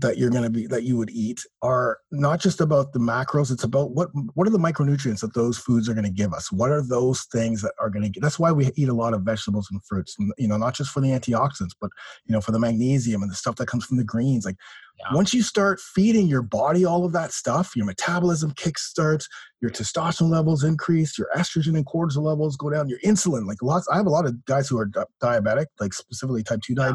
that 0.00 0.16
you're 0.16 0.30
going 0.30 0.44
to 0.44 0.50
be 0.50 0.66
that 0.66 0.84
you 0.84 0.96
would 0.96 1.10
eat 1.10 1.40
are 1.62 1.98
not 2.12 2.40
just 2.40 2.60
about 2.60 2.92
the 2.92 2.98
macros 2.98 3.50
it's 3.50 3.64
about 3.64 3.90
what 3.90 4.08
what 4.34 4.46
are 4.46 4.50
the 4.50 4.58
micronutrients 4.58 5.20
that 5.20 5.34
those 5.34 5.58
foods 5.58 5.88
are 5.88 5.94
going 5.94 6.04
to 6.04 6.10
give 6.10 6.32
us 6.32 6.52
what 6.52 6.70
are 6.70 6.82
those 6.82 7.24
things 7.32 7.62
that 7.62 7.72
are 7.80 7.90
going 7.90 8.02
to 8.02 8.08
get 8.08 8.22
that's 8.22 8.38
why 8.38 8.52
we 8.52 8.70
eat 8.76 8.88
a 8.88 8.94
lot 8.94 9.12
of 9.12 9.22
vegetables 9.22 9.68
and 9.70 9.84
fruits 9.84 10.16
you 10.38 10.46
know 10.46 10.56
not 10.56 10.74
just 10.74 10.90
for 10.90 11.00
the 11.00 11.08
antioxidants 11.08 11.74
but 11.80 11.90
you 12.26 12.32
know 12.32 12.40
for 12.40 12.52
the 12.52 12.58
magnesium 12.58 13.22
and 13.22 13.30
the 13.30 13.34
stuff 13.34 13.56
that 13.56 13.66
comes 13.66 13.84
from 13.84 13.96
the 13.96 14.04
greens 14.04 14.44
like 14.44 14.56
yeah. 15.00 15.14
once 15.14 15.34
you 15.34 15.42
start 15.42 15.80
feeding 15.80 16.26
your 16.26 16.42
body 16.42 16.84
all 16.84 17.04
of 17.04 17.12
that 17.12 17.32
stuff 17.32 17.74
your 17.74 17.86
metabolism 17.86 18.52
kickstarts 18.52 19.24
your 19.60 19.70
testosterone 19.70 20.30
levels 20.30 20.62
increase 20.62 21.18
your 21.18 21.28
estrogen 21.36 21.76
and 21.76 21.86
cortisol 21.86 22.22
levels 22.22 22.56
go 22.56 22.70
down 22.70 22.88
your 22.88 23.00
insulin 23.00 23.46
like 23.46 23.62
lots 23.62 23.88
i 23.92 23.96
have 23.96 24.06
a 24.06 24.10
lot 24.10 24.26
of 24.26 24.44
guys 24.44 24.68
who 24.68 24.78
are 24.78 24.88
diabetic 25.20 25.66
like 25.80 25.92
specifically 25.92 26.44
type 26.44 26.60
2 26.62 26.74
yeah. 26.76 26.88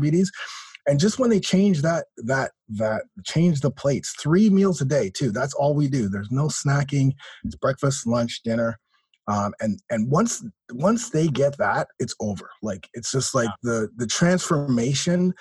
And 0.88 1.00
just 1.00 1.20
when 1.20 1.30
they 1.30 1.40
change 1.40 1.82
that 1.82 2.06
that 2.18 2.52
that 2.70 3.04
change 3.24 3.62
the 3.62 3.72
plates 3.72 4.16
three 4.22 4.50
meals 4.50 4.82
a 4.82 4.86
day 4.86 5.10
too 5.10 5.32
that's 5.32 5.54
all 5.54 5.74
we 5.74 5.88
do 5.88 6.10
there's 6.10 6.32
no 6.32 6.46
snacking 6.48 7.12
it's 7.44 7.56
breakfast 7.56 8.08
lunch 8.08 8.42
dinner 8.44 8.80
um, 9.28 9.54
and 9.62 9.80
and 9.90 10.10
once 10.12 10.44
once 10.74 11.10
they 11.10 11.28
get 11.28 11.58
that 11.58 11.88
it's 12.00 12.16
over 12.20 12.50
like 12.62 12.90
it's 12.94 13.12
just 13.12 13.34
like 13.34 13.50
the 13.62 13.90
the 13.98 14.08
transformation 14.08 15.34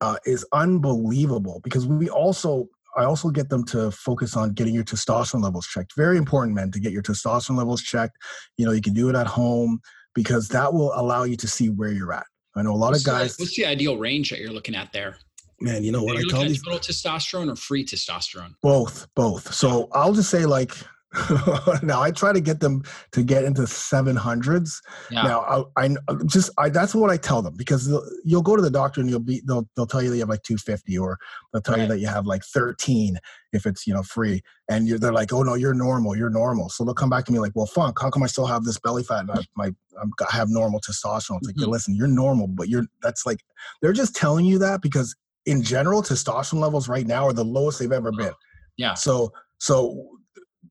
uh, 0.00 0.16
is 0.24 0.46
unbelievable 0.52 1.60
because 1.62 1.86
we 1.86 2.08
also 2.08 2.66
I 2.96 3.04
also 3.04 3.30
get 3.30 3.48
them 3.48 3.64
to 3.66 3.90
focus 3.92 4.36
on 4.36 4.52
getting 4.52 4.74
your 4.74 4.84
testosterone 4.84 5.44
levels 5.44 5.66
checked. 5.66 5.94
Very 5.96 6.18
important, 6.18 6.56
men, 6.56 6.72
to 6.72 6.80
get 6.80 6.92
your 6.92 7.02
testosterone 7.02 7.56
levels 7.56 7.82
checked. 7.82 8.16
You 8.56 8.66
know, 8.66 8.72
you 8.72 8.80
can 8.80 8.94
do 8.94 9.08
it 9.08 9.14
at 9.14 9.28
home 9.28 9.80
because 10.14 10.48
that 10.48 10.72
will 10.72 10.92
allow 10.94 11.22
you 11.22 11.36
to 11.36 11.46
see 11.46 11.68
where 11.68 11.92
you're 11.92 12.12
at. 12.12 12.26
I 12.60 12.62
know 12.62 12.72
a 12.72 12.76
lot 12.76 12.90
what's 12.90 13.00
of 13.00 13.06
guys. 13.06 13.36
The, 13.36 13.44
what's 13.44 13.56
the 13.56 13.64
ideal 13.64 13.96
range 13.96 14.28
that 14.30 14.38
you're 14.38 14.52
looking 14.52 14.74
at 14.74 14.92
there? 14.92 15.16
Man, 15.60 15.82
you 15.82 15.92
know 15.92 16.02
what 16.02 16.16
I 16.16 16.22
tell 16.28 16.44
you? 16.44 16.54
Total 16.54 16.78
testosterone 16.78 17.50
or 17.50 17.56
free 17.56 17.84
testosterone? 17.84 18.54
Both, 18.62 19.08
both. 19.14 19.52
So 19.52 19.88
I'll 19.92 20.12
just 20.12 20.30
say 20.30 20.44
like 20.44 20.74
now 21.82 22.00
I 22.00 22.12
try 22.12 22.32
to 22.32 22.40
get 22.40 22.60
them 22.60 22.84
to 23.12 23.24
get 23.24 23.42
into 23.42 23.62
700s. 23.62 24.80
Yeah. 25.10 25.22
Now 25.22 25.66
I, 25.76 25.84
I, 25.84 25.96
just 26.26 26.50
I 26.56 26.68
that's 26.68 26.94
what 26.94 27.10
I 27.10 27.16
tell 27.16 27.42
them 27.42 27.54
because 27.56 27.92
you'll 28.24 28.42
go 28.42 28.54
to 28.54 28.62
the 28.62 28.70
doctor 28.70 29.00
and 29.00 29.10
you'll 29.10 29.18
be 29.18 29.42
they'll 29.44 29.68
they'll 29.74 29.86
tell 29.86 30.02
you 30.02 30.10
that 30.10 30.16
you 30.16 30.22
have 30.22 30.28
like 30.28 30.44
250 30.44 30.98
or 30.98 31.18
they'll 31.52 31.62
tell 31.62 31.74
right. 31.74 31.82
you 31.82 31.88
that 31.88 31.98
you 31.98 32.06
have 32.06 32.26
like 32.26 32.44
13 32.44 33.18
if 33.52 33.66
it's 33.66 33.88
you 33.88 33.94
know 33.94 34.04
free 34.04 34.40
and 34.68 34.86
you're 34.86 35.00
they're 35.00 35.12
like 35.12 35.32
oh 35.32 35.42
no 35.42 35.54
you're 35.54 35.74
normal 35.74 36.16
you're 36.16 36.30
normal 36.30 36.68
so 36.68 36.84
they'll 36.84 36.94
come 36.94 37.10
back 37.10 37.24
to 37.24 37.32
me 37.32 37.40
like 37.40 37.52
well 37.56 37.66
funk 37.66 37.98
how 38.00 38.08
come 38.08 38.22
I 38.22 38.26
still 38.26 38.46
have 38.46 38.62
this 38.62 38.78
belly 38.78 39.02
fat 39.02 39.20
and 39.20 39.32
I 39.32 39.42
my 39.56 39.74
I'm, 40.00 40.12
i 40.30 40.36
have 40.36 40.48
normal 40.48 40.80
testosterone 40.80 41.38
it's 41.38 41.46
like 41.48 41.56
mm-hmm. 41.56 41.70
listen 41.70 41.96
you're 41.96 42.06
normal 42.06 42.46
but 42.46 42.68
you're 42.68 42.86
that's 43.02 43.26
like 43.26 43.40
they're 43.82 43.92
just 43.92 44.14
telling 44.14 44.46
you 44.46 44.60
that 44.60 44.80
because 44.80 45.16
in 45.44 45.60
general 45.62 46.02
testosterone 46.02 46.60
levels 46.60 46.88
right 46.88 47.06
now 47.06 47.26
are 47.26 47.32
the 47.32 47.44
lowest 47.44 47.80
they've 47.80 47.90
ever 47.90 48.12
been 48.12 48.32
yeah 48.76 48.94
so 48.94 49.32
so 49.58 50.19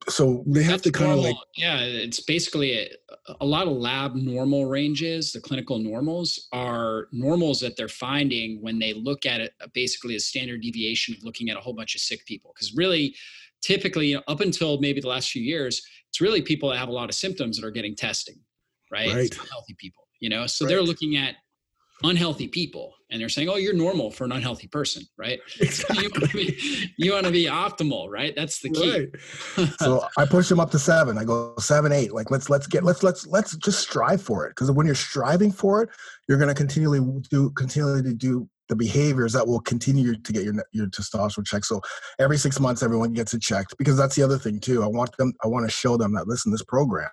so 0.08 0.42
they 0.46 0.62
have 0.62 0.82
That's 0.82 0.82
to 0.84 0.92
kind 0.92 1.12
of 1.12 1.18
like 1.18 1.36
yeah 1.56 1.80
it's 1.80 2.20
basically 2.20 2.78
a, 2.78 2.88
a, 3.40 3.44
lot 3.44 3.66
of 3.66 3.74
lab 3.74 4.14
normal 4.14 4.66
ranges 4.66 5.32
the 5.32 5.40
clinical 5.40 5.78
normals 5.78 6.48
are 6.52 7.08
normals 7.12 7.60
that 7.60 7.76
they're 7.76 7.88
finding 7.88 8.62
when 8.62 8.78
they 8.78 8.94
look 8.94 9.26
at 9.26 9.40
it 9.40 9.52
basically 9.74 10.16
a 10.16 10.20
standard 10.20 10.62
deviation 10.62 11.14
of 11.14 11.22
looking 11.22 11.50
at 11.50 11.56
a 11.56 11.60
whole 11.60 11.74
bunch 11.74 11.94
of 11.94 12.00
sick 12.00 12.24
people. 12.24 12.52
Because 12.54 12.74
really 12.74 13.14
typically 13.60 14.08
you 14.08 14.16
know, 14.16 14.22
up 14.26 14.40
until 14.40 14.80
maybe 14.80 15.00
the 15.00 15.08
last 15.08 15.30
few 15.30 15.42
years 15.42 15.82
it's 16.08 16.20
really 16.20 16.40
people 16.40 16.70
that 16.70 16.78
have 16.78 16.88
a 16.88 16.92
lot 16.92 17.08
of 17.08 17.14
symptoms 17.14 17.58
that 17.58 17.66
are 17.66 17.70
getting 17.70 17.94
testing 17.94 18.36
right, 18.90 19.14
right. 19.14 19.34
healthy 19.50 19.74
people 19.78 20.04
you 20.20 20.28
know? 20.28 20.46
So 20.46 20.64
right. 20.64 20.70
they're 20.70 20.82
looking 20.82 21.16
at 21.16 21.36
unhealthy 22.02 22.48
people 22.48 22.94
and 23.10 23.20
they're 23.20 23.28
saying 23.28 23.48
oh 23.48 23.56
you're 23.56 23.74
normal 23.74 24.10
for 24.10 24.24
an 24.24 24.32
unhealthy 24.32 24.66
person 24.68 25.02
right 25.16 25.40
exactly. 25.60 26.04
you, 26.04 26.10
want 26.10 26.32
be, 26.32 26.92
you, 26.96 27.12
want 27.12 27.26
to 27.26 27.32
be 27.32 27.44
optimal 27.44 28.08
right 28.08 28.34
that's 28.36 28.60
the 28.60 28.70
key 28.70 29.08
right. 29.56 29.70
so 29.80 30.04
i 30.18 30.24
push 30.24 30.48
them 30.48 30.60
up 30.60 30.70
to 30.70 30.78
seven 30.78 31.18
i 31.18 31.24
go 31.24 31.54
seven 31.58 31.92
eight 31.92 32.12
like 32.12 32.30
let's 32.30 32.50
let's 32.50 32.66
get 32.66 32.84
let's 32.84 33.02
let's 33.02 33.26
let's 33.26 33.56
just 33.56 33.80
strive 33.80 34.22
for 34.22 34.46
it 34.46 34.50
because 34.50 34.70
when 34.70 34.86
you're 34.86 34.94
striving 34.94 35.52
for 35.52 35.82
it 35.82 35.88
you're 36.28 36.38
going 36.38 36.48
to 36.48 36.54
continually 36.54 37.00
do 37.30 37.50
continually 37.50 38.02
to 38.02 38.14
do 38.14 38.48
the 38.70 38.76
behaviors 38.76 39.32
that 39.32 39.46
will 39.46 39.60
continue 39.60 40.16
to 40.16 40.32
get 40.32 40.44
your 40.44 40.54
your 40.72 40.86
testosterone 40.86 41.44
checked. 41.44 41.66
So 41.66 41.82
every 42.20 42.38
six 42.38 42.60
months, 42.60 42.84
everyone 42.84 43.12
gets 43.12 43.34
it 43.34 43.42
checked 43.42 43.74
because 43.76 43.96
that's 43.96 44.14
the 44.14 44.22
other 44.22 44.38
thing 44.38 44.60
too. 44.60 44.84
I 44.84 44.86
want 44.86 45.14
them. 45.18 45.34
I 45.44 45.48
want 45.48 45.66
to 45.66 45.70
show 45.70 45.96
them 45.96 46.14
that 46.14 46.28
listen, 46.28 46.52
this 46.52 46.62
program 46.62 47.10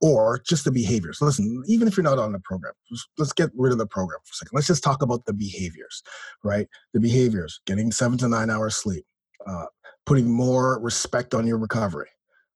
or 0.00 0.40
just 0.46 0.64
the 0.64 0.72
behaviors. 0.72 1.18
Listen, 1.20 1.62
even 1.66 1.88
if 1.88 1.96
you're 1.96 2.04
not 2.04 2.18
on 2.18 2.32
the 2.32 2.40
program, 2.40 2.72
let's 3.16 3.32
get 3.32 3.50
rid 3.56 3.72
of 3.72 3.78
the 3.78 3.86
program 3.86 4.20
for 4.24 4.32
a 4.32 4.36
second. 4.36 4.54
Let's 4.54 4.66
just 4.66 4.84
talk 4.84 5.02
about 5.02 5.24
the 5.24 5.32
behaviors, 5.32 6.02
right? 6.44 6.68
The 6.92 7.00
behaviors, 7.00 7.60
getting 7.66 7.90
seven 7.92 8.18
to 8.18 8.28
nine 8.28 8.50
hours 8.50 8.76
sleep, 8.76 9.04
uh, 9.46 9.66
putting 10.06 10.30
more 10.30 10.80
respect 10.80 11.34
on 11.34 11.46
your 11.46 11.58
recovery, 11.58 12.08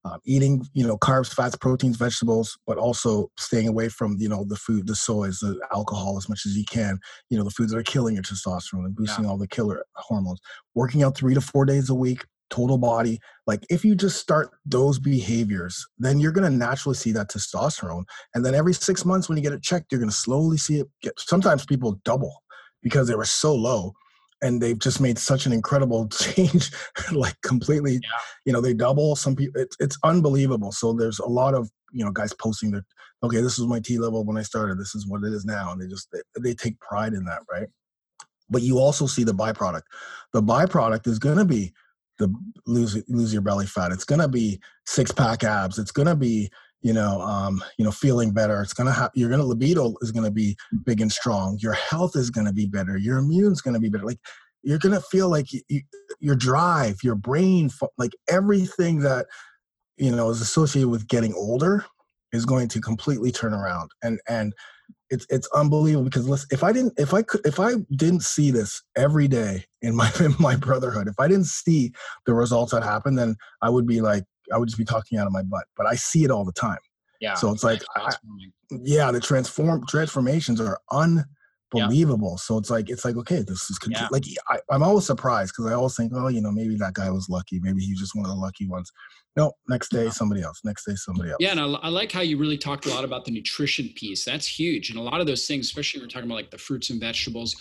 uh, 0.05 0.18
eating, 0.25 0.66
you 0.75 0.87
know, 0.87 0.99
carbs, 0.99 1.33
fats, 1.33 1.57
proteins, 1.57 1.97
vegetables, 1.97 2.59
but 2.66 2.77
also 2.77 3.31
staying 3.38 3.68
away 3.68 3.88
from, 3.88 4.16
you 4.18 4.29
know, 4.29 4.45
the 4.49 4.57
food, 4.57 4.87
the 4.87 4.97
soys, 4.97 5.38
the 5.38 5.59
alcohol 5.73 6.18
as 6.18 6.29
much 6.29 6.45
as 6.45 6.57
you 6.57 6.64
can, 6.64 6.99
you 7.31 7.38
know, 7.38 7.45
the 7.45 7.51
foods 7.51 7.73
that 7.73 7.79
are 7.79 7.85
killing 7.85 8.14
your 8.14 8.25
testosterone 8.25 8.85
and 8.85 8.97
boosting 8.97 9.25
yeah. 9.25 9.31
all 9.31 9.38
the 9.38 9.47
killer 9.47 9.85
hormones, 9.95 10.40
working 10.75 11.03
out 11.03 11.16
three 11.16 11.35
to 11.35 11.40
four 11.40 11.64
days 11.64 11.88
a 11.88 11.95
week, 11.95 12.25
total 12.53 12.79
body. 12.79 13.19
Like 13.47 13.65
if 13.71 13.85
you 13.85 13.95
just 13.95 14.19
start 14.19 14.51
those 14.67 14.99
behaviors, 14.99 15.85
then 15.99 16.21
you're 16.21 16.33
going 16.33 16.51
to 16.51 16.57
naturally 16.57 16.95
see 16.95 17.11
that 17.12 17.31
testosterone. 17.31 18.05
And 18.35 18.45
then 18.45 18.55
every 18.55 18.75
six 18.75 19.05
months 19.05 19.29
when 19.29 19.38
you 19.38 19.43
get 19.43 19.53
it 19.53 19.62
checked, 19.62 19.91
you're 19.91 20.01
going 20.01 20.11
to 20.11 20.17
slowly 20.17 20.59
see 20.59 20.81
it 20.81 20.88
get, 21.03 21.19
sometimes 21.19 21.65
people 21.65 21.99
double 22.05 22.43
because 22.83 23.09
they 23.09 23.15
were 23.15 23.25
so 23.25 23.55
low 23.55 23.93
and 24.43 24.61
they've 24.61 24.79
just 24.79 25.01
made 25.01 25.19
such 25.19 25.47
an 25.47 25.53
incredible 25.53 26.09
change 26.09 26.71
like 27.12 27.41
completely 27.43 27.95
yeah. 27.95 28.01
you 28.45 28.53
know 28.53 28.61
they 28.61 28.75
double 28.75 29.17
some 29.17 29.37
people 29.37 29.61
it's, 29.61 29.77
it's 29.79 29.97
unbelievable 30.05 30.73
so 30.73 30.93
there's 30.93 31.21
a 31.21 31.27
lot 31.27 31.55
of 31.55 31.71
you 31.93 32.05
know 32.05 32.11
guys 32.11 32.33
posting 32.35 32.73
that 32.73 32.83
okay 33.23 33.41
this 33.41 33.59
is 33.59 33.67
my 33.67 33.79
t 33.79 33.99
level 33.99 34.25
when 34.25 34.37
i 34.37 34.43
started 34.43 34.79
this 34.79 34.95
is 34.95 35.07
what 35.07 35.23
it 35.23 35.33
is 35.33 35.45
now 35.45 35.71
and 35.71 35.81
they 35.81 35.87
just 35.87 36.09
they, 36.12 36.21
they 36.41 36.55
take 36.55 36.79
pride 36.81 37.12
in 37.12 37.25
that 37.25 37.43
right 37.51 37.69
but 38.51 38.62
you 38.62 38.79
also 38.79 39.07
see 39.07 39.23
the 39.23 39.33
byproduct 39.33 39.83
the 40.33 40.43
byproduct 40.43 41.07
is 41.07 41.19
going 41.19 41.38
to 41.38 41.45
be 41.45 41.73
the 42.22 42.32
lose 42.66 43.02
lose 43.08 43.32
your 43.32 43.42
belly 43.42 43.66
fat. 43.66 43.92
It's 43.92 44.04
gonna 44.04 44.28
be 44.28 44.61
six 44.87 45.12
pack 45.12 45.44
abs. 45.44 45.78
It's 45.78 45.90
gonna 45.90 46.16
be 46.16 46.50
you 46.80 46.92
know 46.92 47.20
um, 47.20 47.62
you 47.78 47.85
know 47.85 47.90
feeling 47.90 48.32
better. 48.32 48.62
It's 48.62 48.74
gonna 48.74 48.92
have 48.92 49.11
you're 49.14 49.30
gonna 49.30 49.44
libido 49.44 49.94
is 50.00 50.12
gonna 50.12 50.30
be 50.30 50.56
big 50.85 51.00
and 51.00 51.12
strong. 51.12 51.58
Your 51.61 51.74
health 51.74 52.16
is 52.16 52.30
gonna 52.30 52.52
be 52.52 52.66
better. 52.66 52.96
Your 52.96 53.18
immune's 53.18 53.61
gonna 53.61 53.80
be 53.80 53.88
better. 53.88 54.06
Like 54.06 54.20
you're 54.62 54.78
gonna 54.78 55.00
feel 55.00 55.28
like 55.28 55.52
you, 55.52 55.61
you, 55.68 55.82
your 56.20 56.37
drive, 56.37 56.98
your 57.02 57.16
brain, 57.16 57.70
like 57.98 58.12
everything 58.28 59.00
that 59.00 59.27
you 59.96 60.10
know 60.10 60.31
is 60.31 60.40
associated 60.40 60.88
with 60.88 61.08
getting 61.08 61.35
older 61.35 61.85
is 62.33 62.46
going 62.46 62.68
to 62.68 62.81
completely 62.81 63.31
turn 63.31 63.52
around 63.52 63.90
and 64.02 64.20
and 64.29 64.54
it's 65.13 65.27
it's 65.29 65.46
unbelievable 65.54 66.04
because 66.04 66.27
listen, 66.27 66.48
if 66.50 66.65
I 66.65 66.73
didn't 66.73 66.94
if 66.96 67.13
I 67.13 67.23
could 67.23 67.42
if 67.44 67.60
I 67.60 67.75
didn't 67.94 68.23
see 68.23 68.50
this 68.50 68.83
every 68.96 69.29
day 69.29 69.65
in 69.83 69.94
my 69.94 70.10
in 70.21 70.35
my 70.40 70.56
brotherhood, 70.56 71.06
if 71.06 71.21
I 71.21 71.29
didn't 71.29 71.46
see 71.46 71.92
the 72.27 72.35
results 72.35 72.73
that 72.73 72.83
happen, 72.83 73.15
then 73.15 73.37
I 73.60 73.69
would 73.69 73.87
be 73.87 74.00
like 74.00 74.25
I 74.52 74.56
would 74.56 74.69
just 74.69 74.79
be 74.79 74.85
talking 74.85 75.19
out 75.19 75.27
of 75.27 75.33
my 75.33 75.42
butt. 75.42 75.65
But 75.77 75.87
I 75.87 75.94
see 75.94 76.25
it 76.25 76.31
all 76.31 76.44
the 76.44 76.52
time. 76.52 76.79
Yeah. 77.21 77.35
So 77.35 77.52
it's 77.52 77.63
like 77.63 77.83
I, 77.94 78.15
yeah, 78.71 79.13
the 79.13 79.21
transform 79.21 79.85
transformations 79.87 80.60
are 80.60 80.81
unbelievable. 80.90 82.33
Yeah. 82.33 82.42
So 82.42 82.56
it's 82.56 82.71
like 82.71 82.88
it's 82.88 83.04
like 83.04 83.17
okay, 83.17 83.42
this 83.42 83.71
is 83.71 83.79
yeah. 83.88 84.08
like 84.10 84.25
I, 84.48 84.60
I'm 84.71 84.83
always 84.83 85.06
surprised 85.06 85.52
because 85.54 85.71
I 85.71 85.75
always 85.75 85.94
think, 85.94 86.13
oh, 86.15 86.29
you 86.29 86.40
know, 86.40 86.50
maybe 86.50 86.77
that 86.77 86.94
guy 86.94 87.10
was 87.10 87.29
lucky. 87.29 87.60
Maybe 87.60 87.83
he's 87.83 88.00
just 88.00 88.17
one 88.17 88.25
of 88.25 88.31
the 88.31 88.40
lucky 88.40 88.67
ones. 88.67 88.90
No, 89.37 89.52
next 89.68 89.90
day 89.90 90.10
somebody 90.10 90.42
else. 90.42 90.60
Next 90.64 90.85
day 90.85 90.94
somebody 90.94 91.30
else. 91.30 91.38
Yeah, 91.40 91.52
and 91.52 91.60
I, 91.60 91.66
I, 91.66 91.88
like 91.88 92.12
how 92.12 92.20
you 92.20 92.37
really 92.37 92.58
talked 92.58 92.87
a 92.87 92.90
lot 92.90 93.04
about 93.04 93.24
the 93.24 93.30
nutrition 93.30 93.88
piece. 93.94 94.24
That's 94.24 94.46
huge, 94.46 94.90
and 94.90 94.98
a 94.98 95.02
lot 95.02 95.20
of 95.20 95.26
those 95.26 95.46
things, 95.46 95.66
especially 95.66 96.00
when 96.00 96.06
we're 96.06 96.10
talking 96.10 96.28
about 96.28 96.37
like 96.37 96.50
the 96.50 96.58
fruits 96.58 96.90
and 96.90 97.00
vegetables, 97.00 97.56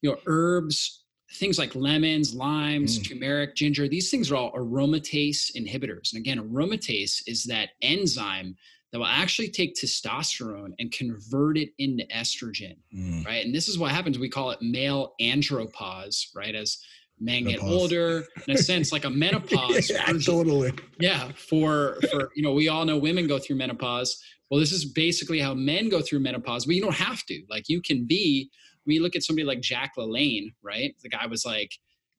you 0.00 0.10
know, 0.10 0.16
herbs, 0.26 1.04
things 1.34 1.58
like 1.58 1.74
lemons, 1.74 2.34
limes, 2.34 2.98
mm. 2.98 3.08
turmeric, 3.08 3.54
ginger. 3.54 3.88
These 3.88 4.10
things 4.10 4.30
are 4.30 4.36
all 4.36 4.52
aromatase 4.52 5.54
inhibitors. 5.56 6.12
And 6.12 6.20
again, 6.20 6.38
aromatase 6.38 7.22
is 7.26 7.44
that 7.44 7.70
enzyme 7.82 8.56
that 8.92 8.98
will 8.98 9.06
actually 9.06 9.48
take 9.48 9.74
testosterone 9.74 10.74
and 10.78 10.92
convert 10.92 11.56
it 11.56 11.70
into 11.78 12.04
estrogen, 12.14 12.76
mm. 12.94 13.24
right? 13.24 13.44
And 13.44 13.54
this 13.54 13.68
is 13.68 13.78
what 13.78 13.90
happens. 13.90 14.18
We 14.18 14.28
call 14.28 14.50
it 14.50 14.60
male 14.60 15.14
andropause, 15.20 16.26
right? 16.34 16.54
As 16.54 16.78
men 17.22 17.44
get 17.44 17.62
older 17.62 18.24
in 18.46 18.54
a 18.54 18.58
sense 18.58 18.92
like 18.92 19.04
a 19.04 19.10
menopause 19.24 19.90
yeah, 19.90 20.12
totally 20.24 20.72
yeah 20.98 21.30
for 21.36 21.98
for 22.10 22.30
you 22.34 22.42
know 22.42 22.52
we 22.52 22.68
all 22.68 22.84
know 22.84 22.98
women 22.98 23.26
go 23.26 23.38
through 23.38 23.56
menopause 23.56 24.22
well 24.50 24.58
this 24.58 24.72
is 24.72 24.84
basically 24.84 25.38
how 25.38 25.54
men 25.54 25.88
go 25.88 26.00
through 26.00 26.20
menopause 26.20 26.66
but 26.66 26.74
you 26.74 26.82
don't 26.82 26.94
have 26.94 27.24
to 27.24 27.42
like 27.48 27.68
you 27.68 27.80
can 27.80 28.04
be 28.06 28.50
we 28.86 28.98
look 28.98 29.14
at 29.14 29.22
somebody 29.22 29.44
like 29.44 29.60
jack 29.60 29.92
lalanne 29.96 30.52
right 30.62 30.94
the 31.02 31.08
guy 31.08 31.26
was 31.26 31.44
like 31.44 31.70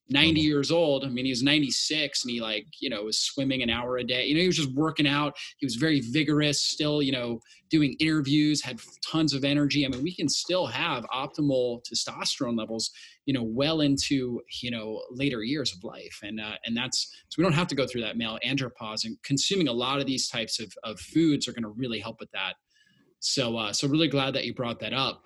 90 0.10 0.32
mm-hmm. 0.32 0.46
years 0.46 0.72
old. 0.72 1.06
I 1.06 1.10
mean, 1.10 1.26
he 1.26 1.32
was 1.32 1.44
96 1.44 2.24
and 2.24 2.32
he 2.32 2.42
like, 2.42 2.66
you 2.80 2.90
know, 2.90 3.04
was 3.04 3.20
swimming 3.20 3.64
an 3.64 3.70
hour 3.70 3.98
a 3.98 4.04
day. 4.04 4.26
You 4.26 4.36
know, 4.36 4.42
he 4.42 4.48
was 4.48 4.58
just 4.58 4.74
working 4.74 5.08
out. 5.08 5.34
He 5.58 5.66
was 5.66 5.76
very 5.76 6.02
vigorous, 6.02 6.62
still, 6.62 7.02
you 7.02 7.12
know, 7.12 7.40
doing 7.70 7.96
interviews, 8.00 8.62
had 8.62 8.80
tons 9.06 9.34
of 9.34 9.44
energy. 9.44 9.86
I 9.86 9.90
mean, 9.90 10.04
we 10.04 10.14
can 10.14 10.28
still 10.28 10.66
have 10.68 11.06
optimal 11.06 11.82
testosterone 11.86 12.58
levels, 12.58 12.92
you 13.26 13.34
know, 13.34 13.44
well 13.44 13.82
into, 13.82 14.42
you 14.62 14.72
know, 14.72 15.02
later 15.12 15.44
years 15.44 15.74
of 15.74 15.84
life. 15.84 16.20
And, 16.24 16.40
uh, 16.40 16.56
and 16.66 16.76
that's, 16.76 17.12
so 17.30 17.36
we 17.38 17.44
don't 17.44 17.54
have 17.54 17.68
to 17.68 17.76
go 17.76 17.88
through 17.88 18.02
that 18.02 18.18
male 18.18 18.38
andropause 18.46 19.06
and 19.06 19.18
consuming 19.24 19.68
a 19.68 19.74
lot 19.74 20.00
of 20.00 20.06
these 20.06 20.28
types 20.28 20.60
of, 20.60 20.74
of 20.84 21.00
foods 21.00 21.48
are 21.48 21.54
going 21.54 21.64
to 21.64 21.70
really 21.70 22.00
help 22.00 22.20
with 22.20 22.32
that. 22.32 22.56
So, 23.20 23.58
uh, 23.58 23.72
so 23.72 23.88
really 23.88 24.10
glad 24.10 24.34
that 24.34 24.46
you 24.46 24.54
brought 24.54 24.80
that 24.82 24.94
up. 24.94 25.24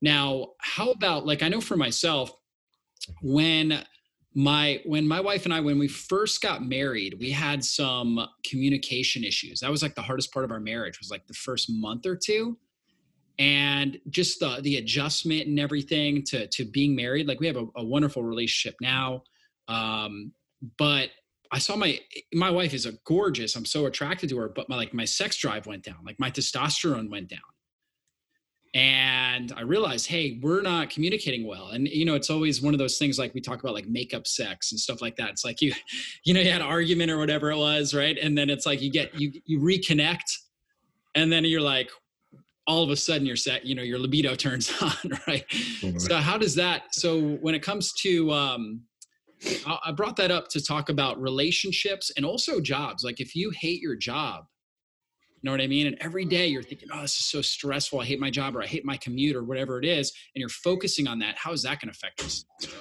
Now, 0.00 0.52
how 0.60 0.90
about 0.90 1.26
like, 1.26 1.42
I 1.42 1.48
know 1.48 1.60
for 1.60 1.76
myself, 1.76 2.32
when 3.22 3.84
my 4.34 4.80
when 4.84 5.06
my 5.06 5.20
wife 5.20 5.44
and 5.44 5.54
I 5.54 5.60
when 5.60 5.78
we 5.78 5.86
first 5.88 6.42
got 6.42 6.66
married, 6.66 7.16
we 7.20 7.30
had 7.30 7.64
some 7.64 8.26
communication 8.48 9.22
issues. 9.22 9.60
That 9.60 9.70
was 9.70 9.82
like 9.82 9.94
the 9.94 10.02
hardest 10.02 10.32
part 10.32 10.44
of 10.44 10.50
our 10.50 10.60
marriage 10.60 10.98
was 10.98 11.10
like 11.10 11.26
the 11.26 11.34
first 11.34 11.70
month 11.70 12.04
or 12.04 12.16
two. 12.16 12.58
And 13.38 13.98
just 14.10 14.38
the 14.40 14.60
the 14.62 14.76
adjustment 14.76 15.48
and 15.48 15.58
everything 15.58 16.22
to 16.24 16.46
to 16.48 16.64
being 16.64 16.94
married. 16.94 17.26
Like 17.26 17.40
we 17.40 17.46
have 17.46 17.56
a, 17.56 17.66
a 17.76 17.84
wonderful 17.84 18.22
relationship 18.22 18.76
now. 18.80 19.24
Um, 19.66 20.32
but 20.78 21.10
I 21.50 21.58
saw 21.58 21.76
my 21.76 21.98
my 22.32 22.50
wife 22.50 22.74
is 22.74 22.86
a 22.86 22.92
gorgeous. 23.04 23.56
I'm 23.56 23.64
so 23.64 23.86
attracted 23.86 24.28
to 24.30 24.38
her, 24.38 24.48
but 24.48 24.68
my 24.68 24.76
like 24.76 24.94
my 24.94 25.04
sex 25.04 25.36
drive 25.36 25.66
went 25.66 25.82
down. 25.82 25.98
Like 26.04 26.20
my 26.20 26.30
testosterone 26.30 27.10
went 27.10 27.28
down 27.28 27.40
and 28.74 29.52
i 29.56 29.60
realized 29.60 30.08
hey 30.08 30.40
we're 30.42 30.60
not 30.60 30.90
communicating 30.90 31.46
well 31.46 31.68
and 31.68 31.86
you 31.86 32.04
know 32.04 32.14
it's 32.14 32.28
always 32.28 32.60
one 32.60 32.74
of 32.74 32.78
those 32.78 32.98
things 32.98 33.18
like 33.18 33.32
we 33.32 33.40
talk 33.40 33.60
about 33.60 33.72
like 33.72 33.86
makeup 33.86 34.26
sex 34.26 34.72
and 34.72 34.80
stuff 34.80 35.00
like 35.00 35.14
that 35.16 35.30
it's 35.30 35.44
like 35.44 35.62
you 35.62 35.72
you 36.24 36.34
know 36.34 36.40
you 36.40 36.50
had 36.50 36.60
an 36.60 36.66
argument 36.66 37.10
or 37.10 37.18
whatever 37.18 37.50
it 37.50 37.56
was 37.56 37.94
right 37.94 38.18
and 38.18 38.36
then 38.36 38.50
it's 38.50 38.66
like 38.66 38.82
you 38.82 38.90
get 38.90 39.14
you 39.18 39.32
you 39.46 39.60
reconnect 39.60 40.38
and 41.14 41.32
then 41.32 41.44
you're 41.44 41.60
like 41.60 41.88
all 42.66 42.82
of 42.82 42.90
a 42.90 42.96
sudden 42.96 43.26
you're 43.26 43.36
set 43.36 43.64
you 43.64 43.74
know 43.74 43.82
your 43.82 43.98
libido 43.98 44.34
turns 44.46 44.72
on 44.80 44.92
right 45.26 45.46
mm-hmm. 45.48 45.98
so 45.98 46.16
how 46.16 46.38
does 46.38 46.54
that 46.54 46.94
so 46.94 47.36
when 47.36 47.54
it 47.54 47.62
comes 47.62 47.92
to 47.92 48.30
um 48.32 48.82
I 49.66 49.92
brought 49.92 50.16
that 50.16 50.30
up 50.30 50.48
to 50.48 50.62
talk 50.62 50.88
about 50.88 51.20
relationships 51.20 52.10
and 52.16 52.24
also 52.24 52.60
jobs. 52.60 53.04
Like 53.04 53.20
if 53.20 53.36
you 53.36 53.50
hate 53.50 53.80
your 53.80 53.96
job, 53.96 54.46
you 55.28 55.40
know 55.42 55.50
what 55.50 55.60
I 55.60 55.66
mean? 55.66 55.86
And 55.86 55.96
every 56.00 56.24
day 56.24 56.46
you're 56.46 56.62
thinking, 56.62 56.88
oh, 56.92 57.02
this 57.02 57.18
is 57.18 57.26
so 57.26 57.42
stressful. 57.42 58.00
I 58.00 58.06
hate 58.06 58.20
my 58.20 58.30
job 58.30 58.56
or 58.56 58.62
I 58.62 58.66
hate 58.66 58.84
my 58.84 58.96
commute 58.96 59.36
or 59.36 59.44
whatever 59.44 59.78
it 59.78 59.84
is. 59.84 60.12
And 60.34 60.40
you're 60.40 60.48
focusing 60.48 61.06
on 61.06 61.18
that. 61.18 61.36
How 61.36 61.52
is 61.52 61.62
that 61.62 61.80
going 61.80 61.92
to 61.92 61.96
affect 61.96 62.44
your 62.62 62.72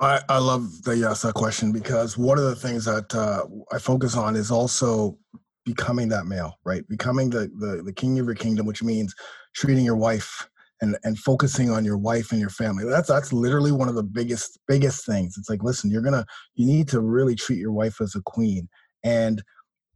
I, 0.00 0.22
I 0.30 0.38
love 0.38 0.82
that 0.84 0.96
you 0.96 1.06
asked 1.06 1.24
that 1.24 1.34
question 1.34 1.72
because 1.72 2.16
one 2.16 2.38
of 2.38 2.44
the 2.44 2.56
things 2.56 2.86
that 2.86 3.14
uh, 3.14 3.44
I 3.70 3.78
focus 3.78 4.16
on 4.16 4.34
is 4.34 4.50
also 4.50 5.18
becoming 5.64 6.08
that 6.08 6.26
male, 6.26 6.58
right? 6.64 6.86
Becoming 6.88 7.30
the, 7.30 7.50
the, 7.58 7.82
the 7.84 7.92
king 7.92 8.18
of 8.18 8.26
your 8.26 8.34
kingdom, 8.34 8.66
which 8.66 8.82
means 8.82 9.14
treating 9.54 9.84
your 9.84 9.96
wife 9.96 10.48
and 10.80 10.96
and 11.04 11.18
focusing 11.18 11.70
on 11.70 11.84
your 11.84 11.98
wife 11.98 12.32
and 12.32 12.40
your 12.40 12.50
family. 12.50 12.84
That's 12.84 13.08
that's 13.08 13.32
literally 13.32 13.72
one 13.72 13.88
of 13.88 13.94
the 13.94 14.02
biggest 14.02 14.58
biggest 14.66 15.04
things. 15.04 15.36
It's 15.36 15.50
like, 15.50 15.62
listen, 15.62 15.90
you're 15.90 16.02
gonna 16.02 16.24
you 16.54 16.66
need 16.66 16.88
to 16.88 17.00
really 17.00 17.34
treat 17.34 17.58
your 17.58 17.72
wife 17.72 18.00
as 18.00 18.14
a 18.14 18.22
queen. 18.22 18.68
And 19.04 19.42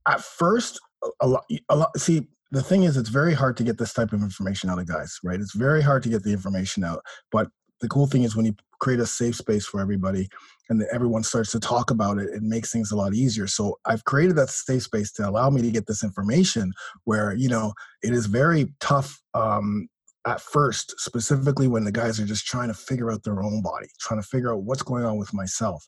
at 0.08 0.20
first, 0.20 0.78
a 1.20 1.26
lot, 1.26 1.44
a 1.68 1.76
lot. 1.76 1.98
See, 1.98 2.28
the 2.50 2.62
thing 2.62 2.84
is, 2.84 2.96
it's 2.96 3.08
very 3.08 3.34
hard 3.34 3.56
to 3.56 3.64
get 3.64 3.78
this 3.78 3.92
type 3.92 4.12
of 4.12 4.22
information 4.22 4.70
out 4.70 4.78
of 4.78 4.86
guys, 4.86 5.18
right? 5.24 5.40
It's 5.40 5.54
very 5.54 5.82
hard 5.82 6.02
to 6.04 6.08
get 6.08 6.22
the 6.22 6.32
information 6.32 6.84
out. 6.84 7.00
But 7.32 7.48
the 7.80 7.88
cool 7.88 8.06
thing 8.06 8.22
is 8.22 8.36
when 8.36 8.46
you 8.46 8.54
create 8.80 9.00
a 9.00 9.06
safe 9.06 9.36
space 9.36 9.66
for 9.66 9.80
everybody 9.80 10.28
and 10.68 10.80
then 10.80 10.88
everyone 10.92 11.22
starts 11.22 11.52
to 11.52 11.60
talk 11.60 11.90
about 11.90 12.18
it, 12.18 12.30
it 12.30 12.42
makes 12.42 12.72
things 12.72 12.90
a 12.90 12.96
lot 12.96 13.14
easier. 13.14 13.46
So 13.46 13.78
I've 13.84 14.04
created 14.04 14.36
that 14.36 14.50
safe 14.50 14.84
space 14.84 15.12
to 15.12 15.28
allow 15.28 15.50
me 15.50 15.62
to 15.62 15.70
get 15.70 15.86
this 15.86 16.02
information 16.02 16.72
where, 17.04 17.34
you 17.34 17.48
know, 17.48 17.74
it 18.02 18.12
is 18.12 18.26
very 18.26 18.72
tough 18.80 19.20
um, 19.34 19.88
at 20.26 20.40
first, 20.40 20.94
specifically 20.98 21.68
when 21.68 21.84
the 21.84 21.92
guys 21.92 22.18
are 22.18 22.26
just 22.26 22.46
trying 22.46 22.68
to 22.68 22.74
figure 22.74 23.10
out 23.10 23.24
their 23.24 23.42
own 23.42 23.62
body, 23.62 23.88
trying 24.00 24.20
to 24.20 24.26
figure 24.26 24.52
out 24.52 24.62
what's 24.62 24.82
going 24.82 25.04
on 25.04 25.18
with 25.18 25.34
myself. 25.34 25.86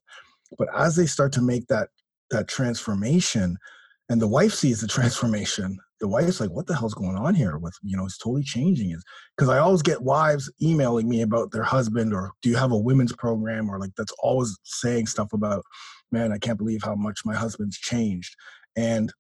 But 0.59 0.69
as 0.77 0.97
they 0.97 1.07
start 1.07 1.33
to 1.33 1.43
make 1.43 1.67
that 1.69 1.89
that 2.31 2.49
transformation, 2.49 3.57
and 4.09 4.21
the 4.21 4.29
wife 4.29 4.53
sees 4.53 4.81
the 4.81 4.87
transformation 4.89 5.79
the 6.01 6.09
wife's 6.09 6.41
like 6.41 6.51
what 6.51 6.67
the 6.67 6.77
hell's 6.77 6.95
going 6.95 7.17
on 7.17 7.35
here 7.35 7.57
with 7.59 7.75
you 7.83 7.97
know 7.97 8.05
it's 8.05 8.19
totally 8.19 8.43
changing 8.43 8.91
is 8.91 9.03
because 9.37 9.49
i 9.49 9.59
always 9.59 9.83
get 9.83 10.03
wives 10.03 10.53
emailing 10.61 11.09
me 11.09 11.23
about 11.23 11.53
their 11.53 11.63
husband 11.63 12.13
or 12.13 12.33
do 12.43 12.51
you 12.51 12.57
have 12.57 12.73
a 12.73 12.77
women's 12.77 13.15
program? 13.15 13.71
or 13.71 13.79
like 13.79 13.95
that's 13.97 14.13
always 14.19 14.57
saying 14.65 15.07
stuff 15.07 15.33
about 15.33 15.65
man 16.13 16.33
i 16.33 16.39
can't 16.39 16.59
believe 16.59 16.83
how 16.83 16.95
much 16.95 17.21
my 17.25 17.35
husband's 17.35 17.79
changed. 17.79 18.37
And 18.77 19.13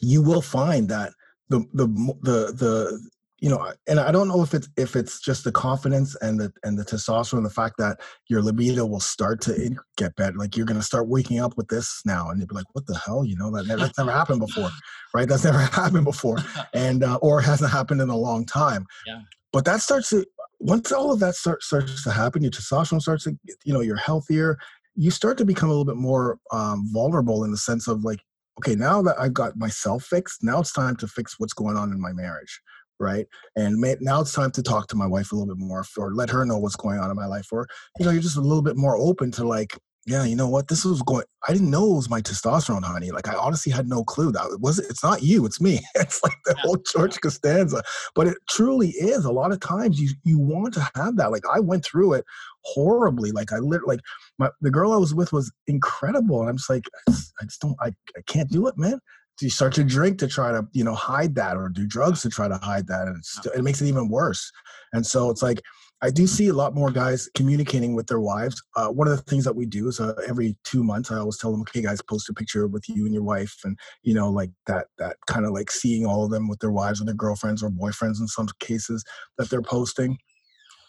you 0.00 0.22
will 0.22 0.42
find 0.42 0.88
that 0.88 1.12
the 1.48 1.60
the 1.72 1.86
the 2.22 2.52
the 2.52 3.10
you 3.40 3.48
know, 3.48 3.72
and 3.88 3.98
I 3.98 4.12
don't 4.12 4.28
know 4.28 4.42
if 4.42 4.52
it's 4.52 4.68
if 4.76 4.94
it's 4.94 5.18
just 5.18 5.44
the 5.44 5.52
confidence 5.52 6.14
and 6.16 6.38
the 6.38 6.52
and 6.62 6.78
the 6.78 6.84
testosterone, 6.84 7.42
the 7.42 7.50
fact 7.50 7.76
that 7.78 8.00
your 8.28 8.42
libido 8.42 8.84
will 8.84 9.00
start 9.00 9.40
to 9.42 9.76
get 9.96 10.14
better. 10.16 10.36
Like 10.36 10.56
you're 10.56 10.66
gonna 10.66 10.82
start 10.82 11.08
waking 11.08 11.40
up 11.40 11.56
with 11.56 11.68
this 11.68 12.02
now, 12.04 12.28
and 12.28 12.38
you'll 12.38 12.48
be 12.48 12.54
like, 12.54 12.66
"What 12.74 12.86
the 12.86 12.98
hell?" 12.98 13.24
You 13.24 13.36
know, 13.36 13.50
that 13.52 13.78
that's 13.78 13.96
never 13.96 14.12
happened 14.12 14.40
before, 14.40 14.68
right? 15.14 15.26
That's 15.26 15.44
never 15.44 15.58
happened 15.58 16.04
before, 16.04 16.36
and 16.74 17.02
uh, 17.02 17.18
or 17.22 17.40
hasn't 17.40 17.72
happened 17.72 18.02
in 18.02 18.10
a 18.10 18.16
long 18.16 18.44
time. 18.44 18.86
Yeah. 19.06 19.20
But 19.52 19.64
that 19.64 19.80
starts 19.80 20.10
to 20.10 20.26
once 20.58 20.92
all 20.92 21.10
of 21.10 21.20
that 21.20 21.34
start, 21.34 21.62
starts 21.62 22.04
to 22.04 22.10
happen, 22.10 22.42
your 22.42 22.50
testosterone 22.50 23.00
starts 23.00 23.24
to, 23.24 23.36
you 23.64 23.72
know, 23.72 23.80
you're 23.80 23.96
healthier. 23.96 24.58
You 24.94 25.10
start 25.10 25.38
to 25.38 25.46
become 25.46 25.70
a 25.70 25.72
little 25.72 25.86
bit 25.86 25.96
more 25.96 26.38
um, 26.52 26.84
vulnerable 26.92 27.42
in 27.44 27.50
the 27.50 27.56
sense 27.56 27.88
of 27.88 28.04
like, 28.04 28.20
okay, 28.58 28.74
now 28.74 29.00
that 29.00 29.18
I've 29.18 29.32
got 29.32 29.56
myself 29.56 30.04
fixed, 30.04 30.44
now 30.44 30.60
it's 30.60 30.72
time 30.72 30.96
to 30.96 31.08
fix 31.08 31.36
what's 31.38 31.54
going 31.54 31.78
on 31.78 31.90
in 31.90 32.00
my 32.00 32.12
marriage 32.12 32.60
right? 33.00 33.26
And 33.56 33.78
may, 33.78 33.96
now 34.00 34.20
it's 34.20 34.32
time 34.32 34.50
to 34.52 34.62
talk 34.62 34.86
to 34.88 34.96
my 34.96 35.06
wife 35.06 35.32
a 35.32 35.34
little 35.34 35.52
bit 35.52 35.64
more, 35.64 35.84
or 35.96 36.14
let 36.14 36.30
her 36.30 36.44
know 36.44 36.58
what's 36.58 36.76
going 36.76 36.98
on 37.00 37.10
in 37.10 37.16
my 37.16 37.26
life, 37.26 37.48
or 37.50 37.66
you 37.98 38.04
know, 38.04 38.12
you're 38.12 38.22
just 38.22 38.36
a 38.36 38.42
little 38.42 38.62
bit 38.62 38.76
more 38.76 38.96
open 38.96 39.32
to 39.32 39.44
like, 39.44 39.76
yeah, 40.06 40.24
you 40.24 40.34
know 40.34 40.48
what, 40.48 40.68
this 40.68 40.84
was 40.84 41.02
going. 41.02 41.24
I 41.46 41.52
didn't 41.52 41.70
know 41.70 41.92
it 41.92 41.96
was 41.96 42.10
my 42.10 42.20
testosterone, 42.20 42.84
honey. 42.84 43.10
Like 43.10 43.28
I 43.28 43.34
honestly 43.34 43.70
had 43.70 43.86
no 43.86 44.02
clue 44.02 44.32
that 44.32 44.50
it 44.52 44.60
was. 44.60 44.78
It's 44.78 45.02
not 45.02 45.22
you, 45.22 45.44
it's 45.46 45.60
me. 45.60 45.80
It's 45.94 46.22
like 46.22 46.36
the 46.44 46.54
whole 46.62 46.76
George 46.92 47.20
Costanza, 47.20 47.82
but 48.14 48.26
it 48.26 48.36
truly 48.48 48.88
is. 48.90 49.24
A 49.24 49.32
lot 49.32 49.52
of 49.52 49.60
times 49.60 50.00
you 50.00 50.10
you 50.24 50.38
want 50.38 50.74
to 50.74 50.90
have 50.94 51.16
that. 51.16 51.30
Like 51.30 51.44
I 51.52 51.60
went 51.60 51.84
through 51.84 52.14
it 52.14 52.24
horribly. 52.64 53.30
Like 53.30 53.52
I 53.52 53.58
literally, 53.58 53.96
like 53.96 54.04
my 54.38 54.50
the 54.60 54.70
girl 54.70 54.92
I 54.92 54.96
was 54.96 55.14
with 55.14 55.32
was 55.32 55.52
incredible, 55.66 56.40
and 56.40 56.48
I'm 56.48 56.56
just 56.56 56.70
like, 56.70 56.84
I 57.08 57.10
just, 57.10 57.32
I 57.40 57.44
just 57.44 57.60
don't, 57.60 57.76
I, 57.80 57.88
I 58.16 58.22
can't 58.26 58.50
do 58.50 58.66
it, 58.66 58.76
man 58.76 59.00
you 59.40 59.50
start 59.50 59.74
to 59.74 59.84
drink 59.84 60.18
to 60.18 60.28
try 60.28 60.50
to 60.50 60.66
you 60.72 60.84
know 60.84 60.94
hide 60.94 61.34
that 61.34 61.56
or 61.56 61.68
do 61.68 61.86
drugs 61.86 62.22
to 62.22 62.30
try 62.30 62.48
to 62.48 62.56
hide 62.58 62.86
that 62.88 63.08
and 63.08 63.22
it 63.54 63.62
makes 63.62 63.80
it 63.80 63.88
even 63.88 64.08
worse. 64.08 64.50
And 64.92 65.06
so 65.06 65.30
it's 65.30 65.42
like 65.42 65.60
i 66.02 66.08
do 66.10 66.26
see 66.26 66.48
a 66.48 66.54
lot 66.54 66.74
more 66.74 66.90
guys 66.90 67.28
communicating 67.34 67.94
with 67.94 68.06
their 68.06 68.20
wives. 68.20 68.62
Uh, 68.76 68.88
one 68.88 69.06
of 69.06 69.16
the 69.16 69.22
things 69.22 69.44
that 69.44 69.54
we 69.54 69.66
do 69.66 69.88
is 69.88 70.00
uh, 70.00 70.14
every 70.26 70.56
two 70.64 70.82
months 70.82 71.10
i 71.10 71.16
always 71.16 71.38
tell 71.38 71.52
them 71.52 71.60
okay 71.60 71.82
guys 71.82 72.00
post 72.02 72.28
a 72.28 72.34
picture 72.34 72.66
with 72.66 72.88
you 72.88 73.04
and 73.04 73.14
your 73.14 73.22
wife 73.22 73.54
and 73.64 73.78
you 74.02 74.14
know 74.14 74.30
like 74.30 74.50
that 74.66 74.86
that 74.98 75.16
kind 75.26 75.44
of 75.44 75.52
like 75.52 75.70
seeing 75.70 76.06
all 76.06 76.24
of 76.24 76.30
them 76.30 76.48
with 76.48 76.58
their 76.60 76.72
wives 76.72 77.00
or 77.00 77.04
their 77.04 77.14
girlfriends 77.14 77.62
or 77.62 77.70
boyfriends 77.70 78.20
in 78.20 78.26
some 78.26 78.48
cases 78.60 79.04
that 79.38 79.50
they're 79.50 79.62
posting. 79.62 80.18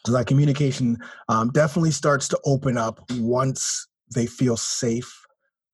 So 0.06 0.14
that 0.14 0.26
communication 0.26 0.98
um, 1.30 1.52
definitely 1.52 1.92
starts 1.92 2.28
to 2.30 2.40
open 2.46 2.78
up 2.78 3.00
once 3.12 3.88
they 4.14 4.26
feel 4.26 4.58
safe. 4.58 5.12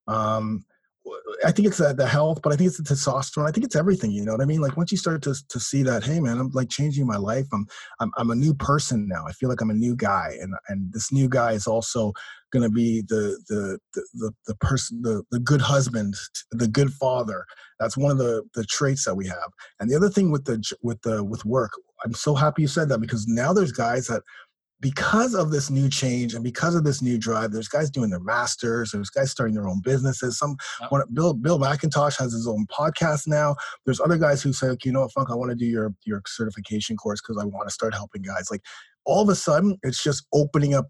Um, 0.07 0.65
I 1.45 1.51
think 1.51 1.67
it's 1.67 1.77
the, 1.77 2.07
health, 2.07 2.41
but 2.41 2.51
I 2.51 2.55
think 2.55 2.67
it's 2.69 2.77
the 2.77 2.83
testosterone. 2.83 3.47
I 3.47 3.51
think 3.51 3.65
it's 3.65 3.75
everything. 3.75 4.11
You 4.11 4.25
know 4.25 4.31
what 4.31 4.41
I 4.41 4.45
mean? 4.45 4.61
Like 4.61 4.77
once 4.77 4.91
you 4.91 4.97
start 4.97 5.21
to 5.23 5.35
to 5.49 5.59
see 5.59 5.83
that, 5.83 6.03
hey 6.03 6.19
man, 6.19 6.39
I'm 6.39 6.49
like 6.49 6.69
changing 6.69 7.05
my 7.05 7.17
life. 7.17 7.45
I'm 7.53 7.65
I'm 7.99 8.11
I'm 8.17 8.31
a 8.31 8.35
new 8.35 8.53
person 8.53 9.07
now. 9.07 9.25
I 9.27 9.31
feel 9.33 9.49
like 9.49 9.61
I'm 9.61 9.69
a 9.69 9.75
new 9.75 9.95
guy, 9.95 10.35
and 10.41 10.53
and 10.67 10.91
this 10.93 11.11
new 11.11 11.29
guy 11.29 11.51
is 11.51 11.67
also 11.67 12.13
going 12.51 12.63
to 12.63 12.69
be 12.69 13.01
the 13.01 13.39
the 13.49 13.79
the 13.93 14.07
the, 14.13 14.31
the 14.47 14.55
person 14.55 15.01
the, 15.01 15.23
the 15.31 15.39
good 15.39 15.61
husband 15.61 16.15
the 16.51 16.67
good 16.67 16.91
father 16.93 17.45
that's 17.79 17.97
one 17.97 18.11
of 18.11 18.17
the 18.17 18.43
the 18.55 18.63
traits 18.65 19.05
that 19.05 19.15
we 19.15 19.27
have 19.27 19.51
and 19.79 19.89
the 19.89 19.95
other 19.95 20.09
thing 20.09 20.31
with 20.31 20.45
the 20.45 20.63
with 20.81 21.01
the 21.01 21.23
with 21.23 21.43
work 21.45 21.71
i'm 22.05 22.13
so 22.13 22.33
happy 22.33 22.61
you 22.61 22.67
said 22.67 22.87
that 22.89 22.99
because 22.99 23.27
now 23.27 23.51
there's 23.51 23.71
guys 23.71 24.07
that 24.07 24.23
because 24.80 25.34
of 25.34 25.51
this 25.51 25.69
new 25.69 25.89
change 25.89 26.34
and 26.34 26.43
because 26.43 26.75
of 26.75 26.84
this 26.84 27.01
new 27.01 27.17
drive, 27.17 27.51
there's 27.51 27.67
guys 27.67 27.89
doing 27.89 28.09
their 28.09 28.19
masters, 28.19 28.91
there's 28.91 29.09
guys 29.09 29.32
starting 29.32 29.55
their 29.55 29.67
own 29.67 29.82
businesses. 29.82 30.38
Some 30.38 30.55
yep. 30.80 31.03
Bill 31.13 31.34
Bill 31.34 31.59
McIntosh 31.59 32.17
has 32.19 32.34
his 32.34 32.47
own 32.47 32.67
podcast 32.67 33.28
now. 33.28 33.55
There's 33.86 33.99
other 33.99 34.17
guys 34.17 34.41
who 34.43 34.53
say, 34.53 34.75
you 34.84 34.91
know 34.91 35.01
what, 35.01 35.11
Funk, 35.11 35.30
I 35.32 35.36
want 35.36 35.49
to 35.49 35.55
do 35.55 35.65
your 35.65 35.93
your 36.05 36.21
certification 36.28 36.95
course 36.95 37.21
because 37.21 37.41
I 37.41 37.45
want 37.45 37.67
to 37.67 37.73
start 37.73 37.93
helping 37.93 38.21
guys. 38.21 38.49
Like 38.51 38.61
all 39.05 39.23
of 39.23 39.30
a 39.30 39.36
sudden, 39.36 39.78
it's 39.84 40.03
just 40.03 40.25
opening 40.34 40.73
up. 40.73 40.88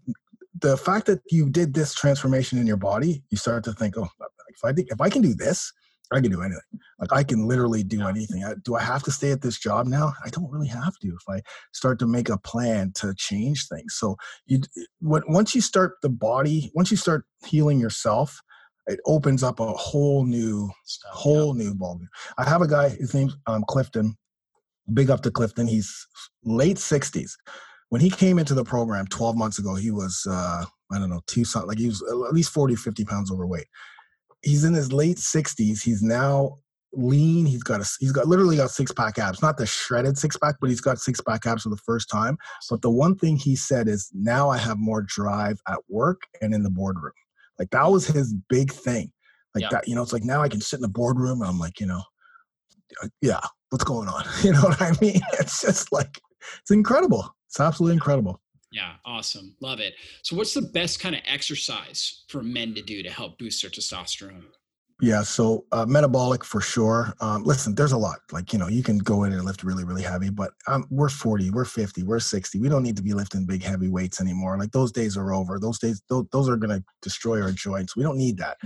The 0.60 0.76
fact 0.76 1.06
that 1.06 1.20
you 1.30 1.48
did 1.48 1.74
this 1.74 1.94
transformation 1.94 2.58
in 2.58 2.66
your 2.66 2.76
body, 2.76 3.22
you 3.30 3.38
start 3.38 3.64
to 3.64 3.72
think, 3.72 3.96
oh, 3.96 4.08
if 4.48 4.64
I 4.64 4.72
think 4.72 4.88
if 4.90 5.00
I 5.00 5.08
can 5.08 5.22
do 5.22 5.34
this, 5.34 5.72
I 6.12 6.20
can 6.20 6.30
do 6.30 6.40
anything. 6.40 6.60
Like 6.98 7.12
I 7.12 7.22
can 7.22 7.46
literally 7.46 7.82
do 7.82 8.06
anything. 8.06 8.44
I, 8.44 8.54
do 8.64 8.74
I 8.74 8.82
have 8.82 9.02
to 9.04 9.10
stay 9.10 9.30
at 9.30 9.42
this 9.42 9.58
job 9.58 9.86
now? 9.86 10.14
I 10.24 10.30
don't 10.30 10.50
really 10.50 10.68
have 10.68 10.98
to. 11.00 11.08
If 11.08 11.28
I 11.28 11.42
start 11.72 11.98
to 11.98 12.06
make 12.06 12.28
a 12.28 12.38
plan 12.38 12.92
to 12.96 13.14
change 13.14 13.68
things, 13.68 13.94
so 13.94 14.16
you 14.46 14.60
when, 15.00 15.22
once 15.28 15.54
you 15.54 15.60
start 15.60 15.96
the 16.02 16.08
body, 16.08 16.72
once 16.74 16.90
you 16.90 16.96
start 16.96 17.24
healing 17.44 17.78
yourself, 17.78 18.40
it 18.86 19.00
opens 19.04 19.42
up 19.42 19.60
a 19.60 19.72
whole 19.72 20.24
new, 20.24 20.70
Stuff, 20.84 21.12
whole 21.12 21.56
yeah. 21.56 21.64
new 21.64 21.74
ballgame. 21.74 22.08
I 22.38 22.48
have 22.48 22.62
a 22.62 22.68
guy. 22.68 22.88
His 22.88 23.12
name's 23.14 23.36
um, 23.46 23.64
Clifton. 23.68 24.16
Big 24.94 25.10
up 25.10 25.20
to 25.22 25.30
Clifton. 25.30 25.66
He's 25.66 26.06
late 26.44 26.78
sixties. 26.78 27.36
When 27.90 28.00
he 28.00 28.10
came 28.10 28.38
into 28.38 28.52
the 28.52 28.64
program 28.64 29.06
12 29.06 29.34
months 29.34 29.58
ago, 29.58 29.74
he 29.74 29.90
was 29.90 30.26
uh, 30.28 30.64
I 30.90 30.98
don't 30.98 31.10
know 31.10 31.20
two 31.26 31.44
something 31.44 31.68
like 31.68 31.78
he 31.78 31.86
was 31.86 32.02
at 32.02 32.32
least 32.34 32.52
40, 32.52 32.76
50 32.76 33.04
pounds 33.04 33.30
overweight 33.30 33.66
he's 34.42 34.64
in 34.64 34.74
his 34.74 34.92
late 34.92 35.16
60s. 35.16 35.82
He's 35.82 36.02
now 36.02 36.58
lean. 36.92 37.46
He's 37.46 37.62
got 37.62 37.80
a 37.80 37.88
he's 38.00 38.12
got 38.12 38.26
literally 38.26 38.56
got 38.56 38.70
six 38.70 38.92
pack 38.92 39.18
abs. 39.18 39.42
Not 39.42 39.56
the 39.56 39.66
shredded 39.66 40.18
six 40.18 40.36
pack, 40.36 40.56
but 40.60 40.70
he's 40.70 40.80
got 40.80 40.98
six 40.98 41.20
pack 41.20 41.46
abs 41.46 41.62
for 41.62 41.68
the 41.68 41.76
first 41.76 42.08
time. 42.08 42.38
But 42.70 42.82
the 42.82 42.90
one 42.90 43.16
thing 43.16 43.36
he 43.36 43.56
said 43.56 43.88
is 43.88 44.10
now 44.14 44.48
I 44.48 44.58
have 44.58 44.78
more 44.78 45.02
drive 45.02 45.60
at 45.68 45.78
work 45.88 46.22
and 46.40 46.54
in 46.54 46.62
the 46.62 46.70
boardroom. 46.70 47.12
Like 47.58 47.70
that 47.70 47.90
was 47.90 48.06
his 48.06 48.34
big 48.48 48.72
thing. 48.72 49.12
Like 49.54 49.62
yeah. 49.62 49.68
that, 49.72 49.88
you 49.88 49.94
know, 49.94 50.02
it's 50.02 50.12
like 50.12 50.24
now 50.24 50.42
I 50.42 50.48
can 50.48 50.60
sit 50.60 50.76
in 50.76 50.82
the 50.82 50.88
boardroom 50.88 51.40
and 51.40 51.50
I'm 51.50 51.58
like, 51.58 51.80
you 51.80 51.86
know, 51.86 52.02
uh, 53.02 53.08
yeah, 53.20 53.40
what's 53.70 53.84
going 53.84 54.08
on? 54.08 54.24
You 54.42 54.52
know 54.52 54.62
what 54.62 54.80
I 54.80 54.92
mean? 55.00 55.20
It's 55.34 55.60
just 55.62 55.92
like 55.92 56.20
it's 56.60 56.70
incredible. 56.70 57.34
It's 57.48 57.60
absolutely 57.60 57.94
incredible. 57.94 58.40
Yeah, 58.70 58.94
awesome. 59.04 59.54
Love 59.60 59.80
it. 59.80 59.94
So, 60.22 60.36
what's 60.36 60.54
the 60.54 60.62
best 60.62 61.00
kind 61.00 61.14
of 61.14 61.22
exercise 61.26 62.24
for 62.28 62.42
men 62.42 62.74
to 62.74 62.82
do 62.82 63.02
to 63.02 63.10
help 63.10 63.38
boost 63.38 63.62
their 63.62 63.70
testosterone? 63.70 64.44
Yeah, 65.00 65.22
so 65.22 65.64
uh, 65.70 65.86
metabolic 65.86 66.44
for 66.44 66.60
sure. 66.60 67.14
Um, 67.20 67.44
listen, 67.44 67.72
there's 67.76 67.92
a 67.92 67.96
lot. 67.96 68.18
Like 68.32 68.52
you 68.52 68.58
know, 68.58 68.66
you 68.66 68.82
can 68.82 68.98
go 68.98 69.24
in 69.24 69.32
and 69.32 69.44
lift 69.44 69.62
really, 69.62 69.84
really 69.84 70.02
heavy, 70.02 70.28
but 70.28 70.50
um, 70.66 70.86
we're 70.90 71.08
40, 71.08 71.50
we're 71.50 71.64
50, 71.64 72.02
we're 72.02 72.18
60. 72.18 72.58
We 72.58 72.68
don't 72.68 72.82
need 72.82 72.96
to 72.96 73.02
be 73.02 73.14
lifting 73.14 73.46
big, 73.46 73.62
heavy 73.62 73.88
weights 73.88 74.20
anymore. 74.20 74.58
Like 74.58 74.72
those 74.72 74.90
days 74.90 75.16
are 75.16 75.32
over. 75.32 75.60
Those 75.60 75.78
days, 75.78 76.02
those, 76.08 76.24
those 76.32 76.48
are 76.48 76.56
going 76.56 76.76
to 76.76 76.84
destroy 77.00 77.40
our 77.40 77.52
joints. 77.52 77.96
We 77.96 78.02
don't 78.02 78.18
need 78.18 78.38
that. 78.38 78.58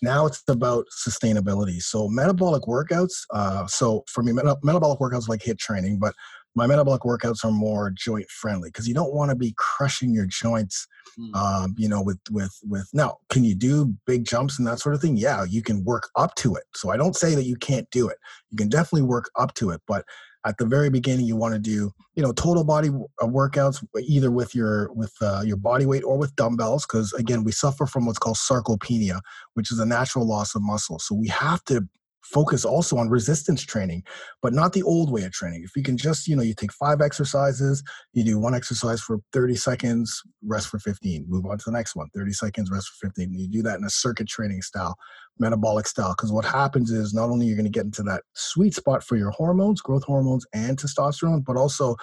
Now 0.00 0.26
it's 0.26 0.42
about 0.48 0.86
sustainability. 1.06 1.82
So 1.82 2.08
metabolic 2.08 2.62
workouts. 2.62 3.24
Uh, 3.30 3.66
so 3.66 4.04
for 4.06 4.22
me, 4.22 4.32
metabolic 4.32 5.00
workouts 5.00 5.28
like 5.28 5.40
HIIT 5.40 5.58
training, 5.58 5.98
but 5.98 6.14
my 6.54 6.66
metabolic 6.66 7.02
workouts 7.02 7.44
are 7.44 7.50
more 7.50 7.90
joint 7.90 8.28
friendly 8.30 8.68
because 8.68 8.88
you 8.88 8.94
don't 8.94 9.14
want 9.14 9.30
to 9.30 9.36
be 9.36 9.54
crushing 9.56 10.12
your 10.12 10.26
joints 10.26 10.86
mm. 11.18 11.34
um, 11.34 11.74
you 11.78 11.88
know 11.88 12.02
with 12.02 12.18
with 12.30 12.56
with 12.62 12.88
now 12.92 13.18
can 13.28 13.44
you 13.44 13.54
do 13.54 13.94
big 14.06 14.24
jumps 14.24 14.58
and 14.58 14.66
that 14.66 14.78
sort 14.78 14.94
of 14.94 15.00
thing? 15.00 15.16
Yeah 15.16 15.44
you 15.44 15.62
can 15.62 15.84
work 15.84 16.08
up 16.16 16.34
to 16.36 16.54
it. 16.54 16.64
So 16.74 16.90
i 16.90 16.96
don't 16.96 17.16
say 17.16 17.34
that 17.34 17.44
you 17.44 17.56
can't 17.56 17.88
do 17.90 18.08
it. 18.08 18.18
You 18.50 18.56
can 18.56 18.68
definitely 18.68 19.06
work 19.06 19.30
up 19.36 19.54
to 19.54 19.70
it 19.70 19.80
but 19.86 20.04
at 20.46 20.56
the 20.56 20.64
very 20.64 20.88
beginning 20.88 21.26
you 21.26 21.36
want 21.36 21.52
to 21.52 21.60
do 21.60 21.92
you 22.14 22.22
know 22.22 22.32
total 22.32 22.64
body 22.64 22.88
uh, 22.88 23.26
workouts 23.26 23.84
either 24.02 24.30
with 24.30 24.54
your 24.54 24.90
with 24.94 25.12
uh, 25.20 25.42
your 25.44 25.56
body 25.56 25.84
weight 25.84 26.02
or 26.02 26.16
with 26.16 26.34
dumbbells 26.36 26.86
because 26.86 27.12
again 27.12 27.44
we 27.44 27.52
suffer 27.52 27.84
from 27.86 28.06
what's 28.06 28.18
called 28.18 28.36
sarcopenia 28.36 29.20
which 29.54 29.70
is 29.70 29.78
a 29.78 29.86
natural 29.86 30.26
loss 30.26 30.54
of 30.54 30.62
muscle. 30.62 30.98
So 30.98 31.14
we 31.14 31.28
have 31.28 31.62
to 31.64 31.86
focus 32.32 32.64
also 32.64 32.96
on 32.96 33.08
resistance 33.08 33.62
training, 33.62 34.02
but 34.42 34.52
not 34.52 34.72
the 34.72 34.82
old 34.82 35.10
way 35.10 35.24
of 35.24 35.32
training. 35.32 35.62
If 35.64 35.76
you 35.76 35.82
can 35.82 35.96
just, 35.96 36.28
you 36.28 36.36
know, 36.36 36.42
you 36.42 36.54
take 36.54 36.72
five 36.72 37.00
exercises, 37.00 37.82
you 38.12 38.24
do 38.24 38.38
one 38.38 38.54
exercise 38.54 39.00
for 39.00 39.18
30 39.32 39.56
seconds, 39.56 40.22
rest 40.44 40.68
for 40.68 40.78
15, 40.78 41.26
move 41.28 41.46
on 41.46 41.58
to 41.58 41.64
the 41.66 41.72
next 41.72 41.96
one, 41.96 42.08
30 42.14 42.32
seconds, 42.32 42.70
rest 42.70 42.88
for 42.88 43.08
15. 43.08 43.32
You 43.32 43.48
do 43.48 43.62
that 43.62 43.78
in 43.78 43.84
a 43.84 43.90
circuit 43.90 44.28
training 44.28 44.62
style, 44.62 44.96
metabolic 45.38 45.86
style. 45.86 46.14
Because 46.16 46.32
what 46.32 46.44
happens 46.44 46.90
is 46.90 47.12
not 47.12 47.30
only 47.30 47.46
you're 47.46 47.56
going 47.56 47.64
to 47.64 47.70
get 47.70 47.84
into 47.84 48.02
that 48.04 48.22
sweet 48.34 48.74
spot 48.74 49.02
for 49.02 49.16
your 49.16 49.30
hormones, 49.30 49.80
growth 49.80 50.04
hormones, 50.04 50.46
and 50.54 50.78
testosterone, 50.78 51.44
but 51.44 51.56
also 51.56 51.96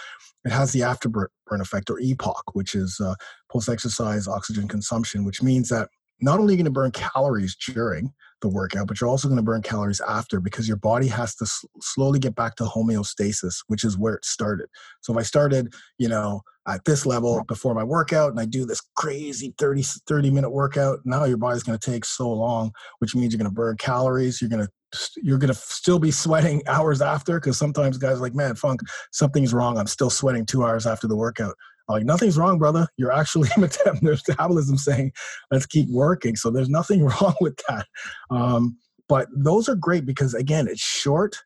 it 0.45 0.51
has 0.51 0.71
the 0.71 0.81
afterburn 0.81 1.27
effect 1.51 1.89
or 1.89 1.99
EPOC, 1.99 2.41
which 2.53 2.75
is 2.75 2.99
uh, 2.99 3.15
post 3.51 3.69
exercise 3.69 4.27
oxygen 4.27 4.67
consumption, 4.67 5.23
which 5.23 5.41
means 5.41 5.69
that 5.69 5.89
not 6.19 6.39
only 6.39 6.53
are 6.53 6.57
you 6.57 6.63
going 6.63 6.65
to 6.65 6.71
burn 6.71 6.91
calories 6.91 7.55
during, 7.55 8.11
the 8.41 8.49
workout, 8.49 8.87
but 8.87 8.99
you're 8.99 9.09
also 9.09 9.27
going 9.27 9.37
to 9.37 9.43
burn 9.43 9.61
calories 9.61 10.01
after 10.01 10.39
because 10.39 10.67
your 10.67 10.77
body 10.77 11.07
has 11.07 11.35
to 11.35 11.45
s- 11.45 11.65
slowly 11.81 12.19
get 12.19 12.35
back 12.35 12.55
to 12.55 12.63
homeostasis, 12.63 13.63
which 13.67 13.83
is 13.83 13.97
where 13.97 14.15
it 14.15 14.25
started. 14.25 14.67
So 15.01 15.13
if 15.13 15.19
I 15.19 15.23
started, 15.23 15.73
you 15.97 16.07
know, 16.07 16.41
at 16.67 16.83
this 16.85 17.05
level 17.05 17.43
before 17.47 17.73
my 17.73 17.83
workout 17.83 18.31
and 18.31 18.39
I 18.39 18.45
do 18.45 18.65
this 18.65 18.81
crazy 18.95 19.53
30, 19.57 19.83
30 20.07 20.31
minute 20.31 20.49
workout, 20.49 20.99
now 21.05 21.23
your 21.23 21.37
body's 21.37 21.63
going 21.63 21.77
to 21.79 21.91
take 21.91 22.05
so 22.05 22.29
long, 22.29 22.71
which 22.99 23.15
means 23.15 23.33
you're 23.33 23.39
going 23.39 23.49
to 23.49 23.55
burn 23.55 23.77
calories. 23.77 24.41
You're 24.41 24.49
going 24.49 24.65
to 24.65 24.71
you're 25.17 25.37
going 25.37 25.53
to 25.53 25.59
still 25.59 25.99
be 25.99 26.11
sweating 26.11 26.61
hours 26.67 27.01
after 27.01 27.39
because 27.39 27.57
sometimes 27.57 27.97
guys 27.97 28.21
like 28.21 28.33
man 28.33 28.55
funk 28.55 28.79
something's 29.11 29.53
wrong 29.53 29.77
i'm 29.77 29.85
still 29.85 30.09
sweating 30.09 30.45
two 30.45 30.63
hours 30.63 30.87
after 30.87 31.07
the 31.07 31.15
workout 31.15 31.55
like 31.89 32.05
nothing's 32.05 32.37
wrong, 32.37 32.57
brother. 32.57 32.87
You're 32.97 33.11
actually 33.11 33.49
metabolism 33.57 34.77
saying, 34.77 35.13
let's 35.51 35.65
keep 35.65 35.89
working. 35.89 36.35
So 36.35 36.49
there's 36.49 36.69
nothing 36.69 37.03
wrong 37.21 37.35
with 37.41 37.59
that. 37.67 37.85
Um, 38.29 38.77
but 39.09 39.27
those 39.33 39.69
are 39.69 39.75
great 39.75 40.05
because 40.05 40.33
again, 40.33 40.67
it's 40.67 40.81
short. 40.81 41.37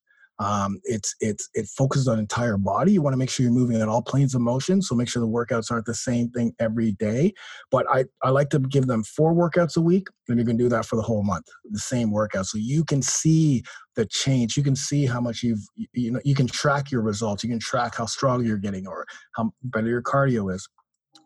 Um, 0.42 0.80
it's 0.86 1.14
it's 1.20 1.48
it 1.54 1.68
focuses 1.68 2.08
on 2.08 2.18
entire 2.18 2.58
body. 2.58 2.94
You 2.94 3.04
want 3.04 3.14
to 3.14 3.18
make 3.18 3.30
sure 3.30 3.44
you're 3.44 3.54
moving 3.54 3.80
at 3.80 3.88
all 3.88 4.02
planes 4.02 4.34
of 4.34 4.42
motion. 4.42 4.82
So 4.82 4.96
make 4.96 5.08
sure 5.08 5.22
the 5.22 5.28
workouts 5.28 5.70
aren't 5.70 5.86
the 5.86 5.94
same 5.94 6.30
thing 6.32 6.54
every 6.60 6.94
day. 6.94 7.34
But 7.70 7.86
I, 7.92 8.06
I 8.24 8.32
like 8.32 8.50
to 8.50 8.60
give 8.60 8.88
them 8.88 9.04
four 9.04 9.36
workouts 9.36 9.78
a 9.78 9.82
week, 9.82 10.08
and 10.30 10.39
you 10.39 10.46
can 10.46 10.58
do 10.58 10.68
that 10.70 10.88
for 10.88 10.96
the 10.96 11.04
whole 11.04 11.24
month, 11.24 11.46
the 11.70 11.78
same 11.78 12.10
workout. 12.10 12.48
So 12.48 12.58
you 12.58 12.84
can 12.84 13.04
see 13.04 13.62
the 13.96 14.08
change. 14.08 14.58
You 14.58 14.64
can 14.64 14.76
see 14.76 15.06
how 15.06 15.22
much 15.22 15.44
you've 15.44 15.64
you 15.94 16.12
know 16.12 16.22
you 16.26 16.34
can 16.34 16.48
track 16.48 16.89
your 16.89 17.04
results. 17.04 17.44
You 17.44 17.50
can 17.52 17.60
track 17.60 17.94
how 17.94 18.08
strong 18.08 18.44
you're 18.44 18.58
getting 18.58 18.88
or 18.88 19.06
how 19.36 19.52
better 19.62 19.89
your 19.89 20.02
cardio 20.02 20.52
is. 20.52 20.68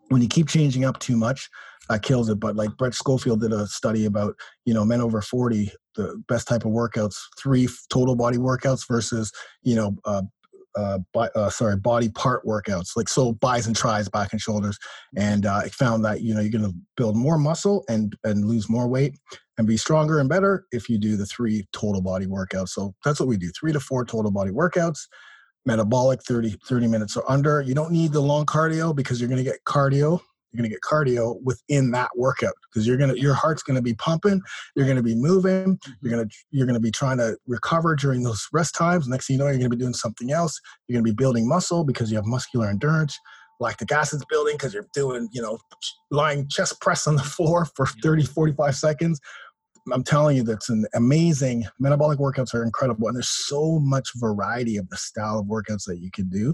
When 0.09 0.21
you 0.21 0.27
keep 0.27 0.49
changing 0.49 0.83
up 0.83 0.99
too 0.99 1.15
much, 1.15 1.49
that 1.89 2.03
kills 2.03 2.29
it. 2.29 2.39
But 2.39 2.55
like 2.55 2.75
Brett 2.77 2.93
Schofield 2.93 3.41
did 3.41 3.53
a 3.53 3.67
study 3.67 4.05
about, 4.05 4.35
you 4.65 4.73
know, 4.73 4.85
men 4.85 5.01
over 5.01 5.21
40, 5.21 5.71
the 5.95 6.21
best 6.27 6.47
type 6.47 6.65
of 6.65 6.71
workouts, 6.71 7.17
three 7.37 7.67
total 7.89 8.15
body 8.15 8.37
workouts 8.37 8.87
versus, 8.87 9.31
you 9.63 9.75
know, 9.75 9.95
uh, 10.05 10.23
uh, 10.75 10.99
by, 11.13 11.29
uh, 11.35 11.49
sorry, 11.49 11.77
body 11.77 12.09
part 12.09 12.45
workouts, 12.45 12.97
like 12.97 13.07
so 13.07 13.31
bis 13.33 13.65
and 13.65 13.75
tris, 13.75 14.09
back 14.09 14.33
and 14.33 14.41
shoulders, 14.41 14.77
and 15.15 15.45
uh, 15.45 15.61
I 15.63 15.69
found 15.69 16.03
that 16.03 16.19
you 16.19 16.33
know 16.33 16.41
you're 16.41 16.51
going 16.51 16.69
to 16.69 16.75
build 16.97 17.15
more 17.15 17.37
muscle 17.37 17.85
and 17.87 18.13
and 18.25 18.43
lose 18.43 18.69
more 18.69 18.85
weight 18.85 19.17
and 19.57 19.65
be 19.65 19.77
stronger 19.77 20.19
and 20.19 20.27
better 20.27 20.65
if 20.73 20.89
you 20.89 20.97
do 20.97 21.15
the 21.15 21.25
three 21.25 21.65
total 21.71 22.01
body 22.01 22.25
workouts. 22.25 22.69
So 22.69 22.93
that's 23.05 23.21
what 23.21 23.29
we 23.29 23.37
do: 23.37 23.51
three 23.57 23.71
to 23.71 23.79
four 23.79 24.03
total 24.03 24.31
body 24.31 24.51
workouts 24.51 25.07
metabolic 25.65 26.21
30 26.23 26.55
30 26.67 26.87
minutes 26.87 27.17
or 27.17 27.29
under 27.29 27.59
you 27.61 27.73
don't 27.73 27.91
need 27.91 28.11
the 28.11 28.19
long 28.19 28.45
cardio 28.45 28.95
because 28.95 29.19
you're 29.19 29.29
going 29.29 29.43
to 29.43 29.49
get 29.49 29.63
cardio 29.65 30.21
you're 30.55 30.63
going 30.63 30.69
to 30.69 30.73
get 30.73 30.81
cardio 30.81 31.41
within 31.43 31.91
that 31.91 32.09
workout 32.15 32.53
because 32.63 32.87
you're 32.87 32.97
going 32.97 33.13
to 33.13 33.19
your 33.19 33.33
heart's 33.33 33.63
going 33.63 33.75
to 33.75 33.81
be 33.81 33.93
pumping 33.95 34.41
you're 34.75 34.85
going 34.85 34.97
to 34.97 35.03
be 35.03 35.15
moving 35.15 35.79
you're 36.01 36.11
going 36.11 36.27
to 36.27 36.35
you're 36.51 36.65
going 36.65 36.75
to 36.75 36.79
be 36.79 36.91
trying 36.91 37.17
to 37.17 37.37
recover 37.47 37.95
during 37.95 38.23
those 38.23 38.47
rest 38.53 38.73
times 38.75 39.07
next 39.07 39.27
thing 39.27 39.35
you 39.35 39.39
know 39.39 39.45
you're 39.45 39.57
going 39.57 39.69
to 39.69 39.75
be 39.75 39.81
doing 39.81 39.93
something 39.93 40.31
else 40.31 40.59
you're 40.87 40.95
going 40.95 41.05
to 41.05 41.11
be 41.11 41.15
building 41.15 41.47
muscle 41.47 41.83
because 41.83 42.09
you 42.09 42.15
have 42.15 42.25
muscular 42.25 42.69
endurance 42.69 43.19
lactic 43.59 43.91
acid's 43.91 44.25
building 44.29 44.55
because 44.55 44.73
you're 44.73 44.87
doing 44.93 45.27
you 45.31 45.41
know 45.41 45.57
lying 46.11 46.47
chest 46.49 46.79
press 46.81 47.07
on 47.07 47.15
the 47.15 47.23
floor 47.23 47.65
for 47.75 47.85
30 47.85 48.23
45 48.23 48.75
seconds. 48.75 49.19
I'm 49.93 50.03
telling 50.03 50.35
you 50.35 50.43
that's 50.43 50.69
an 50.69 50.85
amazing 50.95 51.65
metabolic 51.79 52.17
workouts 52.17 52.55
are 52.55 52.63
incredible 52.63 53.07
and 53.07 53.15
there's 53.15 53.29
so 53.29 53.79
much 53.79 54.09
variety 54.15 54.77
of 54.77 54.89
the 54.89 54.97
style 54.97 55.37
of 55.37 55.45
workouts 55.45 55.85
that 55.85 55.99
you 55.99 56.09
can 56.11 56.27
do 56.27 56.53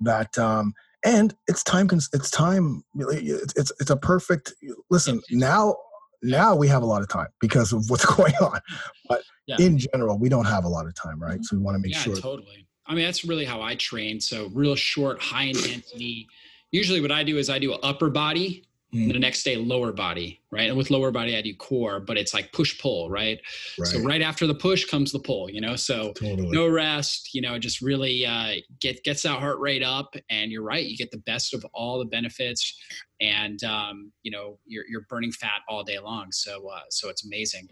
that 0.00 0.36
um 0.38 0.72
and 1.04 1.34
it's 1.48 1.62
time 1.62 1.88
it's 1.92 2.30
time 2.30 2.84
it's 2.96 3.54
it's, 3.56 3.72
it's 3.80 3.90
a 3.90 3.96
perfect 3.96 4.54
listen 4.90 5.20
now 5.30 5.74
now 6.22 6.54
we 6.54 6.68
have 6.68 6.82
a 6.82 6.86
lot 6.86 7.02
of 7.02 7.08
time 7.08 7.28
because 7.40 7.72
of 7.72 7.88
what's 7.90 8.04
going 8.16 8.34
on 8.40 8.60
but 9.08 9.22
yeah. 9.46 9.56
in 9.58 9.78
general 9.78 10.18
we 10.18 10.28
don't 10.28 10.44
have 10.44 10.64
a 10.64 10.68
lot 10.68 10.86
of 10.86 10.94
time 10.94 11.20
right 11.20 11.34
mm-hmm. 11.34 11.42
so 11.42 11.56
we 11.56 11.62
want 11.62 11.74
to 11.74 11.80
make 11.80 11.92
yeah, 11.92 11.98
sure 11.98 12.16
totally 12.16 12.66
i 12.86 12.94
mean 12.94 13.04
that's 13.04 13.24
really 13.24 13.44
how 13.44 13.60
i 13.60 13.74
train 13.74 14.20
so 14.20 14.48
real 14.52 14.74
short 14.74 15.20
high 15.20 15.44
intensity 15.44 16.26
usually 16.70 17.00
what 17.00 17.12
i 17.12 17.22
do 17.22 17.38
is 17.38 17.50
i 17.50 17.58
do 17.58 17.72
upper 17.74 18.10
body. 18.10 18.64
The 18.92 19.18
next 19.18 19.42
day, 19.42 19.56
lower 19.56 19.90
body, 19.90 20.42
right? 20.50 20.68
And 20.68 20.76
with 20.76 20.90
lower 20.90 21.10
body, 21.10 21.34
I 21.34 21.40
do 21.40 21.54
core, 21.54 21.98
but 21.98 22.18
it's 22.18 22.34
like 22.34 22.52
push 22.52 22.78
pull, 22.78 23.08
right? 23.08 23.40
right. 23.78 23.88
So 23.88 24.00
right 24.00 24.20
after 24.20 24.46
the 24.46 24.54
push 24.54 24.84
comes 24.84 25.12
the 25.12 25.18
pull, 25.18 25.48
you 25.50 25.62
know. 25.62 25.76
So 25.76 26.12
totally. 26.12 26.50
no 26.50 26.68
rest, 26.68 27.30
you 27.32 27.40
know, 27.40 27.58
just 27.58 27.80
really 27.80 28.26
uh, 28.26 28.56
get 28.80 29.02
gets 29.02 29.22
that 29.22 29.38
heart 29.38 29.58
rate 29.60 29.82
up, 29.82 30.14
and 30.28 30.52
you're 30.52 30.62
right, 30.62 30.84
you 30.84 30.96
get 30.96 31.10
the 31.10 31.22
best 31.24 31.54
of 31.54 31.64
all 31.72 31.98
the 31.98 32.04
benefits, 32.04 32.78
and 33.20 33.64
um, 33.64 34.12
you 34.22 34.30
know, 34.30 34.58
you're 34.66 34.84
you're 34.86 35.06
burning 35.08 35.32
fat 35.32 35.62
all 35.68 35.82
day 35.82 35.98
long. 35.98 36.30
So 36.30 36.68
uh, 36.68 36.80
so 36.90 37.08
it's 37.08 37.24
amazing. 37.24 37.68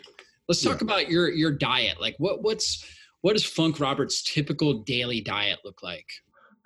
Let's 0.49 0.63
talk 0.63 0.81
yeah. 0.81 0.87
about 0.87 1.11
your 1.11 1.31
your 1.31 1.53
diet. 1.53 2.01
Like 2.01 2.15
what 2.17 2.43
what's 2.43 2.83
what 3.21 3.35
does 3.35 3.45
Funk 3.45 3.79
Roberts' 3.79 4.23
typical 4.23 4.83
daily 4.85 5.21
diet 5.21 5.59
look 5.67 5.83
like? 5.83 6.07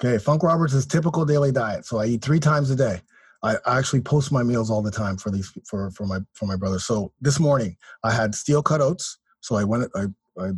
Okay, 0.01 0.19
Funk 0.19 0.43
Roberts' 0.43 0.87
typical 0.87 1.25
daily 1.25 1.51
diet. 1.51 1.85
So 1.87 1.99
I 1.99 2.07
eat 2.07 2.23
three 2.23 2.41
times 2.41 2.71
a 2.71 2.77
day. 2.77 3.01
I, 3.45 3.79
actually 3.79 4.01
post 4.01 4.33
my 4.33 4.43
meals 4.43 4.71
all 4.71 4.83
the 4.83 4.91
time 4.91 5.17
for 5.17 5.31
these 5.31 5.53
for 5.69 5.91
for 5.91 6.07
my 6.07 6.21
for 6.33 6.47
my 6.47 6.57
brother. 6.57 6.79
So 6.79 7.13
this 7.21 7.39
morning 7.39 7.77
I 8.03 8.11
had 8.11 8.35
steel 8.35 8.63
cut 8.63 8.81
oats. 8.81 9.19
So 9.41 9.57
I 9.57 9.65
went 9.65 9.91
I 9.95 10.07
I 10.39 10.51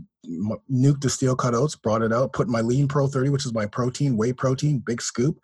nuked 0.71 1.01
the 1.03 1.11
steel 1.11 1.37
cut 1.37 1.55
oats, 1.55 1.77
brought 1.77 2.03
it 2.03 2.13
out, 2.13 2.33
put 2.33 2.49
my 2.49 2.61
lean 2.61 2.89
pro 2.89 3.09
30, 3.09 3.31
which 3.31 3.45
is 3.45 3.53
my 3.53 3.67
protein, 3.67 4.17
whey 4.17 4.33
protein, 4.33 4.83
big 4.85 5.03
scoop. 5.03 5.39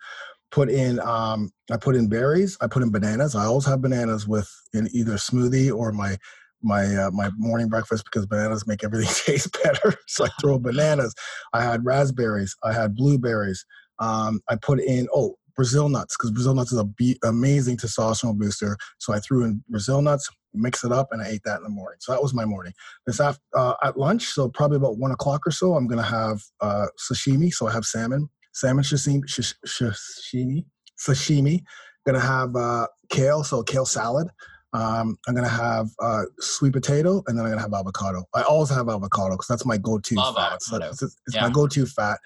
Put 0.51 0.69
in 0.69 0.99
um, 1.01 1.51
I 1.71 1.77
put 1.77 1.95
in 1.95 2.07
berries, 2.07 2.57
I 2.61 2.67
put 2.67 2.83
in 2.83 2.91
bananas. 2.91 3.35
I 3.35 3.45
always 3.45 3.65
have 3.65 3.81
bananas 3.81 4.27
with 4.27 4.49
in 4.73 4.87
either 4.93 5.13
smoothie 5.13 5.75
or 5.75 5.91
my 5.91 6.17
my 6.61 6.85
uh, 6.95 7.11
my 7.11 7.29
morning 7.37 7.67
breakfast 7.67 8.05
because 8.05 8.25
bananas 8.25 8.65
make 8.65 8.83
everything 8.83 9.13
taste 9.25 9.57
better. 9.63 9.95
so 10.07 10.25
I 10.25 10.29
throw 10.41 10.59
bananas. 10.59 11.13
I 11.51 11.63
had 11.63 11.85
raspberries. 11.85 12.55
I 12.63 12.71
had 12.71 12.95
blueberries. 12.95 13.65
Um, 13.99 14.41
I 14.49 14.55
put 14.55 14.79
in 14.79 15.07
oh 15.13 15.35
Brazil 15.55 15.89
nuts 15.89 16.15
because 16.17 16.31
Brazil 16.31 16.53
nuts 16.53 16.71
is 16.71 16.79
a 16.79 16.83
be- 16.83 17.19
amazing 17.23 17.77
testosterone 17.77 18.37
booster. 18.37 18.77
So 18.97 19.13
I 19.13 19.19
threw 19.19 19.43
in 19.43 19.63
Brazil 19.69 20.01
nuts, 20.01 20.29
mix 20.53 20.83
it 20.83 20.91
up, 20.91 21.09
and 21.11 21.21
I 21.21 21.27
ate 21.27 21.41
that 21.45 21.57
in 21.57 21.63
the 21.63 21.69
morning. 21.69 21.97
So 21.99 22.11
that 22.11 22.21
was 22.21 22.33
my 22.33 22.45
morning. 22.45 22.73
This 23.05 23.19
after 23.19 23.41
uh, 23.55 23.75
at 23.83 23.97
lunch, 23.97 24.25
so 24.25 24.49
probably 24.49 24.77
about 24.77 24.97
one 24.97 25.11
o'clock 25.11 25.45
or 25.45 25.51
so, 25.51 25.75
I'm 25.75 25.87
gonna 25.87 26.01
have 26.01 26.41
uh, 26.61 26.87
sashimi. 26.99 27.53
So 27.53 27.67
I 27.67 27.73
have 27.73 27.85
salmon, 27.85 28.29
salmon 28.53 28.83
sashimi, 28.83 29.21
sh- 29.27 29.53
sashimi, 29.65 30.65
sashimi. 30.97 31.63
Gonna 32.05 32.19
have 32.19 32.55
uh, 32.55 32.87
kale, 33.09 33.43
so 33.43 33.63
kale 33.63 33.85
salad. 33.85 34.27
Um, 34.73 35.19
I'm 35.27 35.35
gonna 35.35 35.47
have 35.47 35.89
uh, 36.01 36.23
sweet 36.39 36.73
potato, 36.73 37.23
and 37.27 37.37
then 37.37 37.45
I'm 37.45 37.51
gonna 37.51 37.61
have 37.61 37.73
avocado. 37.73 38.23
I 38.33 38.41
always 38.41 38.69
have 38.71 38.89
avocado 38.89 39.35
because 39.35 39.47
that's 39.47 39.65
my 39.65 39.77
go-to 39.77 40.15
Love 40.15 40.35
fat. 40.35 40.53
Avocado. 40.53 40.91
So 40.93 41.05
it's, 41.05 41.15
it's 41.27 41.35
yeah. 41.35 41.41
my 41.43 41.49
go-to 41.51 41.85
fat. 41.85 42.19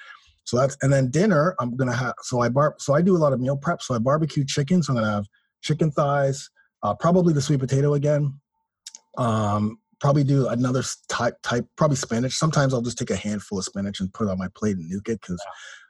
So 0.48 0.56
that's 0.56 0.78
and 0.82 0.92
then 0.92 1.12
dinner. 1.12 1.56
I'm 1.60 1.76
gonna 1.76 1.96
have 1.96 2.14
so 2.22 2.40
I 2.40 2.48
bar 2.48 2.76
so 2.80 2.94
I 2.94 3.02
do 3.02 3.18
a 3.18 3.20
lot 3.20 3.34
of 3.34 3.42
meal 3.42 3.58
prep. 3.58 3.82
So 3.82 3.94
I 3.94 4.00
barbecue 4.00 4.46
chicken. 4.46 4.82
So 4.82 4.94
I'm 4.94 5.00
gonna 5.00 5.12
have 5.12 5.26
chicken 5.62 5.92
thighs, 5.92 6.50
uh, 6.84 6.96
probably 6.96 7.34
the 7.34 7.42
sweet 7.42 7.60
potato 7.60 7.96
again. 7.96 8.40
Um, 9.18 9.78
probably 10.00 10.24
do 10.24 10.48
another 10.48 10.84
type 11.10 11.36
type 11.44 11.66
probably 11.76 11.98
spinach. 11.98 12.32
Sometimes 12.32 12.74
I'll 12.74 12.82
just 12.82 12.98
take 12.98 13.10
a 13.10 13.16
handful 13.18 13.60
of 13.60 13.66
spinach 13.66 14.00
and 14.00 14.14
put 14.14 14.28
it 14.28 14.32
on 14.32 14.38
my 14.38 14.48
plate 14.56 14.78
and 14.78 14.90
nuke 14.90 15.10
it 15.10 15.20
because. 15.22 15.42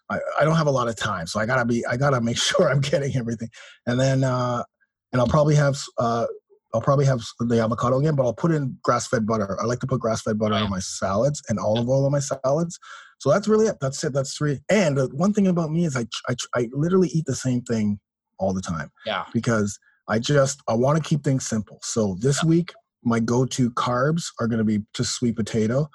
I, 0.10 0.20
I 0.40 0.46
don't 0.46 0.56
have 0.56 0.68
a 0.68 0.72
lot 0.72 0.88
of 0.88 0.96
time, 0.96 1.28
so 1.28 1.38
I 1.38 1.46
gotta 1.46 1.66
be 1.66 1.86
I 1.86 1.98
gotta 1.98 2.22
make 2.22 2.38
sure 2.42 2.70
I'm 2.70 2.80
getting 2.80 3.18
everything, 3.18 3.50
and 3.88 4.00
then 4.00 4.24
uh, 4.24 4.64
and 5.12 5.20
I'll 5.20 5.28
probably 5.28 5.56
have 5.56 5.78
uh, 5.98 6.28
I'll 6.74 6.82
probably 6.82 7.06
have 7.06 7.22
the 7.40 7.62
avocado 7.62 8.00
again, 8.00 8.16
but 8.16 8.24
I'll 8.24 8.34
put 8.34 8.52
in 8.52 8.78
grass-fed 8.84 9.26
butter. 9.26 9.58
I 9.62 9.66
like 9.66 9.80
to 9.80 9.88
put 9.88 10.02
grass-fed 10.02 10.38
butter 10.38 10.56
on 10.56 10.70
my 10.70 10.80
salads 10.80 11.42
and 11.50 11.60
olive 11.60 11.88
oil 11.88 12.06
on 12.06 12.12
my 12.12 12.20
salads. 12.20 12.78
So 13.20 13.32
that's 13.32 13.48
really 13.48 13.68
it. 13.68 13.78
That's 13.82 14.04
it. 14.04 14.14
That's 14.14 14.38
three. 14.38 14.60
And 14.70 15.00
one 15.14 15.34
thing 15.34 15.48
about 15.48 15.72
me 15.72 15.86
is 15.86 15.96
I, 15.96 16.06
I 16.28 16.36
I 16.56 16.70
literally 16.72 17.08
eat 17.10 17.26
the 17.26 17.36
same 17.36 17.62
thing 17.62 18.00
all 18.38 18.54
the 18.54 18.62
time. 18.62 18.92
Yeah. 19.06 19.26
Because 19.34 19.80
I 20.08 20.20
just 20.20 20.62
I 20.68 20.74
want 20.74 21.02
to 21.02 21.08
keep 21.08 21.24
things 21.24 21.48
simple. 21.48 21.80
So 21.82 22.18
this 22.20 22.44
yeah. 22.44 22.50
week 22.50 22.74
my 23.04 23.20
go-to 23.20 23.72
carbs 23.72 24.26
are 24.40 24.48
going 24.48 24.60
to 24.60 24.66
be 24.66 24.80
just 24.94 25.14
sweet 25.14 25.36
potato. 25.36 25.88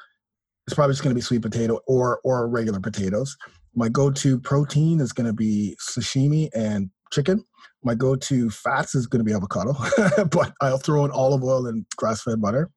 It's 0.66 0.74
probably 0.74 0.92
just 0.92 1.02
going 1.02 1.14
to 1.14 1.18
be 1.18 1.20
sweet 1.20 1.42
potato 1.42 1.80
or 1.86 2.20
or 2.24 2.48
regular 2.48 2.80
potatoes. 2.80 3.36
My 3.74 3.88
go-to 3.88 4.38
protein 4.38 5.00
is 5.00 5.12
going 5.12 5.26
to 5.26 5.32
be 5.32 5.76
sashimi 5.80 6.48
and 6.54 6.90
chicken. 7.12 7.44
My 7.82 7.94
go-to 7.94 8.50
fats 8.50 8.94
is 8.94 9.06
going 9.06 9.20
to 9.20 9.24
be 9.24 9.34
avocado, 9.34 9.74
but 10.30 10.52
I'll 10.60 10.78
throw 10.78 11.04
in 11.04 11.10
olive 11.10 11.42
oil 11.42 11.66
and 11.66 11.84
grass-fed 11.96 12.40
butter. 12.40 12.70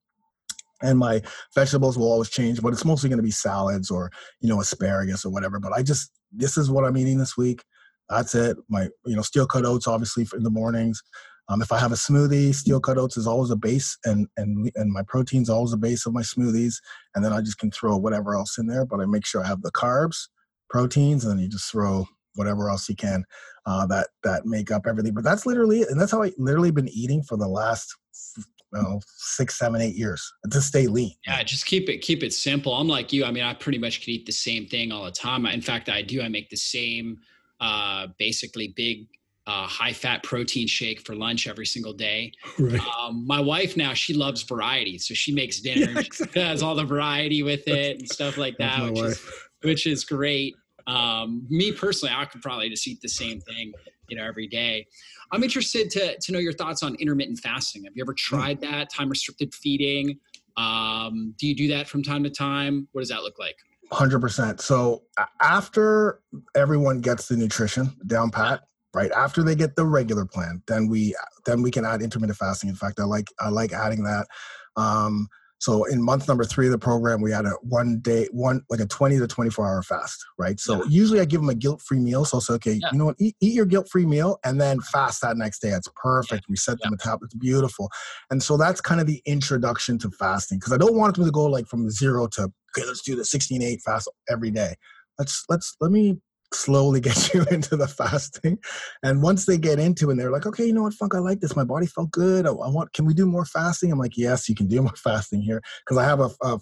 And 0.81 0.99
my 0.99 1.21
vegetables 1.53 1.97
will 1.97 2.11
always 2.11 2.29
change, 2.29 2.61
but 2.61 2.73
it's 2.73 2.85
mostly 2.85 3.09
going 3.09 3.17
to 3.17 3.23
be 3.23 3.31
salads 3.31 3.89
or 3.89 4.11
you 4.41 4.49
know 4.49 4.59
asparagus 4.59 5.25
or 5.25 5.31
whatever. 5.31 5.59
But 5.59 5.71
I 5.73 5.83
just 5.83 6.11
this 6.31 6.57
is 6.57 6.69
what 6.69 6.85
I'm 6.85 6.97
eating 6.97 7.17
this 7.17 7.37
week. 7.37 7.63
That's 8.09 8.35
it. 8.35 8.57
My 8.69 8.89
you 9.05 9.15
know 9.15 9.21
steel 9.21 9.47
cut 9.47 9.65
oats 9.65 9.87
obviously 9.87 10.27
in 10.35 10.43
the 10.43 10.49
mornings. 10.49 11.01
Um, 11.47 11.61
if 11.61 11.71
I 11.71 11.77
have 11.77 11.91
a 11.91 11.95
smoothie, 11.95 12.55
steel 12.55 12.79
cut 12.79 12.97
oats 12.97 13.17
is 13.17 13.27
always 13.27 13.51
a 13.51 13.55
base, 13.55 13.97
and 14.03 14.27
and 14.35 14.71
and 14.75 14.91
my 14.91 15.03
protein's 15.07 15.49
always 15.49 15.73
a 15.73 15.77
base 15.77 16.05
of 16.05 16.13
my 16.13 16.23
smoothies. 16.23 16.75
And 17.13 17.23
then 17.23 17.33
I 17.33 17.41
just 17.41 17.59
can 17.59 17.71
throw 17.71 17.97
whatever 17.97 18.35
else 18.35 18.57
in 18.57 18.67
there, 18.67 18.85
but 18.85 18.99
I 18.99 19.05
make 19.05 19.25
sure 19.25 19.43
I 19.43 19.47
have 19.47 19.61
the 19.61 19.71
carbs, 19.71 20.27
proteins, 20.69 21.23
and 21.23 21.31
then 21.31 21.43
you 21.43 21.49
just 21.49 21.71
throw 21.71 22.07
whatever 22.35 22.69
else 22.69 22.87
you 22.87 22.95
can 22.95 23.23
uh, 23.65 23.85
that 23.87 24.07
that 24.23 24.45
make 24.45 24.71
up 24.71 24.85
everything. 24.87 25.13
But 25.13 25.23
that's 25.23 25.45
literally 25.45 25.83
and 25.83 25.99
that's 25.99 26.11
how 26.11 26.23
I 26.23 26.31
literally 26.37 26.71
been 26.71 26.89
eating 26.89 27.23
for 27.23 27.37
the 27.37 27.47
last 27.47 27.95
you 28.37 28.81
know, 28.81 28.99
six, 29.07 29.57
seven, 29.57 29.81
eight 29.81 29.95
years 29.95 30.33
to 30.49 30.61
stay 30.61 30.87
lean. 30.87 31.13
Yeah, 31.25 31.41
just 31.43 31.65
keep 31.65 31.89
it 31.89 31.99
keep 31.99 32.23
it 32.23 32.33
simple. 32.33 32.73
I'm 32.73 32.87
like 32.87 33.13
you. 33.13 33.25
I 33.25 33.31
mean, 33.31 33.43
I 33.43 33.53
pretty 33.53 33.77
much 33.77 34.01
can 34.01 34.13
eat 34.13 34.25
the 34.25 34.31
same 34.31 34.67
thing 34.67 34.91
all 34.91 35.05
the 35.05 35.11
time. 35.11 35.45
In 35.45 35.61
fact, 35.61 35.89
I 35.89 36.01
do. 36.01 36.21
I 36.21 36.27
make 36.27 36.49
the 36.49 36.57
same, 36.57 37.19
uh, 37.59 38.07
basically 38.17 38.73
big 38.75 39.07
uh, 39.47 39.67
high 39.67 39.93
fat 39.93 40.23
protein 40.23 40.67
shake 40.67 41.01
for 41.01 41.15
lunch 41.15 41.47
every 41.47 41.65
single 41.65 41.93
day. 41.93 42.31
Right. 42.57 42.79
Um, 42.99 43.27
my 43.27 43.39
wife 43.39 43.75
now 43.75 43.93
she 43.93 44.13
loves 44.13 44.41
variety, 44.41 44.97
so 44.97 45.13
she 45.13 45.33
makes 45.33 45.59
dinner. 45.61 45.91
Yeah, 45.91 45.99
exactly. 45.99 46.41
She 46.41 46.47
has 46.47 46.63
all 46.63 46.75
the 46.75 46.85
variety 46.85 47.43
with 47.43 47.67
it 47.67 47.99
and 47.99 48.09
stuff 48.09 48.37
like 48.37 48.57
that, 48.57 48.83
which 48.83 49.01
wife. 49.01 49.11
is 49.11 49.31
which 49.61 49.87
is 49.87 50.03
great. 50.03 50.55
Um, 50.87 51.45
me 51.49 51.71
personally, 51.71 52.13
I 52.15 52.25
could 52.25 52.41
probably 52.41 52.69
just 52.69 52.87
eat 52.87 53.01
the 53.01 53.09
same 53.09 53.39
thing, 53.41 53.73
you 54.07 54.17
know, 54.17 54.23
every 54.23 54.47
day. 54.47 54.87
I'm 55.31 55.43
interested 55.43 55.89
to 55.91 56.17
to 56.17 56.31
know 56.31 56.39
your 56.39 56.53
thoughts 56.53 56.83
on 56.83 56.95
intermittent 56.95 57.39
fasting. 57.39 57.83
Have 57.85 57.93
you 57.95 58.03
ever 58.03 58.13
hmm. 58.13 58.35
tried 58.35 58.61
that? 58.61 58.91
Time 58.91 59.09
restricted 59.09 59.53
feeding. 59.53 60.19
Um, 60.57 61.33
do 61.37 61.47
you 61.47 61.55
do 61.55 61.67
that 61.69 61.87
from 61.87 62.03
time 62.03 62.23
to 62.23 62.29
time? 62.29 62.87
What 62.91 63.01
does 63.01 63.09
that 63.09 63.23
look 63.23 63.37
like? 63.39 63.57
100%. 63.91 64.61
So 64.61 65.03
after 65.41 66.21
everyone 66.55 67.01
gets 67.01 67.27
the 67.27 67.37
nutrition 67.37 67.95
down 68.07 68.31
pat, 68.31 68.61
right 68.93 69.11
after 69.11 69.43
they 69.43 69.55
get 69.55 69.75
the 69.75 69.85
regular 69.85 70.25
plan, 70.25 70.63
then 70.67 70.87
we 70.87 71.15
then 71.45 71.61
we 71.61 71.69
can 71.69 71.85
add 71.85 72.01
intermittent 72.01 72.37
fasting. 72.37 72.69
In 72.69 72.75
fact, 72.75 72.99
I 72.99 73.03
like 73.03 73.27
I 73.39 73.49
like 73.49 73.73
adding 73.73 74.03
that. 74.03 74.27
Um, 74.75 75.27
so 75.59 75.85
in 75.85 76.01
month 76.01 76.27
number 76.27 76.43
three 76.43 76.67
of 76.67 76.71
the 76.71 76.77
program, 76.77 77.21
we 77.21 77.31
had 77.31 77.45
a 77.45 77.51
one 77.61 77.99
day, 77.99 78.27
one 78.31 78.61
like 78.69 78.79
a 78.79 78.85
20 78.85 79.19
to 79.19 79.27
24 79.27 79.65
hour 79.65 79.81
fast, 79.81 80.23
right? 80.37 80.59
So 80.59 80.83
yeah. 80.83 80.89
usually 80.89 81.19
I 81.21 81.25
give 81.25 81.41
them 81.41 81.49
a 81.49 81.55
guilt 81.55 81.81
free 81.81 81.99
meal. 81.99 82.25
So 82.25 82.39
say, 82.39 82.53
okay, 82.55 82.73
yeah. 82.73 82.89
you 82.91 82.97
know 82.97 83.05
what, 83.05 83.15
eat, 83.19 83.35
eat 83.39 83.53
your 83.53 83.65
guilt 83.65 83.87
free 83.89 84.05
meal 84.05 84.37
and 84.43 84.59
then 84.59 84.81
fast 84.81 85.21
that 85.21 85.37
next 85.37 85.59
day. 85.59 85.69
It's 85.69 85.89
perfect. 85.95 86.43
Yeah. 86.43 86.51
We 86.51 86.55
set 86.57 86.79
them 86.81 86.93
a. 86.93 87.19
It's 87.23 87.33
beautiful. 87.33 87.89
And 88.29 88.43
so 88.43 88.57
that's 88.57 88.81
kind 88.81 88.99
of 88.99 89.07
the 89.07 89.21
introduction 89.25 89.97
to 89.99 90.11
fasting 90.11 90.59
because 90.59 90.73
I 90.73 90.77
don't 90.77 90.95
want 90.95 91.15
them 91.15 91.25
to 91.25 91.31
go 91.31 91.45
like 91.45 91.67
from 91.67 91.89
zero 91.89 92.27
to, 92.27 92.43
okay, 92.43 92.85
let's 92.85 93.01
do 93.01 93.15
the 93.15 93.25
16 93.25 93.61
8 93.61 93.81
fast 93.81 94.09
every 94.29 94.51
day. 94.51 94.75
Let's, 95.17 95.45
let's, 95.49 95.75
let 95.79 95.91
me 95.91 96.19
slowly 96.55 96.99
get 97.01 97.33
you 97.33 97.45
into 97.51 97.75
the 97.75 97.87
fasting. 97.87 98.59
And 99.03 99.21
once 99.21 99.45
they 99.45 99.57
get 99.57 99.79
into 99.79 100.09
it, 100.09 100.13
and 100.13 100.19
they're 100.19 100.31
like, 100.31 100.45
okay, 100.45 100.65
you 100.65 100.73
know 100.73 100.83
what, 100.83 100.93
Funk, 100.93 101.15
I 101.15 101.19
like 101.19 101.39
this. 101.39 101.55
My 101.55 101.63
body 101.63 101.85
felt 101.85 102.11
good. 102.11 102.45
I, 102.45 102.49
I 102.49 102.69
want, 102.69 102.93
can 102.93 103.05
we 103.05 103.13
do 103.13 103.25
more 103.25 103.45
fasting? 103.45 103.91
I'm 103.91 103.99
like, 103.99 104.17
yes, 104.17 104.49
you 104.49 104.55
can 104.55 104.67
do 104.67 104.81
more 104.81 104.95
fasting 104.95 105.41
here 105.41 105.61
because 105.85 105.97
I 105.97 106.05
have 106.05 106.19
a, 106.19 106.29
a 106.41 106.59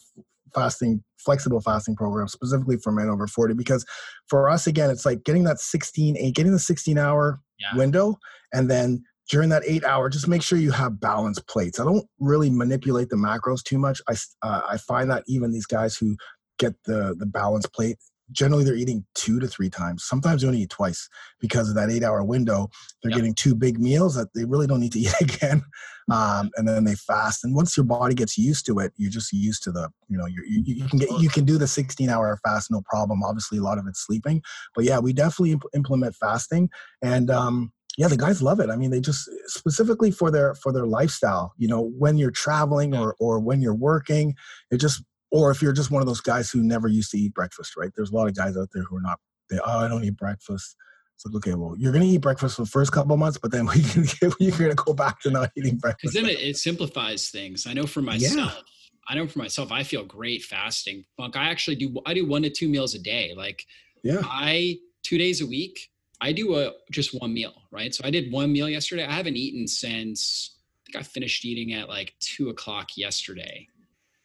fasting 0.54 1.04
flexible 1.18 1.62
fasting 1.62 1.96
program 1.96 2.28
specifically 2.28 2.78
for 2.78 2.92
men 2.92 3.10
over 3.10 3.28
40 3.28 3.54
because 3.54 3.86
for 4.28 4.50
us 4.50 4.68
again 4.68 4.90
it's 4.90 5.06
like 5.06 5.24
getting 5.24 5.46
that 5.46 5.60
16 5.60 6.18
8 6.18 6.36
getting 6.36 6.52
the 6.52 6.60
16 6.60 6.98
hour 6.98 7.40
yeah. 7.60 7.76
window 7.78 8.18
and 8.54 8.70
then 8.70 9.04
during 9.30 9.50
that 9.50 9.64
eight 9.66 9.84
hour 9.86 10.10
just 10.10 10.28
make 10.28 10.42
sure 10.42 10.58
you 10.58 10.72
have 10.72 11.00
balanced 11.00 11.48
plates 11.48 11.80
i 11.80 11.84
don't 11.84 12.06
really 12.20 12.50
manipulate 12.50 13.10
the 13.10 13.16
macros 13.16 13.64
too 13.64 13.78
much 13.78 14.02
i 14.10 14.16
uh, 14.42 14.62
i 14.70 14.78
find 14.78 15.10
that 15.10 15.24
even 15.28 15.52
these 15.52 15.66
guys 15.66 15.96
who 15.96 16.16
get 16.60 16.74
the 16.86 17.16
the 17.18 17.26
balanced 17.26 17.74
plate 17.74 17.98
generally 18.32 18.64
they're 18.64 18.76
eating 18.76 19.06
two 19.16 19.40
to 19.40 19.48
three 19.48 19.70
times. 19.70 20.04
Sometimes 20.04 20.42
they 20.42 20.48
only 20.48 20.62
eat 20.62 20.70
twice 20.70 21.08
because 21.40 21.70
of 21.70 21.76
that 21.76 21.90
eight 21.90 22.04
hour 22.04 22.24
window. 22.24 22.70
They're 23.02 23.12
yep. 23.12 23.18
getting 23.18 23.36
two 23.36 23.56
big 23.56 23.80
meals 23.80 24.16
that 24.16 24.34
they 24.34 24.46
really 24.46 24.68
don't 24.68 24.80
need 24.80 24.94
to 24.94 25.00
eat 25.02 25.14
again. 25.22 25.64
Um, 26.12 26.52
and 26.58 26.68
then 26.68 26.84
they 26.84 26.96
fast. 26.96 27.44
And 27.44 27.56
once 27.56 27.78
your 27.78 27.86
body 27.86 28.14
gets 28.14 28.38
used 28.38 28.66
to 28.66 28.80
it, 28.80 28.94
you're 28.98 29.12
just 29.12 29.32
used 29.32 29.64
to 29.64 29.72
the, 29.72 29.90
you 30.10 30.18
know, 30.18 30.26
you 30.26 30.44
you, 30.46 30.88
can 30.88 31.00
get, 31.00 31.10
you 31.20 31.30
can 31.30 31.46
do 31.46 31.58
the 31.58 31.68
16 31.68 32.10
hour 32.10 32.38
fast, 32.44 32.72
no 32.72 32.82
problem. 32.86 33.24
Obviously 33.24 33.58
a 33.58 33.64
lot 33.64 33.78
of 33.78 33.88
it's 33.88 34.06
sleeping, 34.06 34.42
but 34.76 34.84
yeah, 34.84 35.00
we 35.00 35.14
definitely 35.14 35.52
imp- 35.52 35.64
implement 35.74 36.16
fasting 36.16 36.70
and, 37.02 37.30
um, 37.30 37.72
yeah 37.98 38.08
the 38.08 38.18
guys 38.18 38.42
love 38.42 38.60
it 38.60 38.70
i 38.70 38.76
mean 38.76 38.90
they 38.90 39.00
just 39.00 39.30
specifically 39.46 40.10
for 40.10 40.32
their 40.32 40.56
for 40.56 40.72
their 40.72 40.88
lifestyle 40.88 41.54
you 41.58 41.68
know 41.68 41.92
when 41.98 42.18
you're 42.18 42.32
traveling 42.32 42.96
or 42.96 43.16
or 43.20 43.40
when 43.40 43.62
you're 43.62 43.76
working 43.76 44.34
it 44.72 44.78
just 44.78 45.04
or 45.34 45.50
if 45.50 45.62
you're 45.62 45.74
just 45.74 45.90
one 45.90 46.02
of 46.02 46.08
those 46.08 46.22
guys 46.22 46.52
who 46.52 46.62
never 46.62 46.88
used 46.88 47.10
to 47.12 47.18
eat 47.18 47.34
breakfast, 47.34 47.76
right? 47.76 47.90
There's 47.96 48.12
a 48.12 48.16
lot 48.16 48.28
of 48.28 48.36
guys 48.36 48.56
out 48.56 48.70
there 48.72 48.84
who 48.84 48.98
are 48.98 49.02
not, 49.02 49.20
they, 49.50 49.58
oh, 49.58 49.80
I 49.80 49.88
don't 49.88 50.04
eat 50.04 50.16
breakfast. 50.16 50.76
It's 51.16 51.26
like, 51.26 51.36
okay, 51.36 51.56
well, 51.56 51.76
you're 51.76 51.92
gonna 51.92 52.06
eat 52.06 52.22
breakfast 52.22 52.56
for 52.56 52.62
the 52.62 52.70
first 52.70 52.92
couple 52.92 53.18
months, 53.18 53.40
but 53.40 53.52
then 53.52 53.68
you're 54.40 54.58
gonna 54.58 54.76
go 54.76 54.94
back 54.94 55.20
to 55.22 55.32
not 55.32 55.52
eating 55.58 55.78
breakfast. 55.78 56.14
Because 56.14 56.14
then 56.14 56.26
it, 56.26 56.40
it, 56.40 56.58
simplifies 56.58 57.30
things. 57.30 57.66
I 57.68 57.74
know 57.74 57.88
for 57.88 58.02
myself. 58.02 58.54
Yeah. 58.56 58.62
I 59.10 59.16
know 59.16 59.28
for 59.28 59.40
myself, 59.40 59.72
I 59.72 59.84
feel 59.84 60.06
great 60.06 60.44
fasting. 60.44 61.04
Funk. 61.18 61.36
I 61.36 61.50
actually 61.50 61.76
do. 61.76 62.00
I 62.06 62.14
do 62.14 62.26
one 62.26 62.44
to 62.44 62.50
two 62.50 62.70
meals 62.70 62.96
a 62.96 63.00
day. 63.00 63.34
Like, 63.36 63.66
yeah, 64.04 64.22
I 64.24 64.78
two 65.04 65.18
days 65.18 65.42
a 65.42 65.46
week. 65.46 65.90
I 66.22 66.32
do 66.32 66.56
a 66.56 66.72
just 66.90 67.20
one 67.22 67.34
meal, 67.34 67.54
right? 67.70 67.94
So 67.94 68.04
I 68.06 68.10
did 68.12 68.32
one 68.32 68.52
meal 68.52 68.70
yesterday. 68.70 69.06
I 69.06 69.12
haven't 69.12 69.36
eaten 69.36 69.68
since 69.68 70.58
I 70.88 70.92
think 70.92 71.06
I 71.06 71.08
finished 71.08 71.44
eating 71.44 71.74
at 71.74 71.90
like 71.90 72.14
two 72.22 72.50
o'clock 72.50 72.98
yesterday. 72.98 73.68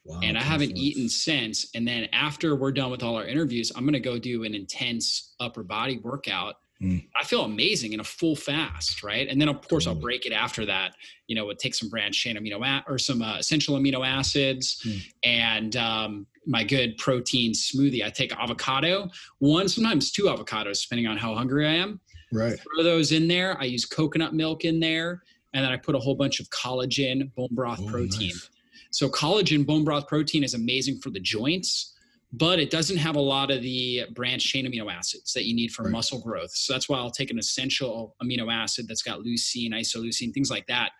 Wow, 0.09 0.21
and 0.23 0.39
I 0.39 0.43
haven't 0.43 0.77
eaten 0.77 1.09
since. 1.09 1.67
And 1.75 1.87
then 1.87 2.09
after 2.13 2.57
we're 2.57 2.73
done 2.73 2.91
with 2.91 3.03
all 3.03 3.17
our 3.17 3.27
interviews, 3.27 3.71
I'm 3.77 3.85
gonna 3.85 4.01
go 4.01 4.19
do 4.19 4.45
an 4.45 4.55
intense 4.55 5.35
upper 5.39 5.63
body 5.63 5.99
workout 5.99 6.57
Mm. 6.83 7.05
I 7.17 7.25
feel 7.25 7.43
amazing 7.43 7.93
in 7.93 8.01
a 8.01 8.05
full 8.05 8.37
fast, 8.37 9.03
right? 9.03 9.27
And 9.29 9.41
then 9.41 9.49
of 9.49 9.67
course 9.67 9.87
I'll 9.87 9.97
break 9.97 10.27
it 10.27 10.33
after 10.33 10.65
that. 10.67 10.95
You 11.27 11.35
know, 11.35 11.51
it 11.51 11.59
takes 11.59 11.81
some 11.81 11.89
branched 11.89 12.21
chain 12.21 12.37
amino 12.37 12.83
or 12.87 12.99
some 12.99 13.21
uh, 13.21 13.39
essential 13.39 13.77
amino 13.77 14.07
acids 14.07 14.81
mm. 14.87 15.03
and 15.25 15.77
um, 15.77 16.27
my 16.47 16.63
good 16.63 16.97
protein 16.97 17.53
smoothie. 17.53 18.05
I 18.05 18.11
take 18.11 18.33
avocado, 18.33 19.09
one 19.39 19.69
sometimes 19.69 20.13
two 20.13 20.25
avocados, 20.25 20.83
depending 20.83 21.09
on 21.09 21.17
how 21.17 21.35
hungry 21.35 21.67
I 21.67 21.75
am. 21.75 22.01
Right. 22.33 22.59
Throw 22.61 22.85
those 22.85 23.11
in 23.11 23.27
there. 23.27 23.61
I 23.61 23.65
use 23.65 23.85
coconut 23.85 24.35
milk 24.35 24.65
in 24.65 24.79
there, 24.79 25.23
and 25.55 25.65
then 25.65 25.73
I 25.73 25.77
put 25.79 25.95
a 25.95 25.99
whole 25.99 26.15
bunch 26.15 26.41
of 26.41 26.49
collagen, 26.51 27.35
bone 27.35 27.49
broth 27.53 27.81
oh, 27.83 27.89
protein. 27.89 28.29
Nice. 28.29 28.51
So 28.91 29.09
collagen, 29.09 29.67
bone 29.67 29.85
broth 29.85 30.07
protein 30.07 30.45
is 30.45 30.55
amazing 30.55 31.01
for 31.01 31.11
the 31.11 31.21
joints 31.21 31.95
but 32.33 32.59
it 32.59 32.71
doesn't 32.71 32.99
have 32.99 33.17
a 33.17 33.21
lot 33.21 33.51
of 33.51 33.63
the 33.63 34.05
branched 34.15 34.47
chain 34.47 34.67
amino 34.67 34.93
acids 34.93 35.33
that 35.33 35.47
you 35.47 35.55
need 35.55 35.71
for 35.71 35.85
right. 35.85 35.93
muscle 35.93 36.21
growth. 36.21 36.51
So 36.51 36.73
that's 36.73 36.89
why 36.89 36.99
I'll 36.99 37.11
take 37.11 37.31
an 37.31 37.39
essential 37.39 38.15
amino 38.23 38.53
acid 38.53 38.87
that's 38.87 39.03
got 39.03 39.21
leucine, 39.21 39.73
isoleucine, 39.73 40.33
things 40.35 40.51
like 40.51 40.67
that 40.67 40.91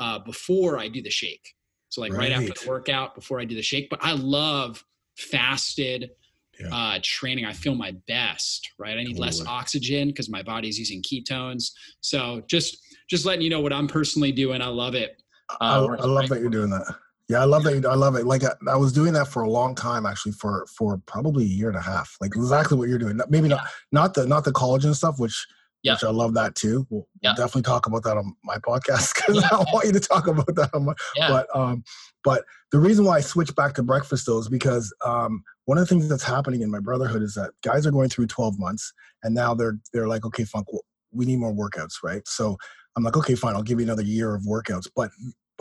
uh, 0.00 0.18
before 0.18 0.78
I 0.78 0.88
do 0.88 1.00
the 1.00 1.10
shake. 1.10 1.54
So 1.90 2.00
like 2.00 2.12
right. 2.12 2.30
right. 2.30 2.32
after 2.32 2.52
the 2.52 2.68
workout, 2.68 3.14
before 3.14 3.38
I 3.38 3.44
do 3.44 3.54
the 3.54 3.62
shake. 3.62 3.90
But 3.90 4.00
I 4.02 4.12
love 4.12 4.84
fasted 5.16 6.10
yeah. 6.58 6.74
uh, 6.74 6.98
training. 7.02 7.44
I 7.44 7.52
feel 7.52 7.76
my 7.76 7.94
best, 8.08 8.68
right? 8.78 8.98
I 8.98 9.04
need 9.04 9.16
totally. 9.16 9.26
less 9.26 9.46
oxygen 9.46 10.08
because 10.08 10.28
my 10.28 10.42
body's 10.42 10.78
using 10.78 11.02
ketones. 11.02 11.70
So 12.00 12.42
just 12.48 12.78
just 13.08 13.24
letting 13.24 13.42
you 13.42 13.50
know 13.50 13.60
what 13.60 13.72
I'm 13.72 13.86
personally 13.86 14.32
doing. 14.32 14.62
I 14.62 14.68
love 14.68 14.94
it. 14.94 15.22
Uh, 15.60 15.86
I, 15.98 16.02
I 16.02 16.06
love 16.06 16.28
that 16.30 16.40
you're 16.40 16.50
doing 16.50 16.70
that. 16.70 16.92
Yeah, 17.32 17.40
I 17.40 17.44
love 17.44 17.64
that. 17.64 17.86
I 17.86 17.94
love 17.94 18.14
it. 18.14 18.26
Like 18.26 18.44
I, 18.44 18.52
I, 18.68 18.76
was 18.76 18.92
doing 18.92 19.14
that 19.14 19.26
for 19.26 19.40
a 19.40 19.50
long 19.50 19.74
time, 19.74 20.04
actually, 20.04 20.32
for 20.32 20.66
for 20.66 20.98
probably 21.06 21.44
a 21.44 21.48
year 21.48 21.68
and 21.68 21.78
a 21.78 21.80
half. 21.80 22.14
Like 22.20 22.36
exactly 22.36 22.76
what 22.76 22.90
you're 22.90 22.98
doing. 22.98 23.18
Maybe 23.30 23.48
yeah. 23.48 23.56
not 23.56 23.66
not 23.90 24.14
the 24.14 24.26
not 24.26 24.44
the 24.44 24.52
collagen 24.52 24.94
stuff, 24.94 25.18
which 25.18 25.46
yeah. 25.82 25.94
which 25.94 26.04
I 26.04 26.10
love 26.10 26.34
that 26.34 26.54
too. 26.54 26.86
We'll, 26.90 27.08
yeah. 27.22 27.30
definitely 27.30 27.62
talk 27.62 27.86
about 27.86 28.02
that 28.02 28.18
on 28.18 28.36
my 28.44 28.58
podcast 28.58 29.14
because. 29.14 29.42
I 29.50 29.56
want 29.72 29.86
you 29.86 29.92
to 29.92 30.00
talk 30.00 30.26
about 30.26 30.54
that. 30.56 30.68
On 30.74 30.84
my, 30.84 30.92
yeah. 31.16 31.28
But 31.28 31.46
um, 31.58 31.84
but 32.22 32.44
the 32.70 32.78
reason 32.78 33.06
why 33.06 33.16
I 33.16 33.20
switched 33.20 33.56
back 33.56 33.72
to 33.74 33.82
breakfast 33.82 34.26
though 34.26 34.38
is 34.38 34.50
because 34.50 34.94
um, 35.02 35.42
one 35.64 35.78
of 35.78 35.88
the 35.88 35.94
things 35.94 36.10
that's 36.10 36.22
happening 36.22 36.60
in 36.60 36.70
my 36.70 36.80
brotherhood 36.80 37.22
is 37.22 37.32
that 37.34 37.52
guys 37.64 37.86
are 37.86 37.92
going 37.92 38.10
through 38.10 38.26
12 38.26 38.58
months 38.58 38.92
and 39.22 39.34
now 39.34 39.54
they're 39.54 39.78
they're 39.94 40.08
like, 40.08 40.26
okay, 40.26 40.44
funk, 40.44 40.66
we 41.12 41.24
need 41.24 41.38
more 41.38 41.54
workouts, 41.54 41.94
right? 42.04 42.28
So 42.28 42.58
I'm 42.94 43.04
like, 43.04 43.16
okay, 43.16 43.34
fine, 43.34 43.54
I'll 43.54 43.62
give 43.62 43.80
you 43.80 43.86
another 43.86 44.02
year 44.02 44.34
of 44.34 44.42
workouts. 44.42 44.86
But 44.94 45.10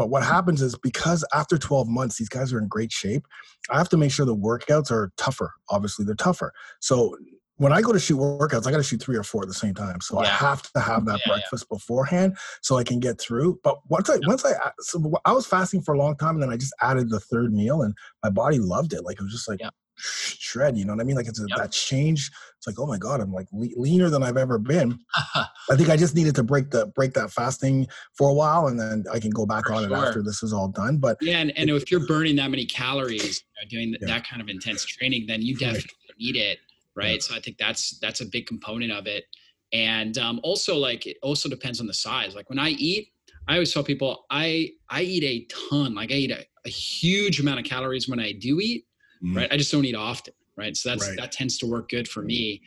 but 0.01 0.09
what 0.09 0.23
happens 0.23 0.63
is 0.63 0.75
because 0.81 1.23
after 1.31 1.59
12 1.59 1.87
months, 1.87 2.17
these 2.17 2.27
guys 2.27 2.51
are 2.51 2.57
in 2.57 2.67
great 2.67 2.91
shape, 2.91 3.27
I 3.69 3.77
have 3.77 3.87
to 3.89 3.97
make 3.97 4.11
sure 4.11 4.25
the 4.25 4.35
workouts 4.35 4.89
are 4.89 5.11
tougher. 5.15 5.53
Obviously, 5.69 6.05
they're 6.05 6.15
tougher. 6.15 6.51
So 6.79 7.15
when 7.57 7.71
I 7.71 7.81
go 7.81 7.93
to 7.93 7.99
shoot 7.99 8.17
workouts, 8.17 8.65
I 8.65 8.71
got 8.71 8.77
to 8.77 8.83
shoot 8.83 8.99
three 8.99 9.15
or 9.15 9.21
four 9.21 9.43
at 9.43 9.47
the 9.47 9.53
same 9.53 9.75
time. 9.75 10.01
So 10.01 10.19
yeah. 10.19 10.29
I 10.29 10.31
have 10.31 10.63
to 10.73 10.79
have 10.79 11.05
that 11.05 11.19
yeah, 11.23 11.33
breakfast 11.33 11.67
yeah. 11.69 11.75
beforehand 11.75 12.35
so 12.63 12.79
I 12.79 12.83
can 12.83 12.99
get 12.99 13.21
through. 13.21 13.59
But 13.63 13.77
once 13.89 14.09
I 14.09 14.17
once 14.25 14.43
I 14.43 14.53
so 14.79 15.13
I 15.23 15.33
was 15.33 15.45
fasting 15.45 15.83
for 15.83 15.93
a 15.93 15.99
long 15.99 16.17
time, 16.17 16.33
and 16.33 16.41
then 16.41 16.49
I 16.49 16.57
just 16.57 16.73
added 16.81 17.11
the 17.11 17.19
third 17.19 17.53
meal, 17.53 17.83
and 17.83 17.93
my 18.23 18.31
body 18.31 18.57
loved 18.57 18.93
it. 18.93 19.05
Like 19.05 19.19
it 19.19 19.23
was 19.23 19.33
just 19.33 19.47
like 19.47 19.59
shred. 20.01 20.77
You 20.77 20.85
know 20.85 20.93
what 20.93 21.01
I 21.01 21.03
mean? 21.03 21.15
Like 21.15 21.27
it's 21.27 21.39
a, 21.39 21.45
yep. 21.47 21.57
that 21.57 21.71
change. 21.71 22.31
It's 22.57 22.67
like, 22.67 22.79
oh 22.79 22.85
my 22.85 22.97
god, 22.97 23.21
I'm 23.21 23.31
like 23.31 23.47
le- 23.51 23.69
leaner 23.75 24.09
than 24.09 24.23
I've 24.23 24.37
ever 24.37 24.57
been. 24.57 24.99
I 25.35 25.75
think 25.75 25.89
I 25.89 25.97
just 25.97 26.15
needed 26.15 26.35
to 26.35 26.43
break 26.43 26.71
the 26.71 26.87
break 26.87 27.13
that 27.13 27.31
fasting 27.31 27.87
for 28.13 28.29
a 28.29 28.33
while, 28.33 28.67
and 28.67 28.79
then 28.79 29.03
I 29.11 29.19
can 29.19 29.31
go 29.31 29.45
back 29.45 29.65
for 29.65 29.73
on 29.73 29.87
sure. 29.87 29.97
it 29.97 29.99
after 29.99 30.23
this 30.23 30.43
is 30.43 30.53
all 30.53 30.67
done. 30.67 30.97
But 30.97 31.17
yeah, 31.21 31.37
and, 31.39 31.57
and 31.57 31.69
it, 31.69 31.75
if 31.75 31.91
you're 31.91 32.05
burning 32.05 32.35
that 32.37 32.51
many 32.51 32.65
calories 32.65 33.43
you 33.61 33.65
know, 33.65 33.69
doing 33.69 33.95
yeah. 34.01 34.07
that 34.07 34.27
kind 34.27 34.41
of 34.41 34.49
intense 34.49 34.85
training, 34.85 35.25
then 35.27 35.41
you 35.41 35.55
definitely 35.55 35.89
right. 36.09 36.19
need 36.19 36.35
it, 36.35 36.59
right? 36.95 37.13
Yeah. 37.13 37.19
So 37.19 37.35
I 37.35 37.39
think 37.39 37.57
that's 37.57 37.97
that's 37.99 38.21
a 38.21 38.25
big 38.25 38.45
component 38.47 38.91
of 38.91 39.07
it. 39.07 39.25
And 39.73 40.17
um, 40.17 40.39
also, 40.43 40.75
like 40.75 41.07
it 41.07 41.17
also 41.23 41.49
depends 41.49 41.79
on 41.79 41.87
the 41.87 41.93
size. 41.93 42.35
Like 42.35 42.49
when 42.49 42.59
I 42.59 42.69
eat, 42.69 43.09
I 43.47 43.53
always 43.53 43.73
tell 43.73 43.83
people 43.83 44.25
I 44.29 44.71
I 44.89 45.01
eat 45.01 45.23
a 45.23 45.69
ton. 45.69 45.95
Like 45.95 46.11
I 46.11 46.15
eat 46.15 46.31
a, 46.31 46.45
a 46.65 46.69
huge 46.69 47.39
amount 47.39 47.59
of 47.59 47.65
calories 47.65 48.07
when 48.07 48.19
I 48.19 48.33
do 48.33 48.59
eat 48.59 48.85
mm-hmm. 49.23 49.37
right? 49.37 49.51
I 49.51 49.57
just 49.57 49.71
don't 49.71 49.85
eat 49.85 49.95
often, 49.95 50.33
right? 50.55 50.75
So 50.75 50.89
that's 50.89 51.07
right. 51.07 51.17
that 51.17 51.31
tends 51.31 51.57
to 51.59 51.67
work 51.67 51.89
good 51.89 52.07
for 52.07 52.21
me. 52.21 52.61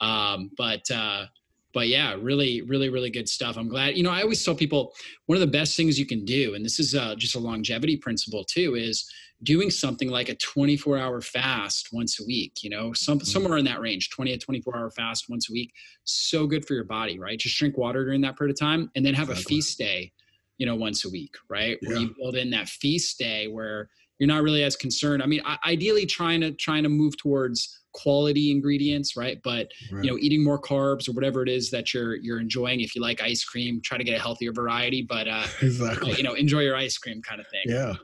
Um, 0.00 0.50
but 0.56 0.90
uh, 0.90 1.26
but 1.76 1.88
yeah, 1.88 2.16
really, 2.18 2.62
really, 2.62 2.88
really 2.88 3.10
good 3.10 3.28
stuff. 3.28 3.58
I'm 3.58 3.68
glad. 3.68 3.98
You 3.98 4.02
know, 4.02 4.10
I 4.10 4.22
always 4.22 4.42
tell 4.42 4.54
people 4.54 4.94
one 5.26 5.36
of 5.36 5.40
the 5.40 5.46
best 5.46 5.76
things 5.76 5.98
you 5.98 6.06
can 6.06 6.24
do, 6.24 6.54
and 6.54 6.64
this 6.64 6.80
is 6.80 6.94
uh, 6.94 7.14
just 7.16 7.34
a 7.34 7.38
longevity 7.38 7.98
principle 7.98 8.44
too, 8.44 8.76
is 8.76 9.06
doing 9.42 9.70
something 9.70 10.08
like 10.08 10.30
a 10.30 10.34
24 10.36 10.96
hour 10.96 11.20
fast 11.20 11.90
once 11.92 12.18
a 12.18 12.24
week. 12.24 12.62
You 12.62 12.70
know, 12.70 12.94
some 12.94 13.18
mm-hmm. 13.18 13.26
somewhere 13.26 13.58
in 13.58 13.66
that 13.66 13.82
range, 13.82 14.08
20 14.08 14.32
to 14.32 14.38
24 14.38 14.74
hour 14.74 14.90
fast 14.90 15.26
once 15.28 15.50
a 15.50 15.52
week. 15.52 15.70
So 16.04 16.46
good 16.46 16.66
for 16.66 16.72
your 16.72 16.84
body, 16.84 17.18
right? 17.18 17.38
Just 17.38 17.58
drink 17.58 17.76
water 17.76 18.06
during 18.06 18.22
that 18.22 18.38
period 18.38 18.56
of 18.56 18.58
time, 18.58 18.90
and 18.94 19.04
then 19.04 19.12
have 19.12 19.28
exactly. 19.28 19.56
a 19.56 19.56
feast 19.56 19.78
day. 19.78 20.12
You 20.56 20.64
know, 20.64 20.76
once 20.76 21.04
a 21.04 21.10
week, 21.10 21.36
right? 21.50 21.76
Yeah. 21.82 21.88
Where 21.90 21.98
you 21.98 22.14
build 22.18 22.36
in 22.36 22.48
that 22.52 22.70
feast 22.70 23.18
day 23.18 23.48
where 23.48 23.90
you're 24.18 24.28
not 24.28 24.42
really 24.42 24.62
as 24.62 24.76
concerned. 24.76 25.22
I 25.22 25.26
mean, 25.26 25.42
ideally 25.64 26.06
trying 26.06 26.40
to 26.40 26.52
trying 26.52 26.82
to 26.84 26.88
move 26.88 27.16
towards 27.16 27.80
quality 27.92 28.50
ingredients, 28.50 29.16
right? 29.16 29.40
But 29.42 29.68
right. 29.90 30.04
you 30.04 30.10
know, 30.10 30.18
eating 30.18 30.44
more 30.44 30.60
carbs 30.60 31.08
or 31.08 31.12
whatever 31.12 31.42
it 31.42 31.48
is 31.48 31.70
that 31.70 31.92
you're 31.92 32.16
you're 32.16 32.40
enjoying. 32.40 32.80
If 32.80 32.94
you 32.94 33.02
like 33.02 33.22
ice 33.22 33.44
cream, 33.44 33.80
try 33.82 33.98
to 33.98 34.04
get 34.04 34.16
a 34.16 34.20
healthier 34.20 34.52
variety. 34.52 35.02
But 35.02 35.28
uh, 35.28 35.46
exactly, 35.62 36.14
you 36.14 36.22
know, 36.22 36.34
enjoy 36.34 36.60
your 36.60 36.76
ice 36.76 36.96
cream 36.98 37.22
kind 37.22 37.40
of 37.40 37.46
thing. 37.48 37.64
Yeah. 37.66 37.94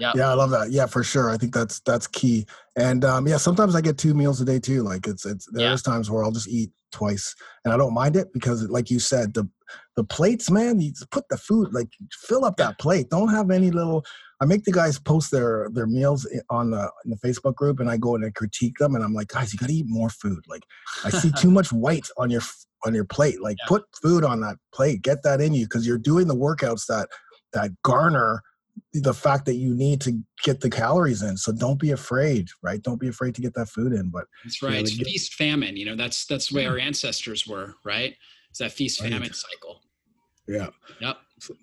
Yeah. 0.00 0.12
Yeah, 0.16 0.30
I 0.30 0.34
love 0.34 0.50
that. 0.50 0.72
Yeah, 0.72 0.86
for 0.86 1.04
sure. 1.04 1.30
I 1.30 1.36
think 1.36 1.54
that's 1.54 1.80
that's 1.80 2.06
key. 2.08 2.46
And 2.76 3.04
um, 3.04 3.28
yeah, 3.28 3.36
sometimes 3.36 3.76
I 3.76 3.80
get 3.80 3.96
two 3.96 4.14
meals 4.14 4.40
a 4.40 4.44
day 4.44 4.58
too. 4.58 4.82
Like 4.82 5.06
it's 5.06 5.24
it's 5.24 5.46
there's 5.52 5.82
yeah. 5.86 5.92
times 5.92 6.10
where 6.10 6.24
I'll 6.24 6.32
just 6.32 6.48
eat 6.48 6.70
twice, 6.90 7.34
and 7.64 7.72
I 7.72 7.76
don't 7.76 7.94
mind 7.94 8.16
it 8.16 8.32
because, 8.32 8.68
like 8.68 8.90
you 8.90 8.98
said, 8.98 9.34
the 9.34 9.48
the 9.96 10.04
plates, 10.04 10.50
man, 10.50 10.80
you 10.80 10.92
put 11.10 11.28
the 11.28 11.36
food 11.36 11.72
like 11.72 11.88
fill 12.12 12.44
up 12.44 12.56
that 12.56 12.78
plate. 12.78 13.10
Don't 13.10 13.28
have 13.28 13.50
any 13.50 13.70
little 13.70 14.04
I 14.44 14.46
make 14.46 14.64
the 14.64 14.72
guys 14.72 14.98
post 14.98 15.30
their 15.30 15.70
their 15.72 15.86
meals 15.86 16.28
on 16.50 16.70
the 16.70 16.90
in 17.06 17.10
the 17.10 17.16
Facebook 17.16 17.54
group, 17.54 17.80
and 17.80 17.88
I 17.88 17.96
go 17.96 18.14
and 18.14 18.22
I 18.22 18.28
critique 18.28 18.76
them, 18.78 18.94
and 18.94 19.02
I'm 19.02 19.14
like, 19.14 19.28
guys, 19.28 19.54
you 19.54 19.58
got 19.58 19.70
to 19.70 19.74
eat 19.74 19.86
more 19.88 20.10
food. 20.10 20.44
Like, 20.46 20.64
I 21.02 21.08
see 21.08 21.32
too 21.32 21.50
much 21.58 21.72
white 21.72 22.06
on 22.18 22.30
your 22.30 22.42
on 22.84 22.94
your 22.94 23.06
plate. 23.06 23.40
Like, 23.40 23.56
yeah. 23.60 23.68
put 23.68 23.84
food 24.02 24.22
on 24.22 24.40
that 24.42 24.56
plate. 24.74 25.00
Get 25.00 25.22
that 25.22 25.40
in 25.40 25.54
you 25.54 25.64
because 25.64 25.86
you're 25.86 25.96
doing 25.96 26.28
the 26.28 26.36
workouts 26.36 26.84
that 26.88 27.08
that 27.54 27.70
garner 27.82 28.42
the 28.92 29.14
fact 29.14 29.46
that 29.46 29.54
you 29.54 29.74
need 29.74 30.00
to 30.02 30.20
get 30.42 30.60
the 30.60 30.68
calories 30.68 31.22
in. 31.22 31.36
So 31.36 31.52
don't 31.52 31.78
be 31.78 31.92
afraid, 31.92 32.48
right? 32.62 32.82
Don't 32.82 33.00
be 33.00 33.08
afraid 33.08 33.34
to 33.36 33.40
get 33.40 33.54
that 33.54 33.68
food 33.68 33.94
in. 33.94 34.10
But 34.10 34.24
that's 34.44 34.62
right. 34.62 34.74
It's 34.74 34.94
get, 34.94 35.06
feast 35.06 35.34
famine. 35.34 35.74
You 35.76 35.86
know, 35.86 35.96
that's 35.96 36.26
that's 36.26 36.50
the 36.50 36.56
way 36.56 36.66
our 36.66 36.78
ancestors 36.78 37.46
were, 37.46 37.76
right? 37.82 38.14
It's 38.50 38.58
that 38.58 38.72
feast 38.72 39.00
famine 39.00 39.22
right. 39.22 39.34
cycle. 39.34 39.80
Yeah. 40.46 40.68
Yep. 41.00 41.16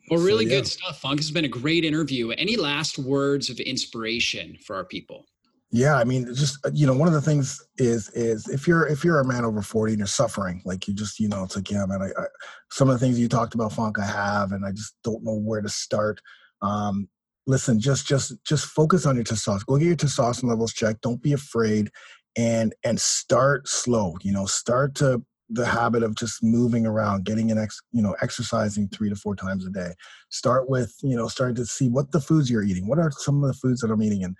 Well, 0.09 0.21
really 0.21 0.45
so, 0.45 0.51
yeah. 0.51 0.57
good 0.59 0.67
stuff, 0.67 0.99
Funk. 0.99 1.17
This 1.17 1.27
has 1.27 1.33
been 1.33 1.45
a 1.45 1.49
great 1.49 1.85
interview. 1.85 2.31
Any 2.31 2.55
last 2.55 2.97
words 2.97 3.49
of 3.49 3.59
inspiration 3.59 4.57
for 4.65 4.75
our 4.75 4.85
people? 4.85 5.25
Yeah, 5.73 5.95
I 5.95 6.03
mean, 6.03 6.25
just 6.25 6.65
uh, 6.65 6.71
you 6.73 6.85
know, 6.85 6.93
one 6.93 7.07
of 7.07 7.13
the 7.13 7.21
things 7.21 7.65
is 7.77 8.09
is 8.09 8.47
if 8.49 8.67
you're 8.67 8.85
if 8.87 9.05
you're 9.05 9.21
a 9.21 9.25
man 9.25 9.45
over 9.45 9.61
forty 9.61 9.93
and 9.93 9.99
you're 9.99 10.07
suffering, 10.07 10.61
like 10.65 10.87
you 10.87 10.93
just 10.93 11.19
you 11.19 11.29
know, 11.29 11.43
it's 11.43 11.55
like 11.55 11.71
yeah, 11.71 11.85
man. 11.85 12.01
I, 12.01 12.07
I 12.07 12.25
some 12.69 12.89
of 12.89 12.99
the 12.99 12.99
things 12.99 13.17
you 13.17 13.29
talked 13.29 13.55
about, 13.55 13.71
Funk, 13.71 13.97
I 13.97 14.05
have, 14.05 14.51
and 14.51 14.65
I 14.65 14.71
just 14.71 14.95
don't 15.03 15.23
know 15.23 15.35
where 15.35 15.61
to 15.61 15.69
start. 15.69 16.19
Um, 16.61 17.07
listen, 17.47 17.79
just 17.79 18.05
just 18.05 18.33
just 18.43 18.65
focus 18.65 19.05
on 19.05 19.15
your 19.15 19.23
testosterone. 19.23 19.65
Go 19.65 19.77
get 19.77 19.85
your 19.85 19.95
testosterone 19.95 20.49
levels 20.49 20.73
checked. 20.73 21.01
Don't 21.01 21.21
be 21.21 21.31
afraid, 21.31 21.89
and 22.37 22.73
and 22.83 22.99
start 22.99 23.69
slow. 23.69 24.17
You 24.23 24.33
know, 24.33 24.45
start 24.47 24.95
to 24.95 25.23
the 25.53 25.65
habit 25.65 26.01
of 26.03 26.15
just 26.15 26.41
moving 26.41 26.85
around, 26.85 27.25
getting 27.25 27.51
an 27.51 27.57
ex, 27.57 27.79
you 27.91 28.01
know, 28.01 28.15
exercising 28.21 28.87
three 28.87 29.09
to 29.09 29.15
four 29.15 29.35
times 29.35 29.65
a 29.65 29.69
day. 29.69 29.93
Start 30.29 30.69
with, 30.69 30.95
you 31.01 31.15
know, 31.15 31.27
starting 31.27 31.55
to 31.55 31.65
see 31.65 31.89
what 31.89 32.11
the 32.11 32.21
foods 32.21 32.49
you're 32.49 32.63
eating. 32.63 32.87
What 32.87 32.99
are 32.99 33.11
some 33.11 33.43
of 33.43 33.47
the 33.47 33.53
foods 33.53 33.81
that 33.81 33.91
I'm 33.91 34.01
eating, 34.01 34.23
and 34.23 34.35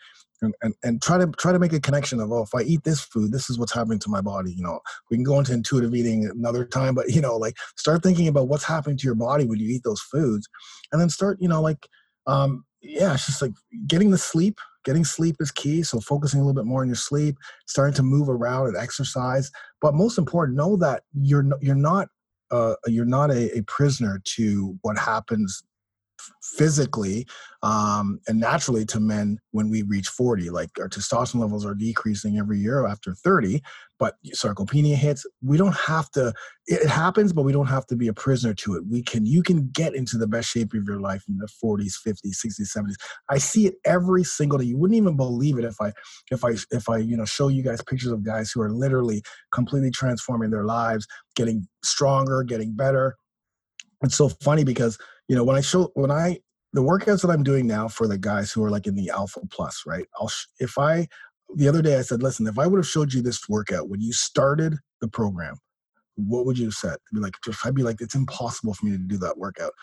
and 0.63 0.73
and, 0.83 1.01
try 1.01 1.17
to 1.17 1.27
try 1.37 1.51
to 1.51 1.59
make 1.59 1.73
a 1.73 1.79
connection 1.79 2.19
of, 2.19 2.31
oh, 2.31 2.43
if 2.43 2.55
I 2.55 2.61
eat 2.61 2.83
this 2.83 3.01
food, 3.01 3.31
this 3.31 3.49
is 3.49 3.59
what's 3.59 3.73
happening 3.73 3.99
to 3.99 4.09
my 4.09 4.21
body. 4.21 4.53
You 4.53 4.63
know, 4.63 4.79
we 5.09 5.17
can 5.17 5.23
go 5.23 5.37
into 5.37 5.53
intuitive 5.53 5.93
eating 5.93 6.25
another 6.25 6.65
time, 6.65 6.95
but 6.95 7.09
you 7.09 7.21
know, 7.21 7.35
like 7.37 7.57
start 7.77 8.03
thinking 8.03 8.27
about 8.27 8.47
what's 8.47 8.63
happening 8.63 8.97
to 8.97 9.05
your 9.05 9.15
body 9.15 9.45
when 9.45 9.59
you 9.59 9.69
eat 9.69 9.83
those 9.83 10.01
foods, 10.01 10.47
and 10.91 11.01
then 11.01 11.09
start, 11.09 11.37
you 11.41 11.47
know, 11.49 11.61
like, 11.61 11.87
um, 12.25 12.65
yeah, 12.81 13.13
it's 13.13 13.25
just 13.25 13.41
like 13.41 13.53
getting 13.87 14.11
the 14.11 14.17
sleep 14.17 14.59
getting 14.83 15.05
sleep 15.05 15.35
is 15.39 15.51
key 15.51 15.83
so 15.83 15.99
focusing 15.99 16.39
a 16.39 16.43
little 16.43 16.59
bit 16.59 16.67
more 16.67 16.81
on 16.81 16.87
your 16.87 16.95
sleep 16.95 17.37
starting 17.67 17.93
to 17.93 18.03
move 18.03 18.29
around 18.29 18.67
and 18.67 18.77
exercise 18.77 19.51
but 19.81 19.95
most 19.95 20.17
important, 20.17 20.57
know 20.57 20.77
that 20.77 21.03
you're 21.13 21.45
you're 21.61 21.75
not 21.75 22.07
uh, 22.51 22.75
you're 22.85 23.05
not 23.05 23.31
a, 23.31 23.57
a 23.57 23.61
prisoner 23.63 24.21
to 24.23 24.77
what 24.81 24.97
happens 24.97 25.63
physically 26.41 27.25
um, 27.63 28.19
and 28.27 28.39
naturally 28.39 28.85
to 28.85 28.99
men 28.99 29.37
when 29.51 29.69
we 29.69 29.83
reach 29.83 30.07
40 30.07 30.49
like 30.49 30.69
our 30.79 30.89
testosterone 30.89 31.41
levels 31.41 31.65
are 31.65 31.75
decreasing 31.75 32.37
every 32.37 32.59
year 32.59 32.85
after 32.87 33.13
30 33.13 33.61
but 33.99 34.15
sarcopenia 34.35 34.95
hits 34.95 35.25
we 35.41 35.57
don't 35.57 35.75
have 35.75 36.09
to 36.11 36.33
it 36.67 36.87
happens 36.87 37.33
but 37.33 37.43
we 37.43 37.51
don't 37.51 37.67
have 37.67 37.85
to 37.87 37.95
be 37.95 38.07
a 38.07 38.13
prisoner 38.13 38.53
to 38.53 38.75
it. 38.75 38.83
We 38.87 39.03
can 39.03 39.25
you 39.25 39.43
can 39.43 39.69
get 39.73 39.95
into 39.95 40.17
the 40.17 40.27
best 40.27 40.49
shape 40.49 40.73
of 40.73 40.85
your 40.87 40.99
life 40.99 41.23
in 41.27 41.37
the 41.37 41.47
40s 41.63 41.95
50s 42.05 42.37
60s 42.45 42.75
70s 42.75 42.95
i 43.29 43.37
see 43.37 43.65
it 43.67 43.75
every 43.85 44.23
single 44.23 44.57
day. 44.57 44.65
You 44.65 44.77
wouldn't 44.77 44.97
even 44.97 45.17
believe 45.17 45.57
it 45.57 45.65
if 45.65 45.75
i 45.81 45.91
if 46.31 46.45
i 46.45 46.51
if 46.71 46.89
i 46.89 46.97
you 46.97 47.17
know 47.17 47.25
show 47.25 47.47
you 47.47 47.63
guys 47.63 47.81
pictures 47.81 48.11
of 48.11 48.23
guys 48.23 48.51
who 48.51 48.61
are 48.61 48.71
literally 48.71 49.21
completely 49.51 49.91
transforming 49.91 50.49
their 50.49 50.65
lives 50.65 51.07
getting 51.35 51.67
stronger 51.83 52.43
getting 52.43 52.75
better. 52.75 53.15
It's 54.03 54.15
so 54.15 54.29
funny 54.29 54.63
because 54.63 54.97
you 55.31 55.37
know 55.37 55.43
when 55.43 55.55
i 55.55 55.61
show 55.61 55.89
when 55.95 56.11
i 56.11 56.37
the 56.73 56.83
workouts 56.83 57.23
that 57.23 57.31
i'm 57.31 57.43
doing 57.43 57.65
now 57.65 57.87
for 57.87 58.07
the 58.07 58.17
guys 58.17 58.51
who 58.51 58.63
are 58.63 58.69
like 58.69 58.85
in 58.85 58.95
the 58.95 59.09
alpha 59.09 59.39
plus 59.49 59.83
right 59.87 60.05
i'll 60.19 60.31
if 60.59 60.77
i 60.77 61.07
the 61.55 61.67
other 61.67 61.81
day 61.81 61.97
i 61.97 62.01
said 62.01 62.21
listen 62.21 62.45
if 62.45 62.59
i 62.59 62.67
would 62.67 62.77
have 62.77 62.87
showed 62.87 63.13
you 63.13 63.23
this 63.23 63.49
workout 63.49 63.89
when 63.89 64.01
you 64.01 64.13
started 64.13 64.75
the 64.99 65.07
program 65.07 65.55
what 66.15 66.45
would 66.45 66.57
you 66.57 66.65
have 66.65 66.73
said? 66.73 66.97
Be 67.13 67.19
like 67.19 67.35
i'd 67.65 67.75
be 67.75 67.83
like 67.83 68.01
it's 68.01 68.15
impossible 68.15 68.73
for 68.73 68.85
me 68.85 68.91
to 68.91 68.97
do 68.97 69.17
that 69.19 69.37
workout. 69.37 69.73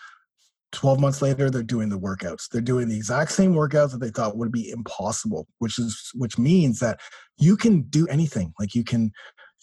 12 0.71 0.99
months 0.99 1.21
later 1.21 1.49
they're 1.49 1.63
doing 1.63 1.89
the 1.89 1.99
workouts. 1.99 2.47
They're 2.49 2.61
doing 2.61 2.89
the 2.89 2.95
exact 2.95 3.31
same 3.31 3.55
workouts 3.55 3.91
that 3.91 4.01
they 4.01 4.11
thought 4.11 4.37
would 4.37 4.51
be 4.51 4.69
impossible 4.69 5.47
which 5.59 5.79
is 5.79 6.11
which 6.15 6.37
means 6.37 6.79
that 6.79 6.99
you 7.37 7.57
can 7.57 7.83
do 7.83 8.07
anything. 8.07 8.53
Like 8.59 8.75
you 8.75 8.83
can 8.83 9.11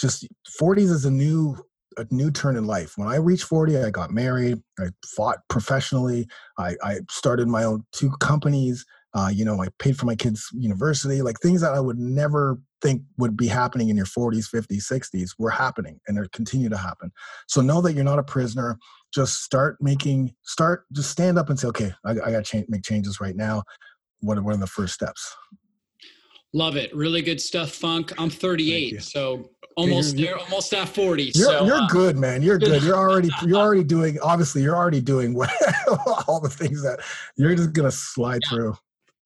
just 0.00 0.26
40s 0.60 0.90
is 0.90 1.04
a 1.04 1.10
new 1.10 1.56
a 1.96 2.06
new 2.10 2.30
turn 2.30 2.56
in 2.56 2.66
life. 2.66 2.92
When 2.96 3.08
I 3.08 3.16
reached 3.16 3.44
40, 3.44 3.78
I 3.78 3.90
got 3.90 4.10
married. 4.10 4.62
I 4.78 4.88
fought 5.16 5.38
professionally. 5.48 6.26
I, 6.58 6.76
I 6.82 7.00
started 7.10 7.48
my 7.48 7.64
own 7.64 7.84
two 7.92 8.10
companies. 8.20 8.84
Uh, 9.14 9.30
you 9.32 9.44
know, 9.44 9.62
I 9.62 9.68
paid 9.78 9.96
for 9.96 10.04
my 10.04 10.14
kids' 10.14 10.48
university, 10.52 11.22
like 11.22 11.40
things 11.40 11.62
that 11.62 11.72
I 11.72 11.80
would 11.80 11.98
never 11.98 12.58
think 12.82 13.02
would 13.16 13.36
be 13.36 13.46
happening 13.46 13.88
in 13.88 13.96
your 13.96 14.06
40s, 14.06 14.50
50s, 14.52 14.92
60s 14.92 15.30
were 15.38 15.50
happening 15.50 15.98
and 16.06 16.18
they 16.18 16.22
continue 16.32 16.68
to 16.68 16.76
happen. 16.76 17.10
So 17.48 17.62
know 17.62 17.80
that 17.80 17.94
you're 17.94 18.04
not 18.04 18.18
a 18.18 18.24
prisoner. 18.24 18.78
Just 19.14 19.42
start 19.42 19.78
making, 19.80 20.34
start, 20.42 20.84
just 20.92 21.10
stand 21.10 21.38
up 21.38 21.48
and 21.48 21.58
say, 21.58 21.68
okay, 21.68 21.92
I, 22.04 22.10
I 22.10 22.14
got 22.14 22.30
to 22.30 22.42
change, 22.42 22.66
make 22.68 22.82
changes 22.82 23.20
right 23.20 23.36
now. 23.36 23.62
What 24.20 24.42
what 24.42 24.54
are 24.54 24.58
the 24.58 24.66
first 24.66 24.94
steps? 24.94 25.34
Love 26.52 26.76
it. 26.76 26.94
Really 26.94 27.22
good 27.22 27.40
stuff, 27.40 27.72
Funk. 27.72 28.12
I'm 28.18 28.30
38, 28.30 29.02
so 29.02 29.50
almost 29.76 30.16
you're, 30.16 30.30
you're, 30.30 30.38
almost 30.38 30.72
at 30.72 30.88
40 30.88 31.32
you're, 31.34 31.34
so, 31.34 31.66
you're 31.66 31.76
uh, 31.76 31.86
good 31.88 32.16
man. 32.16 32.40
You're 32.42 32.56
good. 32.58 32.82
You're 32.82 32.96
already 32.96 33.28
you're 33.44 33.58
already 33.58 33.84
doing 33.84 34.18
obviously 34.20 34.62
you're 34.62 34.74
already 34.74 35.02
doing 35.02 35.34
well, 35.34 35.50
all 36.26 36.40
the 36.40 36.48
things 36.48 36.82
that 36.82 37.00
you're 37.36 37.54
just 37.54 37.72
gonna 37.72 37.90
slide 37.90 38.40
yeah. 38.44 38.56
through 38.56 38.72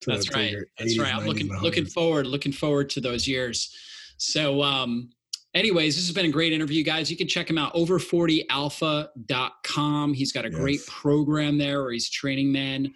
to, 0.02 0.10
that's 0.10 0.34
right. 0.34 0.56
that's 0.78 0.96
80s, 0.96 1.02
right 1.02 1.14
i'm 1.14 1.26
looking 1.26 1.48
looking 1.60 1.86
forward 1.86 2.26
looking 2.26 2.52
forward 2.52 2.90
to 2.90 3.00
those 3.00 3.28
years. 3.28 3.74
So 4.18 4.62
um 4.62 5.10
anyways 5.54 5.96
this 5.96 6.06
has 6.06 6.14
been 6.14 6.26
a 6.26 6.30
great 6.30 6.52
interview 6.52 6.84
guys. 6.84 7.10
You 7.10 7.16
can 7.16 7.28
check 7.28 7.48
him 7.48 7.56
out 7.58 7.72
over40alpha.com 7.74 10.14
he's 10.14 10.32
got 10.32 10.44
a 10.44 10.50
yes. 10.50 10.58
great 10.58 10.84
program 10.86 11.58
there 11.58 11.82
where 11.82 11.92
he's 11.92 12.10
training 12.10 12.52
men 12.52 12.92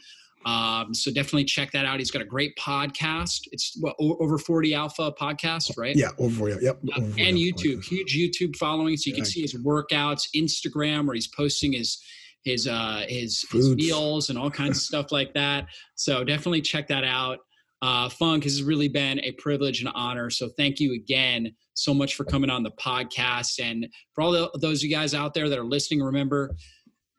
um, 0.46 0.94
so 0.94 1.12
definitely 1.12 1.44
check 1.44 1.72
that 1.72 1.86
out. 1.86 1.98
He's 1.98 2.10
got 2.10 2.22
a 2.22 2.26
great 2.26 2.56
podcast. 2.56 3.40
It's 3.52 3.76
what, 3.80 3.96
over 3.98 4.38
40 4.38 4.74
Alpha 4.74 5.12
podcast, 5.12 5.76
right? 5.76 5.96
Yeah, 5.96 6.08
over 6.18 6.34
40. 6.34 6.64
Yep. 6.64 6.80
Over 6.96 7.06
40 7.06 7.28
and 7.28 7.38
YouTube, 7.38 7.78
podcast. 7.78 7.84
huge 7.84 8.16
YouTube 8.16 8.56
following. 8.56 8.96
So 8.96 9.10
you 9.10 9.16
can 9.16 9.24
see 9.24 9.42
his 9.42 9.54
workouts, 9.54 10.28
Instagram, 10.34 11.06
where 11.06 11.14
he's 11.14 11.28
posting 11.28 11.72
his 11.72 12.02
his 12.44 12.68
uh 12.68 13.04
his, 13.08 13.42
his 13.50 13.74
meals 13.74 14.28
and 14.28 14.38
all 14.38 14.50
kinds 14.50 14.76
of 14.76 14.82
stuff 14.82 15.12
like 15.12 15.32
that. 15.34 15.66
So 15.94 16.24
definitely 16.24 16.60
check 16.60 16.88
that 16.88 17.04
out. 17.04 17.38
Uh, 17.82 18.08
Funk 18.08 18.44
has 18.44 18.62
really 18.62 18.88
been 18.88 19.20
a 19.20 19.32
privilege 19.32 19.80
and 19.80 19.90
honor. 19.94 20.30
So 20.30 20.48
thank 20.56 20.80
you 20.80 20.94
again 20.94 21.54
so 21.74 21.92
much 21.92 22.14
for 22.14 22.24
coming 22.24 22.48
on 22.48 22.62
the 22.62 22.70
podcast. 22.70 23.62
And 23.62 23.86
for 24.14 24.22
all 24.22 24.32
the, 24.32 24.50
those 24.58 24.80
of 24.80 24.84
you 24.88 24.96
guys 24.96 25.12
out 25.12 25.34
there 25.34 25.50
that 25.50 25.58
are 25.58 25.64
listening, 25.64 26.02
remember 26.02 26.56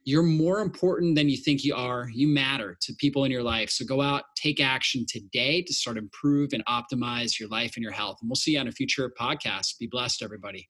you're 0.06 0.24
more 0.24 0.60
important 0.60 1.16
than 1.16 1.30
you 1.30 1.36
think 1.36 1.64
you 1.64 1.74
are. 1.74 2.08
You 2.14 2.28
matter 2.28 2.78
to 2.82 2.94
people 2.94 3.26
in 3.26 3.32
your 3.32 3.42
life. 3.42 3.72
So 3.72 3.84
go 3.86 4.02
out, 4.02 4.24
take 4.36 4.62
action 4.62 5.04
today 5.08 5.64
to 5.64 5.74
start 5.74 5.98
improve 5.98 6.52
and 6.54 6.64
optimize 6.68 7.40
your 7.40 7.50
life 7.50 7.76
and 7.76 7.84
your 7.84 7.92
health. 7.92 8.20
And 8.22 8.30
we'll 8.30 8.36
see 8.36 8.52
you 8.52 8.60
on 8.60 8.68
a 8.68 8.72
future 8.72 9.12
podcast. 9.20 9.80
Be 9.80 9.88
blessed, 9.88 10.22
everybody. 10.22 10.70